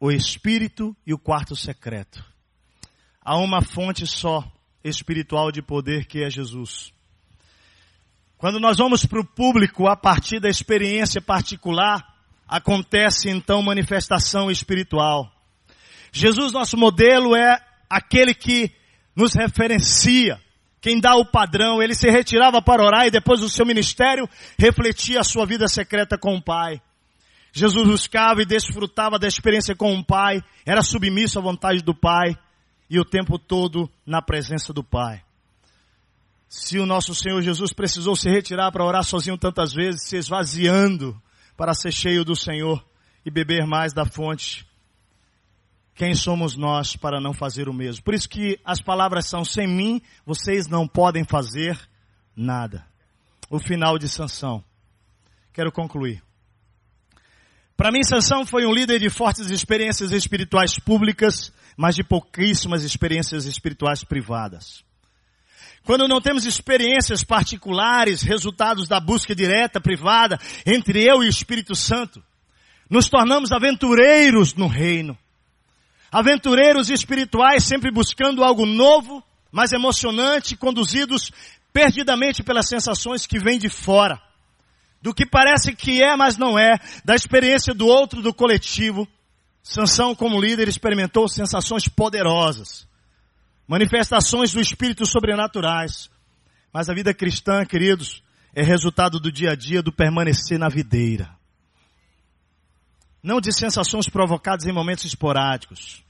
o 0.00 0.10
Espírito 0.10 0.96
e 1.06 1.12
o 1.12 1.18
quarto 1.18 1.54
secreto. 1.54 2.24
Há 3.20 3.36
uma 3.36 3.62
fonte 3.62 4.06
só 4.06 4.50
espiritual 4.84 5.52
de 5.52 5.62
poder 5.62 6.06
que 6.06 6.22
é 6.22 6.30
Jesus. 6.30 6.92
Quando 8.36 8.58
nós 8.58 8.78
vamos 8.78 9.06
para 9.06 9.20
o 9.20 9.24
público 9.24 9.86
a 9.86 9.96
partir 9.96 10.40
da 10.40 10.48
experiência 10.48 11.20
particular, 11.20 12.04
acontece 12.48 13.30
então 13.30 13.62
manifestação 13.62 14.50
espiritual. 14.50 15.32
Jesus, 16.10 16.52
nosso 16.52 16.76
modelo, 16.76 17.36
é 17.36 17.58
aquele 17.88 18.34
que 18.34 18.70
nos 19.14 19.34
referencia, 19.34 20.40
quem 20.80 21.00
dá 21.00 21.14
o 21.14 21.24
padrão. 21.24 21.80
Ele 21.80 21.94
se 21.94 22.10
retirava 22.10 22.60
para 22.60 22.84
orar 22.84 23.06
e 23.06 23.12
depois 23.12 23.40
do 23.40 23.48
seu 23.48 23.64
ministério 23.64 24.28
refletia 24.58 25.20
a 25.20 25.24
sua 25.24 25.46
vida 25.46 25.68
secreta 25.68 26.18
com 26.18 26.34
o 26.34 26.42
Pai. 26.42 26.82
Jesus 27.52 27.86
buscava 27.86 28.42
e 28.42 28.46
desfrutava 28.46 29.18
da 29.18 29.28
experiência 29.28 29.76
com 29.76 29.94
o 29.94 30.04
Pai, 30.04 30.42
era 30.66 30.82
submisso 30.82 31.38
à 31.38 31.42
vontade 31.42 31.80
do 31.82 31.94
Pai 31.94 32.36
e 32.92 33.00
o 33.00 33.06
tempo 33.06 33.38
todo 33.38 33.90
na 34.04 34.20
presença 34.20 34.70
do 34.70 34.84
Pai. 34.84 35.24
Se 36.46 36.78
o 36.78 36.84
nosso 36.84 37.14
Senhor 37.14 37.40
Jesus 37.40 37.72
precisou 37.72 38.14
se 38.14 38.28
retirar 38.28 38.70
para 38.70 38.84
orar 38.84 39.02
sozinho 39.02 39.38
tantas 39.38 39.72
vezes, 39.72 40.02
se 40.06 40.18
esvaziando 40.18 41.18
para 41.56 41.72
ser 41.72 41.90
cheio 41.90 42.22
do 42.22 42.36
Senhor 42.36 42.84
e 43.24 43.30
beber 43.30 43.66
mais 43.66 43.94
da 43.94 44.04
fonte, 44.04 44.66
quem 45.94 46.14
somos 46.14 46.54
nós 46.54 46.94
para 46.94 47.18
não 47.18 47.32
fazer 47.32 47.66
o 47.66 47.72
mesmo? 47.72 48.04
Por 48.04 48.12
isso 48.12 48.28
que 48.28 48.60
as 48.62 48.82
palavras 48.82 49.26
são: 49.26 49.42
sem 49.42 49.66
mim 49.66 50.02
vocês 50.26 50.68
não 50.68 50.86
podem 50.86 51.24
fazer 51.24 51.80
nada. 52.36 52.84
O 53.48 53.58
final 53.58 53.98
de 53.98 54.06
Sansão. 54.06 54.62
Quero 55.54 55.72
concluir. 55.72 56.22
Para 57.74 57.90
mim, 57.90 58.04
Sansão 58.04 58.44
foi 58.44 58.66
um 58.66 58.74
líder 58.74 59.00
de 59.00 59.08
fortes 59.08 59.50
experiências 59.50 60.12
espirituais 60.12 60.78
públicas 60.78 61.50
mas 61.76 61.94
de 61.94 62.04
pouquíssimas 62.04 62.82
experiências 62.82 63.46
espirituais 63.46 64.04
privadas. 64.04 64.84
Quando 65.84 66.06
não 66.06 66.20
temos 66.20 66.46
experiências 66.46 67.24
particulares, 67.24 68.22
resultados 68.22 68.86
da 68.86 69.00
busca 69.00 69.34
direta, 69.34 69.80
privada, 69.80 70.38
entre 70.64 71.02
eu 71.02 71.22
e 71.22 71.26
o 71.26 71.30
Espírito 71.30 71.74
Santo, 71.74 72.22
nos 72.88 73.08
tornamos 73.08 73.50
aventureiros 73.50 74.54
no 74.54 74.68
reino. 74.68 75.18
Aventureiros 76.10 76.90
espirituais 76.90 77.64
sempre 77.64 77.90
buscando 77.90 78.44
algo 78.44 78.66
novo, 78.66 79.24
mais 79.50 79.72
emocionante, 79.72 80.56
conduzidos 80.56 81.32
perdidamente 81.72 82.42
pelas 82.42 82.68
sensações 82.68 83.26
que 83.26 83.38
vêm 83.38 83.58
de 83.58 83.68
fora. 83.68 84.20
Do 85.00 85.12
que 85.12 85.26
parece 85.26 85.74
que 85.74 86.02
é, 86.02 86.14
mas 86.14 86.36
não 86.36 86.56
é, 86.56 86.78
da 87.04 87.14
experiência 87.14 87.74
do 87.74 87.86
outro, 87.86 88.22
do 88.22 88.32
coletivo, 88.32 89.08
Sansão, 89.62 90.14
como 90.14 90.40
líder, 90.40 90.68
experimentou 90.68 91.28
sensações 91.28 91.86
poderosas, 91.86 92.86
manifestações 93.66 94.52
do 94.52 94.60
espírito 94.60 95.06
sobrenaturais. 95.06 96.10
Mas 96.72 96.88
a 96.88 96.94
vida 96.94 97.14
cristã, 97.14 97.64
queridos, 97.64 98.22
é 98.54 98.62
resultado 98.62 99.20
do 99.20 99.30
dia 99.30 99.52
a 99.52 99.54
dia, 99.54 99.82
do 99.82 99.92
permanecer 99.92 100.58
na 100.58 100.68
videira. 100.68 101.30
Não 103.22 103.40
de 103.40 103.52
sensações 103.52 104.08
provocadas 104.08 104.66
em 104.66 104.72
momentos 104.72 105.04
esporádicos. 105.04 106.02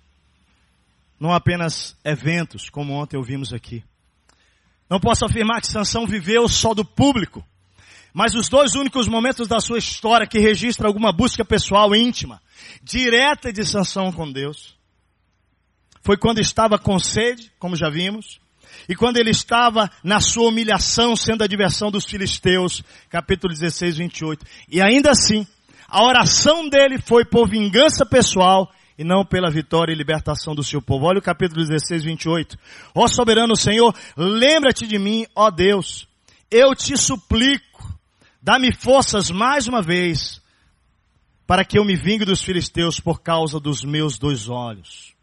Não 1.21 1.33
apenas 1.33 1.97
eventos, 2.05 2.71
como 2.71 2.95
ontem 2.95 3.17
ouvimos 3.17 3.53
aqui. 3.53 3.85
Não 4.89 4.99
posso 4.99 5.25
afirmar 5.25 5.61
que 5.61 5.67
Sansão 5.67 6.07
viveu 6.07 6.49
só 6.49 6.73
do 6.73 6.85
público. 6.85 7.47
Mas 8.13 8.35
os 8.35 8.49
dois 8.49 8.75
únicos 8.75 9.09
momentos 9.09 9.47
da 9.47 9.61
sua 9.61 9.79
história 9.79 10.27
que 10.27 10.39
registra 10.39 10.87
alguma 10.87 11.13
busca 11.13 11.45
pessoal 11.45 11.95
íntima, 11.95 12.43
direta 12.83 13.53
de 13.53 13.65
Sansão 13.65 14.11
com 14.13 14.31
Deus, 14.31 14.77
foi 16.03 16.17
quando 16.17 16.41
estava 16.41 16.79
com 16.79 16.99
sede, 16.99 17.53
como 17.59 17.77
já 17.77 17.89
vimos, 17.89 18.41
e 18.89 18.97
quando 18.97 19.19
ele 19.19 19.31
estava 19.31 19.91
na 20.03 20.21
sua 20.21 20.49
humilhação, 20.49 21.15
sendo 21.15 21.45
a 21.45 21.47
diversão 21.47 21.91
dos 21.91 22.05
filisteus, 22.05 22.83
capítulo 23.09 23.53
16, 23.53 23.99
28. 23.99 24.45
E 24.69 24.81
ainda 24.81 25.11
assim, 25.11 25.47
a 25.87 26.03
oração 26.03 26.69
dele 26.69 26.99
foi 26.99 27.25
por 27.25 27.49
vingança 27.49 28.05
pessoal 28.05 28.73
e 28.99 29.05
não 29.05 29.25
pela 29.25 29.51
vitória 29.51 29.93
e 29.93 29.97
libertação 29.97 30.55
do 30.55 30.65
seu 30.65 30.83
povo. 30.83 31.07
Olha 31.07 31.19
o 31.19 31.23
capítulo 31.23 31.65
16, 31.65 32.03
28. 32.03 32.59
Ó 32.95 33.07
soberano 33.07 33.55
Senhor, 33.55 33.95
lembra-te 34.17 34.87
de 34.87 34.99
mim, 34.99 35.27
ó 35.37 35.51
Deus. 35.51 36.09
Eu 36.51 36.75
te 36.75 36.97
suplico 36.97 37.73
Dá-me 38.45 38.75
forças 38.75 39.31
mais 39.31 39.69
uma 39.69 39.81
vez, 39.81 40.42
para 41.47 41.65
que 41.65 41.79
eu 41.79 41.85
me 41.85 41.97
vingue 41.97 42.25
dos 42.25 42.43
filisteus 42.43 43.01
por 43.01 43.21
causa 43.21 43.59
dos 43.59 43.85
meus 43.85 44.19
dois 44.19 44.49
olhos. 44.49 45.15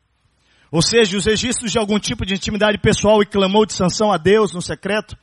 Ou 0.72 0.82
seja, 0.82 1.18
os 1.18 1.26
registros 1.26 1.72
de 1.72 1.80
algum 1.80 2.00
tipo 2.00 2.26
de 2.26 2.36
intimidade 2.36 2.78
pessoal 2.78 3.22
e 3.22 3.26
clamou 3.26 3.66
de 3.66 3.74
sanção 3.74 4.12
a 4.12 4.18
Deus 4.18 4.54
no 4.54 4.62
secreto, 4.62 5.18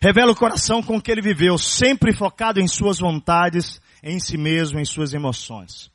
revela 0.00 0.32
o 0.32 0.36
coração 0.36 0.82
com 0.82 1.00
que 1.00 1.10
ele 1.10 1.22
viveu, 1.22 1.58
sempre 1.58 2.12
focado 2.12 2.60
em 2.60 2.68
suas 2.68 2.98
vontades, 2.98 3.80
em 4.02 4.20
si 4.20 4.36
mesmo, 4.36 4.78
em 4.78 4.84
suas 4.84 5.12
emoções. 5.12 5.90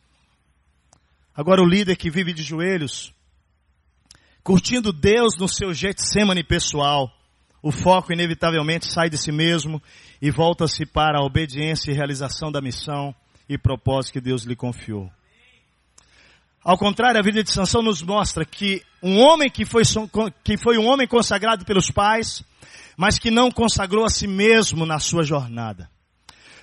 Agora 1.33 1.61
o 1.61 1.67
líder 1.67 1.95
que 1.95 2.11
vive 2.11 2.33
de 2.33 2.43
joelhos, 2.43 3.13
curtindo 4.43 4.91
Deus 4.91 5.37
no 5.37 5.47
seu 5.47 5.73
Getsemane 5.73 6.43
pessoal, 6.43 7.09
o 7.63 7.71
foco 7.71 8.11
inevitavelmente 8.11 8.87
sai 8.87 9.09
de 9.09 9.17
si 9.17 9.31
mesmo 9.31 9.81
e 10.21 10.29
volta-se 10.31 10.85
para 10.85 11.19
a 11.19 11.25
obediência 11.25 11.91
e 11.91 11.95
realização 11.95 12.51
da 12.51 12.59
missão 12.59 13.15
e 13.54 13.58
propósito 13.58 14.14
que 14.14 14.22
Deus 14.22 14.43
lhe 14.43 14.56
confiou. 14.56 15.12
Ao 16.64 16.78
contrário, 16.78 17.20
a 17.20 17.24
vida 17.24 17.43
de 17.43 17.52
Sansão 17.52 17.82
nos 17.82 18.02
mostra 18.02 18.45
que 18.45 18.82
um 19.04 19.20
homem 19.20 19.49
que 19.49 19.66
foi, 19.66 19.84
que 20.41 20.58
foi 20.58 20.78
um 20.78 20.88
homem 20.88 21.06
consagrado 21.06 21.66
pelos 21.66 21.91
pais, 21.91 22.43
mas 22.95 23.20
que 23.20 23.30
não 23.30 23.52
consagrou 23.52 24.06
a 24.06 24.10
si 24.10 24.26
mesmo 24.26 24.86
na 24.86 24.99
sua 24.99 25.24
jornada. 25.24 25.89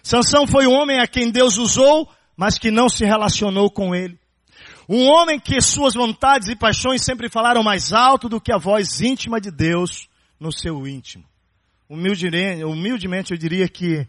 Sansão 0.02 0.46
foi 0.46 0.66
um 0.66 0.72
homem 0.72 0.98
a 0.98 1.06
quem 1.06 1.30
Deus 1.30 1.58
usou, 1.58 2.08
mas 2.34 2.56
que 2.56 2.70
não 2.70 2.88
se 2.88 3.04
relacionou 3.04 3.70
com 3.70 3.94
ele. 3.94 4.18
Um 4.88 5.06
homem 5.08 5.38
que 5.38 5.60
suas 5.60 5.92
vontades 5.92 6.48
e 6.48 6.56
paixões 6.56 7.04
sempre 7.04 7.28
falaram 7.28 7.62
mais 7.62 7.92
alto 7.92 8.30
do 8.30 8.40
que 8.40 8.52
a 8.52 8.56
voz 8.56 9.02
íntima 9.02 9.38
de 9.38 9.50
Deus 9.50 10.08
no 10.40 10.50
seu 10.50 10.86
íntimo. 10.86 11.24
Humildemente, 11.86 12.64
humildemente 12.64 13.32
eu 13.32 13.38
diria 13.38 13.68
que 13.68 14.06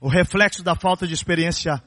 o 0.00 0.08
reflexo 0.08 0.64
da 0.64 0.74
falta 0.74 1.06
de 1.06 1.12
experiência 1.12 1.80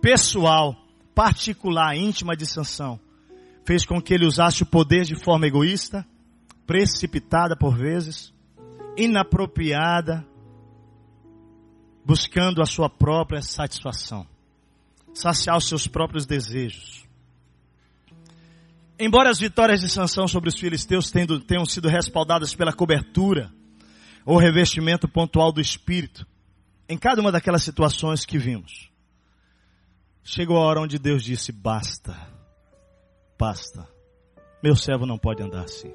pessoal, 0.00 0.76
particular, 1.14 1.96
íntima 1.96 2.36
de 2.36 2.46
sanção, 2.46 2.98
fez 3.64 3.84
com 3.84 4.00
que 4.00 4.14
ele 4.14 4.26
usasse 4.26 4.62
o 4.62 4.66
poder 4.66 5.04
de 5.04 5.14
forma 5.14 5.46
egoísta, 5.46 6.06
precipitada 6.66 7.56
por 7.56 7.76
vezes, 7.76 8.32
inapropriada, 8.96 10.26
buscando 12.04 12.62
a 12.62 12.66
sua 12.66 12.88
própria 12.88 13.42
satisfação, 13.42 14.26
saciar 15.12 15.56
os 15.56 15.68
seus 15.68 15.86
próprios 15.86 16.26
desejos. 16.26 17.04
Embora 18.98 19.30
as 19.30 19.38
vitórias 19.38 19.80
de 19.80 19.88
Sansão 19.88 20.28
sobre 20.28 20.50
os 20.50 20.58
filisteus 20.58 21.10
tenham 21.10 21.64
sido 21.64 21.88
respaldadas 21.88 22.54
pela 22.54 22.72
cobertura 22.72 23.50
ou 24.26 24.36
revestimento 24.36 25.08
pontual 25.08 25.50
do 25.52 25.60
Espírito, 25.60 26.26
em 26.88 26.98
cada 26.98 27.20
uma 27.20 27.32
daquelas 27.32 27.62
situações 27.62 28.26
que 28.26 28.36
vimos, 28.36 28.89
chegou 30.30 30.58
a 30.58 30.60
hora 30.60 30.80
onde 30.80 30.98
Deus 30.98 31.24
disse: 31.24 31.50
basta, 31.50 32.16
basta, 33.36 33.88
meu 34.62 34.76
servo 34.76 35.04
não 35.04 35.18
pode 35.18 35.42
andar 35.42 35.64
assim. 35.64 35.92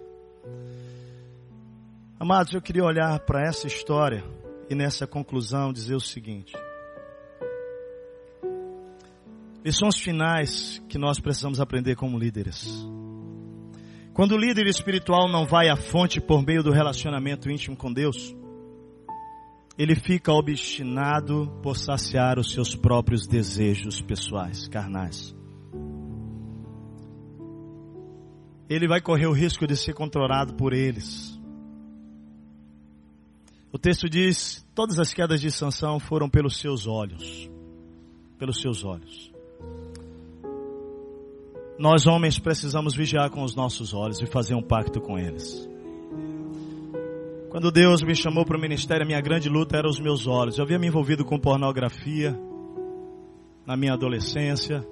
Amados, 2.19 2.53
eu 2.53 2.61
queria 2.61 2.83
olhar 2.83 3.19
para 3.21 3.47
essa 3.47 3.65
história 3.65 4.23
e 4.69 4.75
nessa 4.75 5.07
conclusão 5.07 5.71
dizer 5.71 5.95
o 5.95 6.01
seguinte: 6.01 6.53
Lições 9.63 9.97
finais 9.97 10.83
que 10.89 10.97
nós 10.97 11.17
precisamos 11.19 11.61
aprender 11.61 11.95
como 11.95 12.19
líderes. 12.19 12.67
Quando 14.13 14.33
o 14.33 14.37
líder 14.37 14.67
espiritual 14.67 15.29
não 15.29 15.45
vai 15.45 15.69
à 15.69 15.75
fonte 15.75 16.21
por 16.21 16.45
meio 16.45 16.63
do 16.63 16.71
relacionamento 16.71 17.49
íntimo 17.49 17.75
com 17.75 17.91
Deus, 17.91 18.35
ele 19.77 19.95
fica 19.95 20.31
obstinado 20.31 21.51
por 21.61 21.77
saciar 21.77 22.39
os 22.39 22.51
seus 22.51 22.75
próprios 22.75 23.27
desejos 23.27 24.01
pessoais, 24.01 24.67
carnais. 24.67 25.35
Ele 28.69 28.87
vai 28.87 29.01
correr 29.01 29.27
o 29.27 29.33
risco 29.33 29.67
de 29.67 29.75
ser 29.75 29.93
controlado 29.93 30.55
por 30.55 30.73
eles. 30.73 31.39
O 33.71 33.77
texto 33.77 34.09
diz: 34.09 34.65
todas 34.73 34.97
as 34.97 35.13
quedas 35.13 35.41
de 35.41 35.51
Sansão 35.51 35.99
foram 35.99 36.29
pelos 36.29 36.57
seus 36.57 36.87
olhos. 36.87 37.49
Pelos 38.39 38.61
seus 38.61 38.83
olhos. 38.83 39.31
Nós 41.77 42.07
homens 42.07 42.39
precisamos 42.39 42.95
vigiar 42.95 43.29
com 43.29 43.43
os 43.43 43.53
nossos 43.53 43.93
olhos 43.93 44.21
e 44.21 44.25
fazer 44.25 44.55
um 44.55 44.63
pacto 44.63 45.01
com 45.01 45.19
eles. 45.19 45.69
Quando 47.55 47.71
Deus 47.71 48.03
me 48.03 48.13
chamou 48.13 48.45
para 48.45 48.57
o 48.57 48.59
ministério, 48.59 49.03
a 49.03 49.07
minha 49.07 49.21
grande 49.21 49.47
luta 49.47 49.77
era 49.77 49.87
os 49.87 49.97
meus 49.97 50.27
olhos. 50.27 50.57
Eu 50.57 50.65
havia 50.65 50.77
me 50.77 50.87
envolvido 50.87 51.23
com 51.23 51.39
pornografia 51.39 52.37
na 53.65 53.77
minha 53.77 53.93
adolescência. 53.93 54.85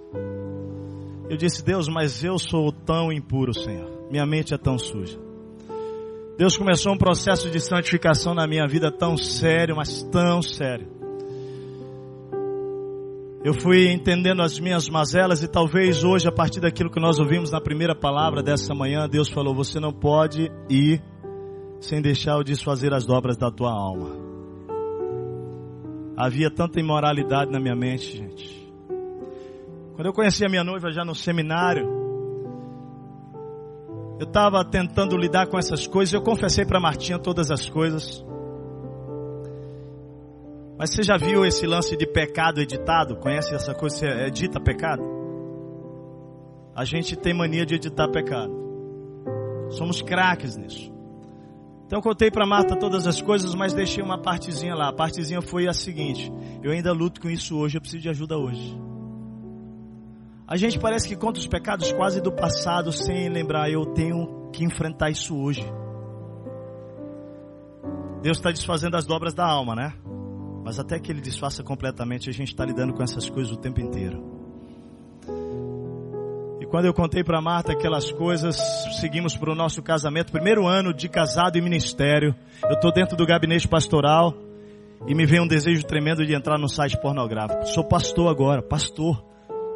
Eu 1.30 1.36
disse, 1.36 1.62
Deus, 1.62 1.90
mas 1.90 2.24
eu 2.24 2.40
sou 2.40 2.72
tão 2.72 3.12
impuro, 3.12 3.54
Senhor. 3.54 4.08
Minha 4.10 4.26
mente 4.26 4.54
é 4.54 4.58
tão 4.58 4.78
suja. 4.78 5.20
Deus 6.38 6.56
começou 6.56 6.94
um 6.94 6.98
processo 6.98 7.52
de 7.52 7.60
santificação 7.60 8.34
na 8.34 8.48
minha 8.48 8.66
vida 8.66 8.90
tão 8.90 9.18
sério, 9.18 9.76
mas 9.76 10.02
tão 10.04 10.42
sério. 10.42 10.88
Eu 13.44 13.54
fui 13.56 13.92
entendendo 13.92 14.42
as 14.42 14.58
minhas 14.58 14.88
mazelas 14.88 15.44
e 15.44 15.50
talvez 15.50 16.06
hoje, 16.06 16.30
a 16.30 16.32
partir 16.32 16.62
daquilo 16.62 16.90
que 16.90 17.02
nós 17.02 17.20
ouvimos 17.20 17.52
na 17.52 17.60
primeira 17.60 17.94
palavra 17.94 18.42
dessa 18.42 18.74
manhã, 18.74 19.06
Deus 19.10 19.28
falou: 19.28 19.54
Você 19.54 19.82
não 19.82 19.92
pode 19.92 20.50
ir 20.70 21.04
sem 21.84 22.02
deixar 22.02 22.38
eu 22.38 22.44
desfazer 22.44 22.94
as 22.94 23.06
dobras 23.06 23.36
da 23.36 23.52
tua 23.52 23.70
alma. 23.70 24.16
Havia 26.16 26.50
tanta 26.50 26.80
imoralidade 26.80 27.52
na 27.52 27.60
minha 27.60 27.76
mente, 27.76 28.18
gente. 28.18 28.74
Quando 29.94 30.06
eu 30.08 30.14
conheci 30.14 30.46
a 30.46 30.50
minha 30.50 30.64
noiva 30.64 30.92
já 30.92 31.04
no 31.04 31.14
seminário, 31.14 31.86
eu 34.18 34.26
estava 34.26 34.64
tentando 34.64 35.18
lidar 35.18 35.48
com 35.48 35.58
essas 35.58 35.86
coisas. 35.86 36.14
Eu 36.14 36.22
confessei 36.22 36.66
para 36.66 36.80
Martinha 36.80 37.20
todas 37.20 37.52
as 37.52 37.70
coisas. 37.70 38.26
Mas 40.78 40.92
você 40.92 41.04
já 41.04 41.18
viu 41.18 41.46
esse 41.46 41.68
lance 41.68 41.98
de 41.98 42.08
pecado 42.08 42.62
editado? 42.62 43.18
Conhece 43.18 43.54
essa 43.54 43.76
coisa? 43.76 43.98
Você 43.98 44.08
edita 44.28 44.58
pecado? 44.58 45.04
A 46.74 46.86
gente 46.86 47.18
tem 47.18 47.34
mania 47.34 47.66
de 47.66 47.76
editar 47.76 48.08
pecado. 48.08 48.54
Somos 49.72 50.02
craques 50.02 50.56
nisso. 50.56 50.93
Então 51.94 52.02
contei 52.02 52.32
para 52.32 52.44
Marta 52.44 52.76
todas 52.76 53.06
as 53.06 53.22
coisas, 53.22 53.54
mas 53.54 53.72
deixei 53.72 54.04
uma 54.04 54.18
partezinha 54.18 54.74
lá. 54.74 54.90
A 54.90 54.92
partezinha 54.92 55.44
foi 55.44 55.68
a 55.68 55.74
seguinte: 55.74 56.34
eu 56.64 56.72
ainda 56.72 56.92
luto 56.92 57.22
com 57.22 57.30
isso 57.30 57.56
hoje, 57.56 57.78
eu 57.78 57.82
preciso 57.82 58.02
de 58.02 58.10
ajuda 58.10 58.36
hoje. 58.36 58.76
A 60.48 60.58
gente 60.58 60.80
parece 60.80 61.08
que 61.08 61.16
conta 61.16 61.40
os 61.40 61.46
pecados 61.46 61.92
quase 61.92 62.20
do 62.20 62.32
passado 62.32 62.92
sem 62.92 63.30
lembrar, 63.30 63.70
eu 63.70 63.86
tenho 63.86 64.50
que 64.52 64.64
enfrentar 64.64 65.12
isso 65.12 65.38
hoje. 65.38 65.64
Deus 68.24 68.38
está 68.38 68.50
desfazendo 68.50 68.98
as 68.98 69.06
dobras 69.06 69.36
da 69.36 69.46
alma, 69.46 69.76
né? 69.76 69.94
Mas 70.66 70.80
até 70.80 70.98
que 70.98 71.12
ele 71.12 71.22
desfaça 71.22 71.62
completamente, 71.62 72.28
a 72.28 72.34
gente 72.34 72.48
está 72.48 72.66
lidando 72.66 72.94
com 72.96 73.04
essas 73.04 73.30
coisas 73.30 73.54
o 73.54 73.58
tempo 73.58 73.80
inteiro. 73.80 74.33
Quando 76.74 76.86
eu 76.86 76.94
contei 76.94 77.24
para 77.24 77.40
Marta 77.40 77.74
aquelas 77.74 78.12
coisas, 78.12 78.58
seguimos 79.00 79.38
para 79.38 79.52
o 79.52 79.56
nosso 79.56 79.80
casamento, 79.84 80.32
primeiro 80.32 80.66
ano 80.66 80.92
de 80.92 81.08
casado 81.08 81.56
e 81.56 81.62
ministério. 81.62 82.34
Eu 82.64 82.74
estou 82.74 82.92
dentro 82.92 83.16
do 83.16 83.28
gabinete 83.28 83.68
pastoral 83.68 84.34
e 85.08 85.14
me 85.14 85.24
vem 85.24 85.40
um 85.40 85.46
desejo 85.46 85.86
tremendo 85.86 86.26
de 86.26 86.34
entrar 86.34 86.58
no 86.58 86.68
site 86.68 87.00
pornográfico. 87.00 87.68
Sou 87.68 87.84
pastor 87.84 88.28
agora, 88.28 88.64
pastor. 88.64 89.24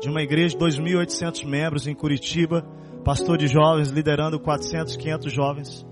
de 0.02 0.10
uma 0.10 0.24
igreja 0.24 0.58
de 0.58 0.66
2.800 0.66 1.45
membros 1.45 1.86
em 1.86 1.93
Curitiba, 1.93 2.66
pastor 3.06 3.38
de 3.38 3.45
jovens, 3.45 3.91
liderando 3.91 4.39
400, 4.39 4.98
500 4.98 5.32
jovens. 5.32 5.86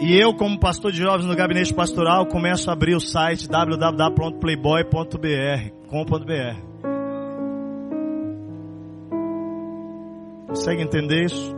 E 0.00 0.18
eu, 0.18 0.32
como 0.32 0.58
pastor 0.58 0.90
de 0.90 1.02
jovens 1.02 1.26
no 1.26 1.36
gabinete 1.36 1.74
pastoral, 1.74 2.24
começo 2.24 2.70
a 2.70 2.72
abrir 2.72 2.94
o 2.94 3.00
site 3.00 3.50
www.playboy.br, 3.50 5.72
Consegue 10.56 10.82
entender 10.82 11.26
isso? 11.26 11.54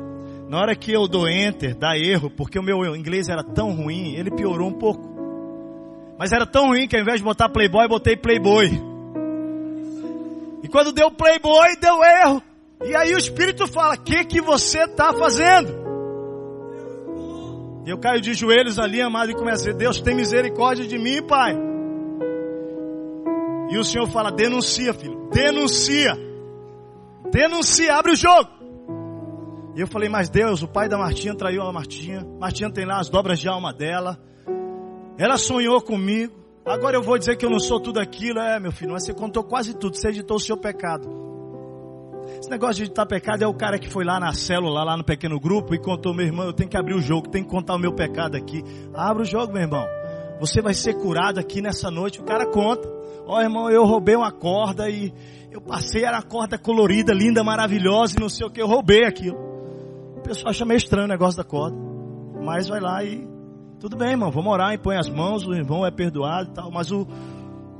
Na 0.48 0.58
hora 0.58 0.74
que 0.74 0.92
eu 0.92 1.06
dou 1.06 1.28
enter, 1.28 1.72
dá 1.76 1.96
erro, 1.96 2.28
porque 2.28 2.58
o 2.58 2.62
meu 2.62 2.96
inglês 2.96 3.28
era 3.28 3.44
tão 3.44 3.70
ruim, 3.72 4.16
ele 4.16 4.28
piorou 4.28 4.66
um 4.68 4.72
pouco. 4.72 5.08
Mas 6.18 6.32
era 6.32 6.44
tão 6.44 6.70
ruim 6.70 6.88
que 6.88 6.96
ao 6.96 7.02
invés 7.02 7.18
de 7.18 7.24
botar 7.24 7.48
Playboy, 7.48 7.86
botei 7.86 8.16
Playboy. 8.16 8.66
E 10.64 10.68
quando 10.68 10.90
deu 10.90 11.12
Playboy, 11.12 11.76
deu 11.80 12.02
erro. 12.02 12.42
E 12.84 12.96
aí 12.96 13.14
o 13.14 13.18
Espírito 13.18 13.68
fala: 13.68 13.94
O 13.94 14.00
que, 14.00 14.24
que 14.24 14.40
você 14.40 14.82
está 14.82 15.12
fazendo? 15.12 15.72
E 17.86 17.90
eu 17.90 17.98
caio 17.98 18.20
de 18.20 18.34
joelhos 18.34 18.80
ali, 18.80 19.00
amado, 19.00 19.30
e 19.30 19.34
começo 19.34 19.62
a 19.62 19.66
dizer: 19.66 19.78
Deus 19.78 20.00
tem 20.00 20.16
misericórdia 20.16 20.84
de 20.84 20.98
mim, 20.98 21.22
Pai. 21.22 21.56
E 23.70 23.78
o 23.78 23.84
Senhor 23.84 24.08
fala: 24.08 24.32
Denuncia, 24.32 24.92
filho, 24.92 25.28
denuncia. 25.32 26.18
Denuncia, 27.30 27.94
abre 27.94 28.12
o 28.12 28.16
jogo. 28.16 28.57
E 29.78 29.80
eu 29.80 29.86
falei: 29.86 30.08
Mas 30.08 30.28
Deus, 30.28 30.60
o 30.60 30.66
pai 30.66 30.88
da 30.88 30.98
Martinha 30.98 31.36
traiu 31.36 31.62
a 31.62 31.72
Martinha. 31.72 32.26
Martinha 32.40 32.68
tem 32.68 32.84
lá 32.84 32.98
as 32.98 33.08
dobras 33.08 33.38
de 33.38 33.48
alma 33.48 33.72
dela. 33.72 34.18
Ela 35.16 35.38
sonhou 35.38 35.80
comigo. 35.80 36.34
Agora 36.66 36.96
eu 36.96 37.02
vou 37.02 37.16
dizer 37.16 37.36
que 37.36 37.46
eu 37.46 37.50
não 37.50 37.60
sou 37.60 37.78
tudo 37.78 38.00
aquilo. 38.00 38.40
É, 38.40 38.58
meu 38.58 38.72
filho, 38.72 38.90
mas 38.90 39.04
você 39.04 39.14
contou 39.14 39.44
quase 39.44 39.74
tudo. 39.74 39.96
Você 39.96 40.08
editou 40.08 40.36
o 40.36 40.40
seu 40.40 40.56
pecado. 40.56 41.08
Esse 42.40 42.50
negócio 42.50 42.74
de 42.74 42.82
editar 42.82 43.06
pecado 43.06 43.44
é 43.44 43.46
o 43.46 43.54
cara 43.54 43.78
que 43.78 43.88
foi 43.88 44.04
lá 44.04 44.18
na 44.18 44.32
célula, 44.32 44.82
lá 44.82 44.96
no 44.96 45.04
pequeno 45.04 45.38
grupo 45.38 45.72
e 45.72 45.78
contou, 45.78 46.12
meu 46.12 46.26
irmão, 46.26 46.46
eu 46.46 46.52
tenho 46.52 46.68
que 46.68 46.76
abrir 46.76 46.94
o 46.94 47.00
jogo, 47.00 47.28
tenho 47.28 47.44
que 47.44 47.50
contar 47.50 47.76
o 47.76 47.78
meu 47.78 47.94
pecado 47.94 48.36
aqui. 48.36 48.64
Abre 48.92 49.22
o 49.22 49.26
jogo, 49.26 49.52
meu 49.52 49.62
irmão. 49.62 49.86
Você 50.40 50.60
vai 50.60 50.74
ser 50.74 50.94
curado 50.94 51.38
aqui 51.38 51.62
nessa 51.62 51.88
noite. 51.88 52.20
O 52.20 52.24
cara 52.24 52.46
conta. 52.46 52.88
Ó, 53.28 53.36
oh, 53.36 53.40
irmão, 53.40 53.70
eu 53.70 53.84
roubei 53.84 54.16
uma 54.16 54.32
corda 54.32 54.90
e 54.90 55.14
eu 55.52 55.60
passei, 55.60 56.02
era 56.04 56.18
a 56.18 56.22
corda 56.22 56.58
colorida, 56.58 57.14
linda, 57.14 57.44
maravilhosa 57.44 58.16
e 58.16 58.20
não 58.20 58.28
sei 58.28 58.44
o 58.44 58.50
que, 58.50 58.60
eu 58.60 58.66
roubei 58.66 59.04
aquilo. 59.04 59.47
Pessoal 60.28 60.50
acha 60.50 60.64
meio 60.66 60.76
estranho 60.76 61.06
o 61.06 61.08
negócio 61.08 61.38
da 61.38 61.42
corda. 61.42 61.74
Mas 62.44 62.68
vai 62.68 62.80
lá 62.80 63.02
e 63.02 63.26
tudo 63.80 63.96
bem, 63.96 64.10
irmão, 64.10 64.30
vamos 64.30 64.52
orar, 64.52 64.74
impõe 64.74 64.98
as 64.98 65.08
mãos, 65.08 65.46
o 65.46 65.54
irmão 65.54 65.86
é 65.86 65.90
perdoado 65.90 66.50
e 66.50 66.52
tal. 66.52 66.70
Mas 66.70 66.92
o, 66.92 67.08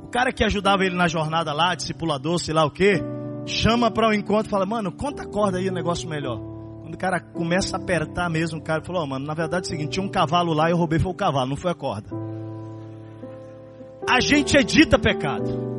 o 0.03 0.07
cara 0.07 0.33
que 0.33 0.43
ajudava 0.43 0.83
ele 0.83 0.95
na 0.95 1.07
jornada 1.07 1.53
lá, 1.53 1.75
discipulador, 1.75 2.39
sei 2.39 2.55
lá 2.55 2.65
o 2.65 2.71
que, 2.71 3.03
chama 3.45 3.91
para 3.91 4.07
o 4.07 4.09
um 4.09 4.13
encontro 4.13 4.47
e 4.47 4.49
fala, 4.49 4.65
mano, 4.65 4.91
conta 4.91 5.21
a 5.21 5.27
corda 5.27 5.59
aí, 5.59 5.69
o 5.69 5.71
negócio 5.71 6.09
melhor. 6.09 6.39
Quando 6.81 6.95
o 6.95 6.97
cara 6.97 7.19
começa 7.19 7.77
a 7.77 7.79
apertar 7.79 8.31
mesmo, 8.31 8.57
o 8.57 8.63
cara 8.63 8.81
falou, 8.81 9.03
oh, 9.03 9.05
mano, 9.05 9.27
na 9.27 9.35
verdade 9.35 9.65
é 9.65 9.67
o 9.67 9.69
seguinte, 9.69 9.91
tinha 9.91 10.03
um 10.03 10.09
cavalo 10.09 10.51
lá 10.51 10.69
e 10.69 10.71
eu 10.71 10.77
roubei 10.77 10.97
foi 10.97 11.11
o 11.11 11.15
cavalo, 11.15 11.49
não 11.49 11.55
foi 11.55 11.69
a 11.69 11.75
corda. 11.75 12.09
A 14.09 14.19
gente 14.19 14.57
edita 14.57 14.97
pecado. 14.97 15.69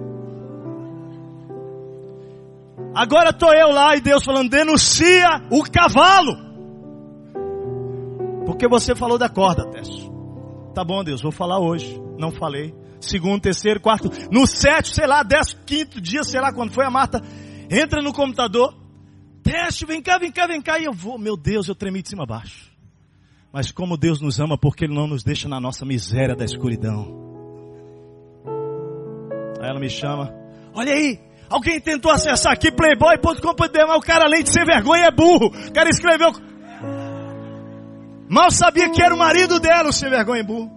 Agora 2.94 3.32
tô 3.32 3.52
eu 3.52 3.72
lá 3.72 3.96
e 3.96 4.00
Deus 4.00 4.22
falando, 4.24 4.50
denuncia 4.50 5.26
o 5.50 5.64
cavalo. 5.64 6.49
Porque 8.60 8.68
você 8.68 8.94
falou 8.94 9.16
da 9.16 9.26
corda, 9.26 9.64
Tess. 9.70 9.88
Tá 10.74 10.84
bom, 10.84 11.02
Deus, 11.02 11.22
vou 11.22 11.32
falar 11.32 11.58
hoje. 11.58 11.98
Não 12.18 12.30
falei. 12.30 12.74
Segundo, 13.00 13.40
terceiro, 13.40 13.80
quarto. 13.80 14.10
No 14.30 14.46
sétimo, 14.46 14.96
sei 14.96 15.06
lá, 15.06 15.22
décimo, 15.22 15.62
quinto 15.64 15.98
dia, 15.98 16.22
sei 16.22 16.38
lá 16.42 16.52
quando 16.52 16.70
foi 16.70 16.84
a 16.84 16.90
Marta. 16.90 17.22
Entra 17.70 18.02
no 18.02 18.12
computador. 18.12 18.76
Teste, 19.42 19.86
vem 19.86 20.02
cá, 20.02 20.18
vem 20.18 20.30
cá, 20.30 20.46
vem 20.46 20.60
cá. 20.60 20.78
E 20.78 20.84
eu 20.84 20.92
vou, 20.92 21.18
meu 21.18 21.38
Deus, 21.38 21.68
eu 21.68 21.74
tremi 21.74 22.02
de 22.02 22.10
cima 22.10 22.24
a 22.24 22.26
baixo. 22.26 22.70
Mas 23.50 23.72
como 23.72 23.96
Deus 23.96 24.20
nos 24.20 24.38
ama, 24.38 24.58
porque 24.58 24.84
Ele 24.84 24.94
não 24.94 25.06
nos 25.06 25.24
deixa 25.24 25.48
na 25.48 25.58
nossa 25.58 25.86
miséria 25.86 26.36
da 26.36 26.44
escuridão. 26.44 27.18
Aí 29.58 29.70
ela 29.70 29.80
me 29.80 29.88
chama. 29.88 30.34
Olha 30.74 30.92
aí, 30.92 31.18
alguém 31.48 31.80
tentou 31.80 32.12
acessar 32.12 32.52
aqui 32.52 32.70
playboy.com.br, 32.70 33.86
mas 33.88 33.96
o 33.96 34.02
cara 34.02 34.26
além 34.26 34.42
de 34.42 34.50
ser 34.50 34.66
vergonha 34.66 35.06
é 35.06 35.10
burro. 35.10 35.46
O 35.46 35.72
cara 35.72 35.88
escreveu 35.88 36.30
Mal 38.30 38.48
sabia 38.52 38.88
que 38.88 39.02
era 39.02 39.12
o 39.12 39.18
marido 39.18 39.58
dela, 39.58 39.88
o 39.88 39.92
sem 39.92 40.08
vergonha 40.08 40.44
burro. 40.44 40.70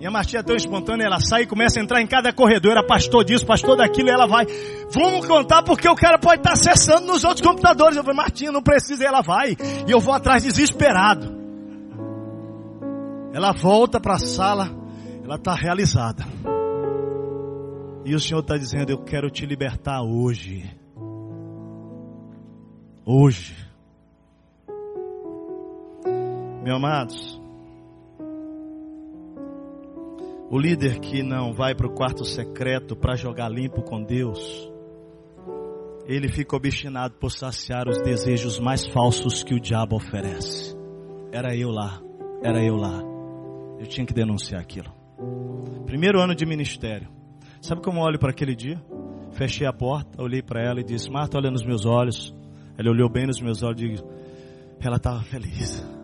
E 0.00 0.04
a 0.04 0.10
Martinha 0.10 0.40
é 0.40 0.42
tão 0.42 0.56
espontânea, 0.56 1.04
ela 1.04 1.20
sai 1.20 1.42
e 1.42 1.46
começa 1.46 1.78
a 1.78 1.82
entrar 1.84 2.02
em 2.02 2.06
cada 2.06 2.32
corredor, 2.32 2.72
era 2.72 2.84
pastor 2.84 3.22
disso, 3.22 3.46
pastor 3.46 3.76
daquilo, 3.76 4.08
e 4.08 4.10
ela 4.10 4.26
vai. 4.26 4.44
Vamos 4.90 5.24
contar 5.26 5.62
porque 5.62 5.88
o 5.88 5.94
cara 5.94 6.18
pode 6.18 6.40
estar 6.40 6.54
acessando 6.54 7.06
nos 7.06 7.22
outros 7.22 7.46
computadores. 7.46 7.96
Eu 7.96 8.02
falei, 8.02 8.16
Martinha, 8.16 8.50
não 8.50 8.60
precisa, 8.62 9.04
e 9.04 9.06
ela 9.06 9.20
vai. 9.20 9.56
E 9.86 9.90
eu 9.90 10.00
vou 10.00 10.12
atrás 10.12 10.42
desesperado. 10.42 11.38
Ela 13.32 13.52
volta 13.52 14.00
para 14.00 14.14
a 14.14 14.18
sala, 14.18 14.68
ela 15.22 15.36
está 15.36 15.54
realizada. 15.54 16.26
E 18.04 18.16
o 18.16 18.18
Senhor 18.18 18.40
está 18.40 18.56
dizendo, 18.56 18.90
eu 18.90 18.98
quero 18.98 19.30
te 19.30 19.46
libertar 19.46 20.02
hoje. 20.02 20.68
Hoje. 23.06 23.69
Meus 26.62 26.76
amados, 26.76 27.40
o 30.50 30.58
líder 30.58 31.00
que 31.00 31.22
não 31.22 31.54
vai 31.54 31.74
para 31.74 31.86
o 31.86 31.94
quarto 31.94 32.24
secreto 32.24 32.94
para 32.94 33.16
jogar 33.16 33.48
limpo 33.48 33.82
com 33.82 34.02
Deus, 34.02 34.70
ele 36.06 36.28
fica 36.28 36.56
obstinado 36.56 37.14
por 37.14 37.30
saciar 37.30 37.88
os 37.88 38.02
desejos 38.02 38.58
mais 38.58 38.86
falsos 38.86 39.42
que 39.42 39.54
o 39.54 39.60
diabo 39.60 39.96
oferece. 39.96 40.76
Era 41.32 41.56
eu 41.56 41.70
lá, 41.70 42.02
era 42.42 42.62
eu 42.62 42.76
lá. 42.76 43.00
Eu 43.78 43.86
tinha 43.86 44.04
que 44.04 44.12
denunciar 44.12 44.60
aquilo. 44.60 44.92
Primeiro 45.86 46.20
ano 46.20 46.34
de 46.34 46.44
ministério. 46.44 47.08
Sabe 47.62 47.80
como 47.80 48.00
eu 48.00 48.02
olho 48.02 48.18
para 48.18 48.30
aquele 48.30 48.54
dia? 48.54 48.82
Fechei 49.32 49.66
a 49.66 49.72
porta, 49.72 50.22
olhei 50.22 50.42
para 50.42 50.62
ela 50.62 50.80
e 50.80 50.84
disse: 50.84 51.10
Marta, 51.10 51.38
olha 51.38 51.50
nos 51.50 51.64
meus 51.64 51.86
olhos. 51.86 52.34
Ela 52.76 52.90
olhou 52.90 53.08
bem 53.08 53.26
nos 53.26 53.40
meus 53.40 53.62
olhos 53.62 53.80
e 53.80 53.88
disse: 53.88 54.04
Ela 54.80 54.96
estava 54.96 55.22
feliz. 55.22 55.99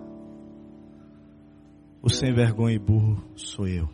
O 2.07 2.09
sem 2.09 2.33
vergonha 2.33 2.77
e 2.77 2.79
burro 2.79 3.21
sou 3.35 3.67
eu. 3.67 3.89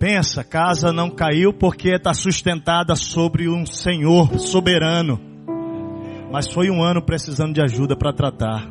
Pensa, 0.00 0.42
casa 0.42 0.92
não 0.92 1.08
caiu 1.08 1.54
porque 1.54 1.90
está 1.90 2.12
sustentada 2.12 2.96
sobre 2.96 3.48
um 3.48 3.64
Senhor 3.64 4.36
soberano. 4.40 5.20
Mas 6.32 6.50
foi 6.50 6.68
um 6.68 6.82
ano 6.82 7.00
precisando 7.00 7.54
de 7.54 7.62
ajuda 7.62 7.96
para 7.96 8.12
tratar. 8.12 8.68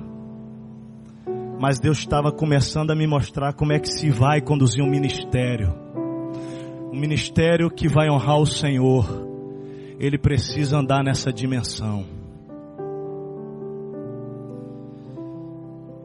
Mas 1.58 1.80
Deus 1.80 2.00
estava 2.00 2.30
começando 2.30 2.92
a 2.92 2.96
me 2.96 3.08
mostrar 3.08 3.54
como 3.54 3.72
é 3.72 3.80
que 3.80 3.88
se 3.88 4.10
vai 4.10 4.42
conduzir 4.42 4.84
um 4.84 4.90
ministério. 4.90 5.74
Um 6.92 7.00
ministério 7.00 7.70
que 7.72 7.88
vai 7.88 8.10
honrar 8.10 8.40
o 8.40 8.46
Senhor. 8.46 9.06
Ele 9.98 10.18
precisa 10.18 10.80
andar 10.80 11.02
nessa 11.02 11.32
dimensão. 11.32 12.23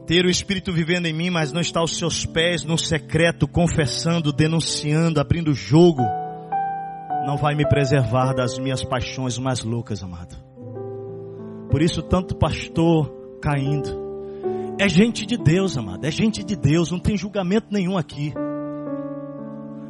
Ter 0.09 0.25
o 0.25 0.29
Espírito 0.29 0.73
vivendo 0.73 1.05
em 1.05 1.13
mim, 1.13 1.29
mas 1.29 1.53
não 1.53 1.61
está 1.61 1.81
aos 1.81 1.95
seus 1.95 2.25
pés 2.25 2.65
no 2.65 2.79
secreto, 2.79 3.47
confessando, 3.47 4.33
denunciando, 4.33 5.21
abrindo 5.21 5.53
jogo, 5.53 6.01
não 7.27 7.37
vai 7.37 7.53
me 7.53 7.63
preservar 7.69 8.33
das 8.33 8.57
minhas 8.57 8.83
paixões 8.83 9.37
mais 9.37 9.63
loucas, 9.63 10.01
amado. 10.01 10.35
Por 11.69 11.79
isso, 11.83 12.01
tanto 12.01 12.35
pastor 12.35 13.07
caindo. 13.39 13.87
É 14.79 14.89
gente 14.89 15.27
de 15.27 15.37
Deus, 15.37 15.77
amado. 15.77 16.03
É 16.03 16.09
gente 16.09 16.43
de 16.43 16.55
Deus. 16.55 16.89
Não 16.89 16.97
tem 16.97 17.15
julgamento 17.15 17.67
nenhum 17.69 17.95
aqui. 17.95 18.33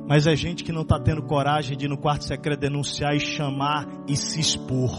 Mas 0.06 0.28
é 0.28 0.36
gente 0.36 0.66
que 0.66 0.74
não 0.74 0.82
está 0.82 1.00
tendo 1.00 1.24
coragem 1.24 1.78
de 1.78 1.86
ir 1.86 1.88
no 1.88 1.98
quarto 1.98 2.26
secreto 2.26 2.60
denunciar 2.60 3.16
e 3.16 3.22
chamar 3.22 3.88
e 4.06 4.18
se 4.18 4.42
expor. 4.42 4.92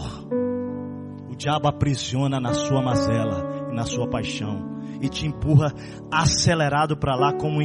O 1.29 1.35
diabo 1.35 1.67
aprisiona 1.67 2.39
na 2.39 2.55
sua 2.55 2.81
mazela 2.81 3.67
e 3.71 3.75
na 3.75 3.83
sua 3.83 4.09
paixão 4.09 4.80
e 5.01 5.09
te 5.09 5.25
empurra 5.25 5.73
acelerado 6.11 6.95
para 6.95 7.15
lá 7.15 7.33
como, 7.33 7.59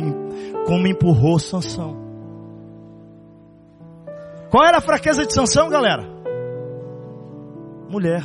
como 0.67 0.87
empurrou 0.87 1.39
Sansão. 1.39 2.05
Qual 4.51 4.65
era 4.65 4.79
a 4.79 4.81
fraqueza 4.81 5.27
de 5.27 5.35
Sansão, 5.35 5.69
galera? 5.69 6.05
Mulher. 7.91 8.23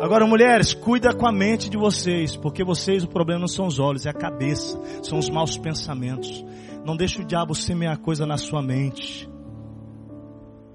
Agora, 0.00 0.26
mulheres, 0.26 0.74
cuida 0.74 1.14
com 1.14 1.26
a 1.26 1.32
mente 1.32 1.70
de 1.70 1.76
vocês, 1.76 2.36
porque 2.36 2.64
vocês 2.64 3.04
o 3.04 3.08
problema 3.08 3.40
não 3.40 3.48
são 3.48 3.66
os 3.66 3.78
olhos, 3.78 4.06
é 4.06 4.10
a 4.10 4.14
cabeça, 4.14 4.78
são 5.02 5.18
os 5.18 5.30
maus 5.30 5.56
pensamentos. 5.56 6.44
Não 6.84 6.96
deixe 6.96 7.20
o 7.20 7.24
diabo 7.24 7.54
semear 7.54 7.98
coisa 7.98 8.26
na 8.26 8.36
sua 8.36 8.60
mente. 8.60 9.28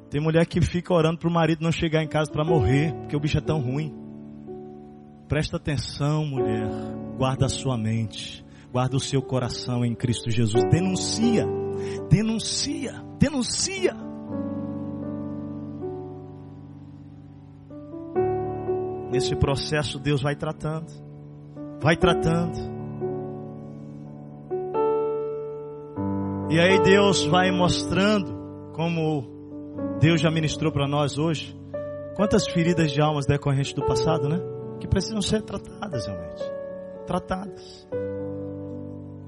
Tem 0.09 0.20
mulher 0.20 0.45
que 0.47 0.59
fica 0.61 0.93
orando 0.93 1.20
para 1.20 1.30
o 1.30 1.32
marido 1.32 1.63
não 1.63 1.72
chegar 1.72 2.01
em 2.01 2.07
casa 2.07 2.32
para 2.32 2.43
morrer, 2.43 2.93
porque 2.93 3.15
o 3.15 3.20
bicho 3.20 3.38
é 3.38 3.41
tão 3.41 3.59
ruim. 3.59 3.93
Presta 5.30 5.58
atenção, 5.58 6.26
mulher. 6.26 6.68
Guarda 7.16 7.46
a 7.46 7.50
sua 7.50 7.78
mente. 7.78 8.44
Guarda 8.72 8.98
o 8.98 9.00
seu 9.00 9.22
coração 9.22 9.86
em 9.86 9.94
Cristo 9.94 10.32
Jesus. 10.32 10.64
Denuncia. 10.66 11.46
Denuncia, 12.10 12.94
denuncia. 13.20 13.96
Nesse 19.12 19.36
processo 19.36 20.00
Deus 20.00 20.22
vai 20.22 20.36
tratando, 20.36 20.92
vai 21.82 21.96
tratando. 21.96 22.58
E 26.50 26.60
aí 26.60 26.82
Deus 26.82 27.26
vai 27.26 27.52
mostrando 27.52 28.72
como 28.74 29.30
Deus 30.00 30.20
já 30.20 30.32
ministrou 30.32 30.72
para 30.72 30.88
nós 30.88 31.20
hoje. 31.20 31.56
Quantas 32.16 32.48
feridas 32.48 32.92
de 32.92 33.00
almas 33.00 33.26
decorrentes 33.26 33.74
do 33.74 33.86
passado, 33.86 34.28
né? 34.28 34.59
Que 34.80 34.88
precisam 34.88 35.22
ser 35.22 35.42
tratadas 35.42 36.06
realmente. 36.08 36.44
Tratadas. 37.06 37.88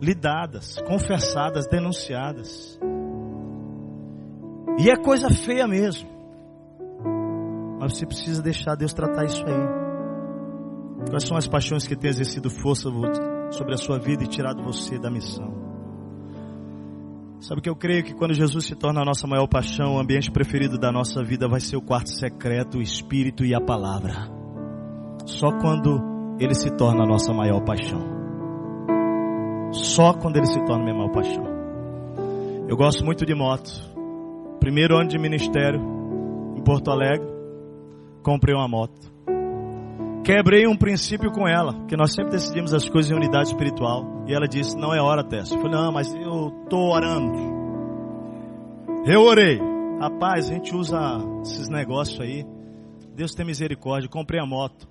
Lidadas, 0.02 0.82
confessadas, 0.88 1.68
denunciadas. 1.68 2.80
E 4.80 4.89
é 4.89 4.95
coisa 4.95 5.30
feia 5.30 5.68
mesmo. 5.68 6.10
Mas 7.80 7.97
você 7.97 8.06
precisa 8.06 8.41
deixar 8.41 8.76
Deus 8.76 8.93
tratar 8.93 9.26
isso 9.26 9.43
aí. 9.45 9.82
Quais 11.10 11.28
são 11.28 11.36
as 11.36 11.47
paixões 11.47 11.88
que 11.88 11.95
têm 11.95 12.10
exercido 12.10 12.49
força 12.49 12.89
sobre 13.52 13.74
a 13.74 13.78
sua 13.78 13.99
vida 13.99 14.24
e 14.24 14.28
tirado 14.28 14.64
você 14.64 14.99
da 14.99 15.10
missão? 15.10 15.62
Sabe 17.41 17.60
que 17.60 17.70
eu 17.70 17.76
creio 17.76 18.04
que 18.04 18.14
quando 18.14 18.36
Jesus 18.36 18.66
se 18.66 18.76
torna 18.76 19.02
a 19.02 19.06
nossa 19.06 19.26
maior 19.26 19.47
paixão, 19.47 19.95
o 19.95 19.99
ambiente 19.99 20.32
preferido 20.32 20.78
da 20.78 20.91
nossa 20.91 21.24
vida 21.24 21.47
vai 21.47 21.60
ser 21.60 21.76
o 21.76 21.82
quarto 21.82 22.12
secreto, 22.12 22.78
o 22.78 22.82
Espírito 22.82 23.43
e 23.43 23.56
a 23.56 23.60
palavra. 23.60 24.40
Só 25.26 25.51
quando 25.59 26.01
ele 26.39 26.53
se 26.53 26.69
torna 26.76 27.03
a 27.03 27.07
nossa 27.07 27.34
maior 27.34 27.61
paixão. 27.63 28.01
Só 29.72 30.13
quando 30.13 30.38
ele 30.38 30.47
se 30.47 30.59
torna 30.65 30.82
a 30.82 30.84
minha 30.84 30.95
maior 30.95 31.11
paixão. 31.11 31.43
Eu 32.67 32.76
gosto 32.76 33.05
muito 33.05 33.26
de 33.26 33.36
moto. 33.36 33.69
Primeiro 34.59 34.95
ano 34.97 35.09
de 35.09 35.17
ministério 35.17 35.82
em 36.55 36.63
Porto 36.63 36.91
Alegre, 36.91 37.28
comprei 38.24 38.55
uma 38.55 38.67
moto. 38.67 39.11
Quebrei 40.24 40.67
um 40.67 40.78
princípio 40.78 41.32
com 41.32 41.47
ela, 41.47 41.84
que 41.88 41.97
nós 41.97 42.13
sempre 42.13 42.32
decidimos 42.32 42.74
as 42.74 42.88
coisas 42.88 43.11
em 43.11 43.15
unidade 43.15 43.49
espiritual. 43.49 44.24
E 44.28 44.34
ela 44.34 44.47
disse: 44.47 44.78
Não 44.78 44.93
é 44.93 45.01
hora, 45.01 45.24
Tessa. 45.24 45.55
Eu 45.55 45.61
falei: 45.61 45.76
Não, 45.76 45.91
mas 45.91 46.13
eu 46.13 46.51
tô 46.69 46.93
orando. 46.93 47.34
Eu 49.05 49.22
orei. 49.22 49.59
Rapaz, 49.99 50.49
a 50.49 50.53
gente 50.53 50.76
usa 50.76 50.97
esses 51.41 51.67
negócios 51.69 52.19
aí. 52.19 52.45
Deus 53.15 53.34
tem 53.34 53.45
misericórdia. 53.45 54.09
Comprei 54.09 54.39
a 54.39 54.45
moto. 54.45 54.88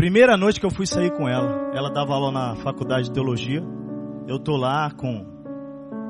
Primeira 0.00 0.34
noite 0.34 0.58
que 0.58 0.64
eu 0.64 0.70
fui 0.70 0.86
sair 0.86 1.10
com 1.10 1.28
ela, 1.28 1.72
ela 1.74 1.90
dava 1.90 2.14
aula 2.14 2.32
na 2.32 2.56
faculdade 2.56 3.08
de 3.08 3.12
teologia. 3.12 3.62
Eu 4.26 4.38
tô 4.38 4.56
lá 4.56 4.90
com 4.90 5.26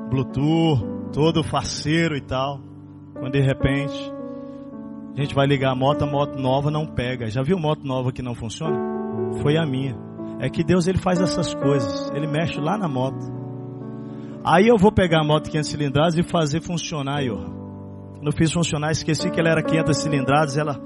Bluetooth, 0.09 1.11
todo 1.11 1.43
faceiro 1.43 2.15
e 2.15 2.21
tal. 2.21 2.61
Quando 3.13 3.33
de 3.33 3.41
repente 3.41 4.13
a 5.17 5.21
gente 5.21 5.35
vai 5.35 5.45
ligar 5.45 5.73
a 5.73 5.75
moto, 5.75 6.03
a 6.03 6.07
moto 6.07 6.39
nova 6.39 6.71
não 6.71 6.85
pega. 6.85 7.29
Já 7.29 7.41
viu 7.41 7.59
moto 7.59 7.83
nova 7.83 8.13
que 8.13 8.21
não 8.21 8.33
funciona? 8.33 8.79
Foi 9.41 9.57
a 9.57 9.65
minha. 9.65 9.97
É 10.39 10.49
que 10.49 10.63
Deus 10.63 10.87
ele 10.87 10.97
faz 10.97 11.19
essas 11.19 11.53
coisas. 11.53 12.09
Ele 12.15 12.27
mexe 12.27 12.61
lá 12.61 12.77
na 12.77 12.87
moto. 12.87 13.19
Aí 14.41 14.69
eu 14.69 14.77
vou 14.77 14.93
pegar 14.93 15.19
a 15.19 15.25
moto 15.25 15.51
500 15.51 15.69
cilindradas 15.69 16.17
e 16.17 16.23
fazer 16.23 16.61
funcionar, 16.61 17.25
eu. 17.25 17.35
Quando 18.13 18.31
fiz 18.37 18.53
funcionar, 18.53 18.91
esqueci 18.91 19.29
que 19.29 19.37
ela 19.37 19.49
era 19.49 19.61
500 19.61 19.97
cilindradas, 19.97 20.57
ela 20.57 20.79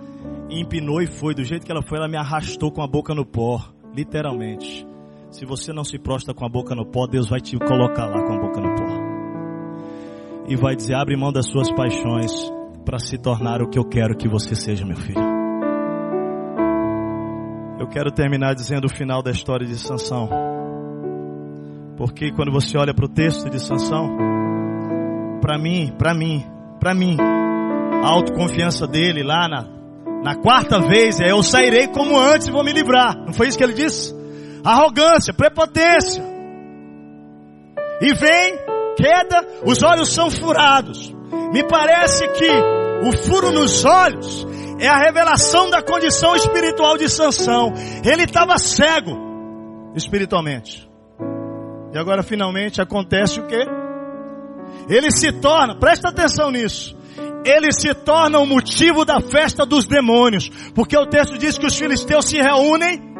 empinou 0.49 1.01
e 1.01 1.07
foi. 1.07 1.33
Do 1.33 1.43
jeito 1.43 1.65
que 1.65 1.71
ela 1.71 1.81
foi, 1.81 1.97
ela 1.97 2.07
me 2.07 2.17
arrastou 2.17 2.71
com 2.71 2.81
a 2.81 2.87
boca 2.87 3.13
no 3.13 3.25
pó. 3.25 3.61
Literalmente. 3.95 4.85
Se 5.29 5.45
você 5.45 5.73
não 5.73 5.83
se 5.83 5.97
prostra 5.97 6.33
com 6.33 6.45
a 6.45 6.49
boca 6.49 6.75
no 6.75 6.85
pó, 6.85 7.07
Deus 7.07 7.29
vai 7.29 7.39
te 7.39 7.57
colocar 7.57 8.05
lá 8.05 8.23
com 8.23 8.33
a 8.33 8.39
boca 8.39 8.61
no 8.61 8.75
pó. 8.75 9.05
E 10.47 10.55
vai 10.55 10.75
dizer: 10.75 10.95
abre 10.95 11.15
mão 11.17 11.31
das 11.31 11.47
suas 11.47 11.71
paixões 11.71 12.31
para 12.85 12.99
se 12.99 13.17
tornar 13.17 13.61
o 13.61 13.69
que 13.69 13.79
eu 13.79 13.83
quero 13.83 14.15
que 14.15 14.27
você 14.27 14.55
seja, 14.55 14.85
meu 14.85 14.97
filho. 14.97 15.35
Eu 17.79 17.87
quero 17.87 18.11
terminar 18.11 18.53
dizendo 18.53 18.85
o 18.85 18.89
final 18.89 19.21
da 19.21 19.31
história 19.31 19.65
de 19.65 19.75
Sansão. 19.77 20.29
Porque 21.97 22.31
quando 22.31 22.51
você 22.51 22.77
olha 22.77 22.93
para 22.93 23.05
o 23.05 23.09
texto 23.09 23.49
de 23.49 23.59
Sansão, 23.59 24.15
para 25.41 25.57
mim, 25.57 25.93
para 25.97 26.13
mim, 26.13 26.45
para 26.79 26.93
mim, 26.93 27.17
a 27.19 28.09
autoconfiança 28.09 28.87
dele 28.87 29.23
lá 29.23 29.47
na, 29.47 29.67
na 30.25 30.33
quarta 30.33 30.79
vez 30.79 31.19
é 31.19 31.29
eu 31.29 31.43
sairei 31.43 31.87
como 31.87 32.19
antes 32.19 32.47
e 32.47 32.51
vou 32.51 32.63
me 32.63 32.73
livrar. 32.73 33.15
Não 33.15 33.31
foi 33.31 33.47
isso 33.47 33.59
que 33.59 33.63
ele 33.63 33.73
disse? 33.73 34.11
Arrogância, 34.63 35.31
prepotência. 35.31 36.23
E 38.01 38.11
vem, 38.11 38.57
queda, 38.97 39.47
os 39.63 39.83
olhos 39.83 40.09
são 40.11 40.31
furados. 40.31 41.13
Me 41.53 41.63
parece 41.67 42.27
que 42.29 42.49
o 43.07 43.15
furo 43.15 43.51
nos 43.51 43.85
olhos 43.85 44.47
é 44.79 44.87
a 44.87 44.97
revelação 44.97 45.69
da 45.69 45.83
condição 45.83 46.35
espiritual 46.35 46.97
de 46.97 47.07
Sansão. 47.07 47.71
Ele 48.03 48.23
estava 48.23 48.57
cego 48.57 49.15
espiritualmente. 49.95 50.89
E 51.93 51.99
agora 51.99 52.23
finalmente 52.23 52.81
acontece 52.81 53.39
o 53.39 53.45
que? 53.45 53.63
Ele 54.89 55.11
se 55.11 55.33
torna, 55.33 55.77
presta 55.77 56.09
atenção 56.09 56.49
nisso. 56.49 56.97
Ele 57.45 57.71
se 57.71 57.93
torna 57.93 58.39
o 58.39 58.45
motivo 58.45 59.05
da 59.05 59.21
festa 59.21 59.65
dos 59.65 59.85
demônios, 59.85 60.49
porque 60.73 60.97
o 60.97 61.05
texto 61.05 61.37
diz 61.37 61.57
que 61.57 61.65
os 61.65 61.77
filisteus 61.77 62.25
se 62.25 62.37
reúnem 62.37 63.13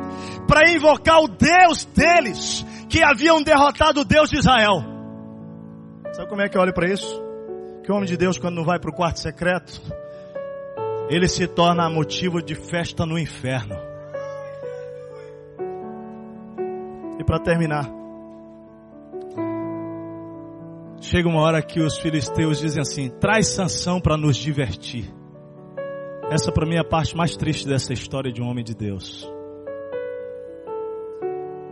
para 0.48 0.72
invocar 0.72 1.20
o 1.20 1.28
Deus 1.28 1.86
deles, 1.86 2.66
que 2.90 3.04
haviam 3.04 3.42
derrotado 3.42 4.02
o 4.02 4.06
Deus 4.06 4.30
de 4.30 4.40
Israel. 4.40 4.84
Sabe 6.14 6.28
como 6.30 6.42
é 6.42 6.50
que 6.50 6.58
eu 6.58 6.62
olho 6.62 6.74
para 6.74 6.92
isso? 6.92 7.26
que 7.86 7.92
o 7.92 7.96
homem 7.96 8.08
de 8.08 8.18
Deus, 8.18 8.40
quando 8.40 8.56
não 8.56 8.66
vai 8.66 8.80
para 8.80 8.90
o 8.90 8.94
quarto 8.94 9.20
secreto, 9.20 9.80
ele 11.08 11.28
se 11.28 11.46
torna 11.46 11.88
motivo 11.88 12.42
de 12.42 12.56
festa 12.56 13.06
no 13.06 13.18
inferno. 13.18 13.76
E 17.20 17.24
para 17.24 17.40
terminar, 17.40 17.88
chega 21.02 21.28
uma 21.28 21.42
hora 21.42 21.62
que 21.62 21.80
os 21.80 21.98
filisteus 21.98 22.60
dizem 22.60 22.82
assim: 22.82 23.10
traz 23.10 23.48
sanção 23.48 24.00
para 24.00 24.18
nos 24.18 24.38
divertir. 24.38 25.14
Essa 26.32 26.52
para 26.52 26.66
mim 26.66 26.76
é 26.76 26.80
a 26.80 26.84
parte 26.84 27.16
mais 27.16 27.36
triste 27.36 27.68
dessa 27.68 27.94
história 27.94 28.32
de 28.32 28.42
um 28.42 28.48
homem 28.48 28.64
de 28.64 28.74
Deus. 28.74 29.30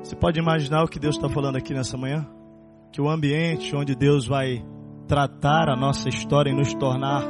Você 0.04 0.16
pode 0.16 0.40
imaginar 0.40 0.84
o 0.84 0.88
que 0.88 1.00
Deus 1.00 1.16
está 1.16 1.30
falando 1.30 1.56
aqui 1.56 1.74
nessa 1.74 1.98
manhã? 1.98 2.28
Que 2.92 3.02
o 3.02 3.10
ambiente 3.10 3.76
onde 3.76 3.96
Deus 3.96 4.28
vai 4.28 4.64
tratar 5.08 5.70
a 5.70 5.76
nossa 5.76 6.10
história 6.10 6.52
e 6.52 6.56
nos 6.56 6.74
tornar 6.76 7.24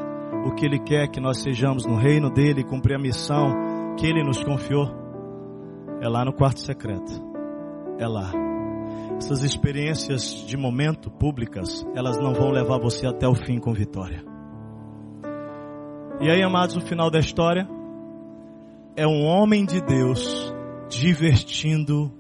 o 0.46 0.54
que 0.54 0.66
Ele 0.66 0.80
quer 0.80 1.08
que 1.08 1.22
nós 1.22 1.41
sejamos 1.41 1.86
no 1.86 1.96
reino 1.96 2.30
dele 2.30 2.64
cumprir 2.64 2.96
a 2.96 3.00
missão 3.00 3.54
que 3.98 4.06
Ele 4.06 4.24
nos 4.24 4.44
confiou, 4.44 4.89
é 6.02 6.10
lá 6.10 6.26
no 6.26 6.34
quarto 6.34 6.60
secreto. 6.60 7.12
É 8.00 8.08
lá. 8.08 8.53
Essas 9.18 9.43
experiências 9.43 10.45
de 10.45 10.57
momento 10.57 11.09
públicas, 11.09 11.86
elas 11.95 12.18
não 12.18 12.34
vão 12.34 12.51
levar 12.51 12.80
você 12.80 13.07
até 13.07 13.28
o 13.28 13.36
fim 13.36 13.59
com 13.59 13.74
vitória. 13.74 14.24
E 16.20 16.30
aí, 16.30 16.41
amados, 16.41 16.76
o 16.76 16.82
final 16.82 17.09
da 17.09 17.20
história 17.20 17.68
é 18.95 19.07
um 19.07 19.24
homem 19.26 19.66
de 19.66 19.82
Deus 19.82 20.53
divertindo, 20.89 22.11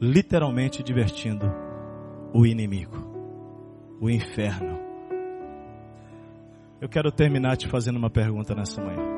literalmente 0.00 0.82
divertindo 0.82 1.50
o 2.32 2.46
inimigo, 2.46 2.96
o 4.00 4.08
inferno. 4.08 4.78
Eu 6.80 6.88
quero 6.88 7.10
terminar 7.10 7.56
te 7.56 7.68
fazendo 7.68 7.96
uma 7.96 8.10
pergunta 8.10 8.54
nessa 8.54 8.82
manhã. 8.82 9.13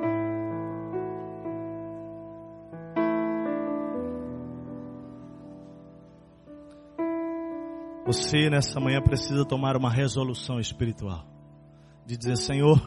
Você 8.07 8.48
nessa 8.48 8.78
manhã 8.78 9.00
precisa 9.00 9.44
tomar 9.44 9.76
uma 9.76 9.90
resolução 9.90 10.61
espiritual 10.61 11.26
de 12.07 12.16
dizer: 12.16 12.36
Senhor, 12.36 12.80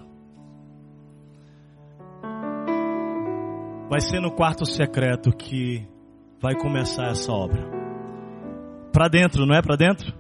vai 3.89 3.99
ser 3.99 4.19
no 4.21 4.31
quarto 4.31 4.65
secreto 4.65 5.31
que 5.31 5.87
vai 6.41 6.55
começar 6.55 7.07
essa 7.07 7.31
obra. 7.31 7.69
Para 8.93 9.07
dentro, 9.07 9.45
não 9.45 9.55
é 9.55 9.61
para 9.61 9.75
dentro? 9.75 10.13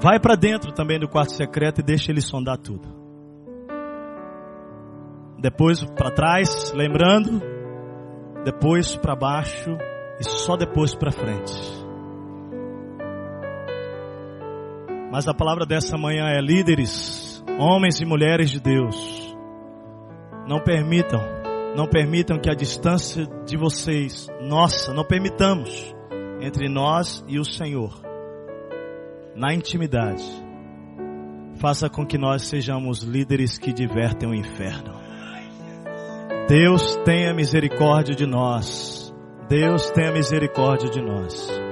Vai 0.00 0.18
para 0.18 0.34
dentro 0.34 0.72
também 0.72 0.98
do 0.98 1.08
quarto 1.08 1.32
secreto 1.32 1.80
e 1.80 1.84
deixa 1.84 2.10
ele 2.10 2.20
sondar 2.20 2.58
tudo 2.58 3.04
depois 5.44 5.84
para 5.84 6.10
trás, 6.10 6.72
lembrando, 6.72 7.42
depois 8.46 8.96
para 8.96 9.14
baixo 9.14 9.76
e 10.18 10.24
só 10.24 10.56
depois 10.56 10.94
para 10.94 11.12
frente. 11.12 11.83
Mas 15.14 15.28
a 15.28 15.32
palavra 15.32 15.64
dessa 15.64 15.96
manhã 15.96 16.26
é 16.26 16.40
líderes, 16.40 17.40
homens 17.56 18.00
e 18.00 18.04
mulheres 18.04 18.50
de 18.50 18.58
Deus. 18.58 19.32
Não 20.48 20.58
permitam, 20.58 21.20
não 21.76 21.86
permitam 21.86 22.36
que 22.36 22.50
a 22.50 22.54
distância 22.54 23.24
de 23.46 23.56
vocês, 23.56 24.26
nossa, 24.40 24.92
não 24.92 25.04
permitamos 25.04 25.94
entre 26.40 26.68
nós 26.68 27.24
e 27.28 27.38
o 27.38 27.44
Senhor, 27.44 27.92
na 29.36 29.54
intimidade, 29.54 30.24
faça 31.60 31.88
com 31.88 32.04
que 32.04 32.18
nós 32.18 32.42
sejamos 32.42 33.04
líderes 33.04 33.56
que 33.56 33.72
divertem 33.72 34.28
o 34.28 34.34
inferno. 34.34 35.00
Deus 36.48 36.96
tenha 37.04 37.32
misericórdia 37.32 38.16
de 38.16 38.26
nós. 38.26 39.14
Deus 39.48 39.92
tenha 39.92 40.10
misericórdia 40.10 40.90
de 40.90 41.00
nós. 41.00 41.63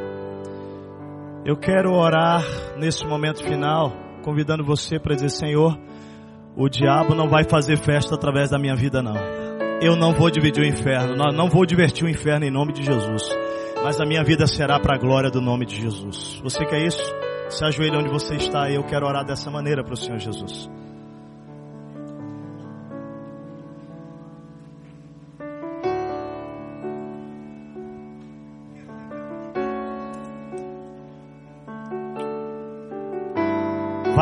Eu 1.44 1.56
quero 1.56 1.92
orar 1.92 2.44
nesse 2.78 3.04
momento 3.04 3.42
final, 3.42 3.92
convidando 4.22 4.64
você 4.64 4.98
para 4.98 5.16
dizer: 5.16 5.30
Senhor, 5.30 5.76
o 6.56 6.68
diabo 6.68 7.16
não 7.16 7.28
vai 7.28 7.42
fazer 7.42 7.76
festa 7.78 8.14
através 8.14 8.50
da 8.50 8.58
minha 8.58 8.76
vida, 8.76 9.02
não. 9.02 9.16
Eu 9.80 9.96
não 9.96 10.12
vou 10.12 10.30
dividir 10.30 10.62
o 10.62 10.66
inferno, 10.66 11.16
não 11.16 11.48
vou 11.48 11.66
divertir 11.66 12.04
o 12.04 12.08
inferno 12.08 12.46
em 12.46 12.50
nome 12.50 12.72
de 12.72 12.84
Jesus. 12.84 13.28
Mas 13.82 14.00
a 14.00 14.06
minha 14.06 14.22
vida 14.22 14.46
será 14.46 14.78
para 14.78 14.94
a 14.94 14.98
glória 14.98 15.28
do 15.28 15.40
nome 15.40 15.66
de 15.66 15.80
Jesus. 15.80 16.40
Você 16.44 16.64
quer 16.64 16.86
isso? 16.86 17.02
Se 17.48 17.64
ajoelhe 17.64 17.96
onde 17.96 18.08
você 18.08 18.36
está 18.36 18.70
e 18.70 18.76
eu 18.76 18.84
quero 18.84 19.04
orar 19.04 19.24
dessa 19.24 19.50
maneira 19.50 19.82
para 19.82 19.94
o 19.94 19.96
Senhor 19.96 20.18
Jesus. 20.20 20.70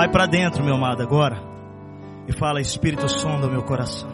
Vai 0.01 0.09
para 0.09 0.25
dentro, 0.25 0.65
meu 0.65 0.77
amado, 0.77 1.03
agora. 1.03 1.37
E 2.27 2.33
fala, 2.33 2.59
Espírito, 2.59 3.07
sonda 3.07 3.47
o 3.47 3.51
meu 3.51 3.63
coração. 3.63 4.09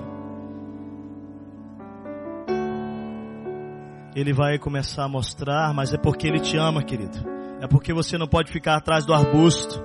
Ele 4.12 4.32
vai 4.32 4.58
começar 4.58 5.04
a 5.04 5.08
mostrar, 5.08 5.72
mas 5.72 5.94
é 5.94 5.96
porque 5.96 6.26
Ele 6.26 6.40
te 6.40 6.56
ama, 6.56 6.82
querido. 6.82 7.16
É 7.60 7.68
porque 7.68 7.94
você 7.94 8.18
não 8.18 8.26
pode 8.26 8.50
ficar 8.50 8.74
atrás 8.74 9.06
do 9.06 9.14
arbusto. 9.14 9.80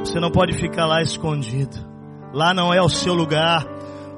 Você 0.00 0.18
não 0.18 0.32
pode 0.32 0.58
ficar 0.58 0.86
lá 0.86 1.00
escondido. 1.00 1.76
Lá 2.34 2.52
não 2.52 2.74
é 2.74 2.82
o 2.82 2.88
seu 2.88 3.14
lugar. 3.14 3.64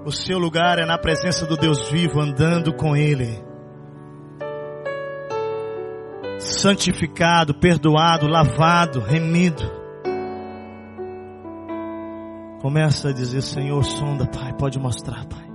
O 0.06 0.10
seu 0.10 0.38
lugar 0.38 0.78
é 0.78 0.86
na 0.86 0.96
presença 0.96 1.44
do 1.44 1.58
Deus 1.58 1.90
vivo, 1.90 2.18
andando 2.18 2.72
com 2.72 2.96
Ele. 2.96 3.44
Santificado, 6.38 7.52
perdoado, 7.52 8.26
lavado, 8.26 8.98
remido. 9.00 9.79
Começa 12.60 13.08
a 13.08 13.12
dizer, 13.12 13.40
Senhor, 13.40 13.82
sonda, 13.82 14.26
Pai, 14.26 14.52
pode 14.52 14.78
mostrar, 14.78 15.24
Pai. 15.24 15.48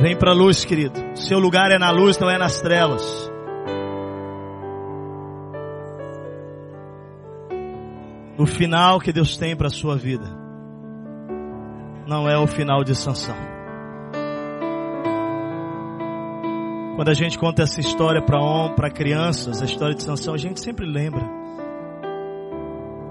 Vem 0.00 0.16
para 0.16 0.30
a 0.30 0.34
luz, 0.34 0.64
querido. 0.64 0.98
Seu 1.14 1.38
lugar 1.38 1.70
é 1.70 1.78
na 1.78 1.90
luz, 1.90 2.18
não 2.18 2.30
é 2.30 2.36
nas 2.36 2.60
trevas. 2.60 3.30
O 8.38 8.46
final 8.46 8.98
que 8.98 9.12
Deus 9.12 9.36
tem 9.36 9.54
para 9.54 9.66
a 9.66 9.70
sua 9.70 9.96
vida 9.96 10.24
não 12.06 12.28
é 12.28 12.38
o 12.38 12.46
final 12.46 12.82
de 12.82 12.94
Sansão. 12.94 13.36
Quando 16.96 17.08
a 17.08 17.14
gente 17.14 17.38
conta 17.38 17.62
essa 17.62 17.80
história 17.80 18.20
para 18.22 18.90
crianças, 18.90 19.62
a 19.62 19.64
história 19.64 19.94
de 19.94 20.02
Sansão, 20.02 20.34
a 20.34 20.38
gente 20.38 20.60
sempre 20.60 20.84
lembra. 20.84 21.22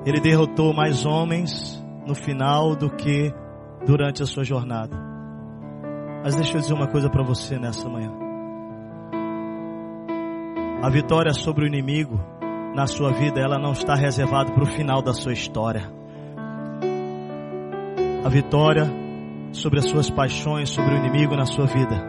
Ele 0.06 0.20
derrotou 0.20 0.74
mais 0.74 1.06
homens 1.06 1.79
no 2.10 2.16
final 2.16 2.76
do 2.76 2.90
que 2.90 3.32
durante 3.86 4.24
a 4.24 4.26
sua 4.26 4.44
jornada. 4.44 4.98
Mas 6.24 6.36
deixa 6.36 6.58
eu 6.58 6.62
dizer 6.62 6.74
uma 6.74 6.88
coisa 6.88 7.08
para 7.08 7.24
você 7.24 7.60
nessa 7.60 7.88
manhã. 7.88 8.12
A 10.82 10.90
vitória 10.90 11.32
sobre 11.34 11.66
o 11.66 11.68
inimigo 11.68 12.20
na 12.74 12.88
sua 12.88 13.12
vida, 13.12 13.40
ela 13.40 13.60
não 13.60 13.74
está 13.74 13.94
reservada 13.94 14.52
para 14.52 14.64
o 14.64 14.66
final 14.66 15.04
da 15.04 15.14
sua 15.14 15.34
história. 15.34 15.84
A 18.26 18.30
vitória 18.30 18.92
sobre 19.52 19.80
as 19.80 19.86
suas 19.86 20.10
paixões, 20.10 20.70
sobre 20.70 20.96
o 20.96 20.98
inimigo 20.98 21.36
na 21.36 21.46
sua 21.46 21.68
vida, 21.68 22.04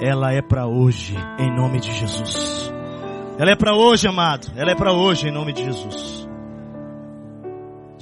ela 0.00 0.32
é 0.32 0.42
para 0.42 0.66
hoje, 0.66 1.16
em 1.38 1.50
nome 1.54 1.80
de 1.80 1.92
Jesus. 1.92 2.70
Ela 3.38 3.52
é 3.52 3.56
para 3.56 3.74
hoje, 3.74 4.06
amado. 4.06 4.52
Ela 4.54 4.72
é 4.72 4.74
para 4.74 4.92
hoje, 4.92 5.28
em 5.28 5.32
nome 5.32 5.52
de 5.52 5.64
Jesus. 5.64 6.28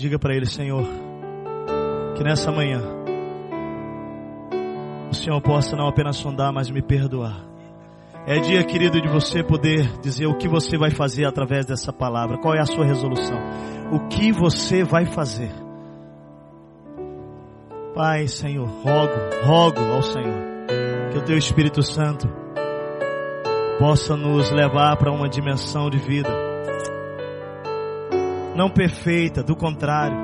Diga 0.01 0.19
para 0.19 0.35
Ele, 0.35 0.47
Senhor, 0.47 0.83
que 2.17 2.25
nessa 2.25 2.51
manhã 2.51 2.81
o 5.11 5.15
Senhor 5.15 5.39
possa 5.43 5.77
não 5.77 5.87
apenas 5.87 6.17
sondar, 6.17 6.51
mas 6.51 6.71
me 6.71 6.81
perdoar 6.81 7.51
é 8.27 8.39
dia, 8.39 8.65
querido, 8.65 8.99
de 8.99 9.09
você 9.09 9.43
poder 9.43 9.99
dizer 10.01 10.27
o 10.27 10.37
que 10.37 10.49
você 10.49 10.79
vai 10.79 10.91
fazer 10.91 11.27
através 11.27 11.67
dessa 11.67 11.93
palavra. 11.93 12.39
Qual 12.39 12.55
é 12.55 12.61
a 12.61 12.67
sua 12.67 12.87
resolução? 12.87 13.39
O 13.93 14.09
que 14.09 14.33
você 14.33 14.83
vai 14.83 15.05
fazer? 15.05 15.51
Pai, 17.95 18.27
Senhor, 18.27 18.67
rogo, 18.67 19.15
rogo 19.45 19.81
ao 19.93 20.03
Senhor 20.03 20.49
que 21.13 21.19
o 21.19 21.25
Teu 21.25 21.37
Espírito 21.37 21.83
Santo 21.83 22.27
possa 23.79 24.17
nos 24.17 24.51
levar 24.51 24.97
para 24.97 25.13
uma 25.13 25.29
dimensão 25.29 25.91
de 25.91 25.99
vida 25.99 26.31
não 28.61 28.69
perfeita, 28.69 29.43
do 29.43 29.57
contrário, 29.57 30.17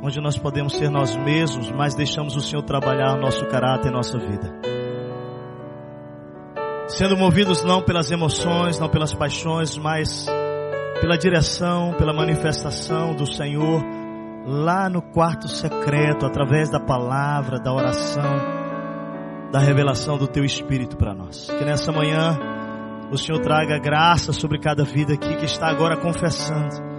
onde 0.00 0.20
nós 0.20 0.38
podemos 0.38 0.74
ser 0.74 0.88
nós 0.88 1.16
mesmos, 1.16 1.70
mas 1.72 1.94
deixamos 1.94 2.36
o 2.36 2.40
Senhor 2.40 2.62
trabalhar 2.62 3.16
nosso 3.16 3.44
caráter 3.46 3.88
e 3.88 3.92
nossa 3.92 4.16
vida 4.18 4.76
sendo 6.88 7.16
movidos 7.16 7.64
não 7.64 7.82
pelas 7.82 8.12
emoções, 8.12 8.78
não 8.78 8.88
pelas 8.88 9.12
paixões, 9.12 9.76
mas 9.76 10.26
pela 11.00 11.18
direção, 11.18 11.92
pela 11.94 12.12
manifestação 12.12 13.14
do 13.14 13.26
Senhor 13.26 13.82
lá 14.46 14.88
no 14.88 15.02
quarto 15.02 15.48
secreto, 15.48 16.24
através 16.24 16.70
da 16.70 16.78
palavra, 16.78 17.58
da 17.58 17.72
oração, 17.72 18.36
da 19.50 19.58
revelação 19.58 20.16
do 20.16 20.28
teu 20.28 20.44
espírito 20.44 20.96
para 20.96 21.12
nós. 21.12 21.50
Que 21.50 21.64
nessa 21.64 21.90
manhã 21.90 22.38
o 23.10 23.18
Senhor 23.18 23.40
traga 23.40 23.78
graça 23.78 24.32
sobre 24.32 24.60
cada 24.60 24.84
vida 24.84 25.14
aqui 25.14 25.36
que 25.36 25.44
está 25.44 25.68
agora 25.68 25.96
confessando. 25.96 26.95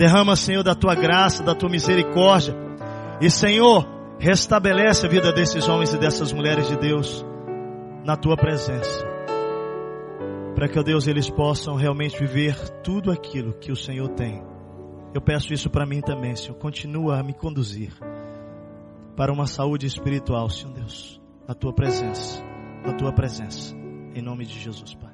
Derrama, 0.00 0.34
Senhor, 0.34 0.62
da 0.62 0.74
tua 0.74 0.94
graça, 0.94 1.42
da 1.42 1.54
tua 1.54 1.68
misericórdia. 1.68 2.56
E, 3.20 3.30
Senhor, 3.30 3.86
restabelece 4.18 5.04
a 5.04 5.10
vida 5.10 5.30
desses 5.30 5.68
homens 5.68 5.92
e 5.92 5.98
dessas 5.98 6.32
mulheres 6.32 6.68
de 6.68 6.76
Deus 6.78 7.22
na 8.02 8.16
tua 8.16 8.34
presença. 8.34 9.04
Para 10.54 10.70
que, 10.70 10.78
ó 10.78 10.82
Deus, 10.82 11.06
eles 11.06 11.28
possam 11.28 11.74
realmente 11.74 12.18
viver 12.18 12.56
tudo 12.82 13.12
aquilo 13.12 13.52
que 13.52 13.70
o 13.70 13.76
Senhor 13.76 14.08
tem. 14.08 14.42
Eu 15.12 15.20
peço 15.20 15.52
isso 15.52 15.68
para 15.68 15.84
mim 15.84 16.00
também, 16.00 16.34
Senhor. 16.34 16.54
Continua 16.54 17.20
a 17.20 17.22
me 17.22 17.34
conduzir 17.34 17.92
para 19.14 19.30
uma 19.30 19.46
saúde 19.46 19.84
espiritual, 19.84 20.48
Senhor 20.48 20.72
Deus, 20.72 21.20
na 21.46 21.52
tua 21.52 21.74
presença, 21.74 22.42
na 22.86 22.94
tua 22.94 23.12
presença. 23.12 23.76
Em 24.14 24.22
nome 24.22 24.46
de 24.46 24.58
Jesus, 24.58 24.94
Pai. 24.94 25.09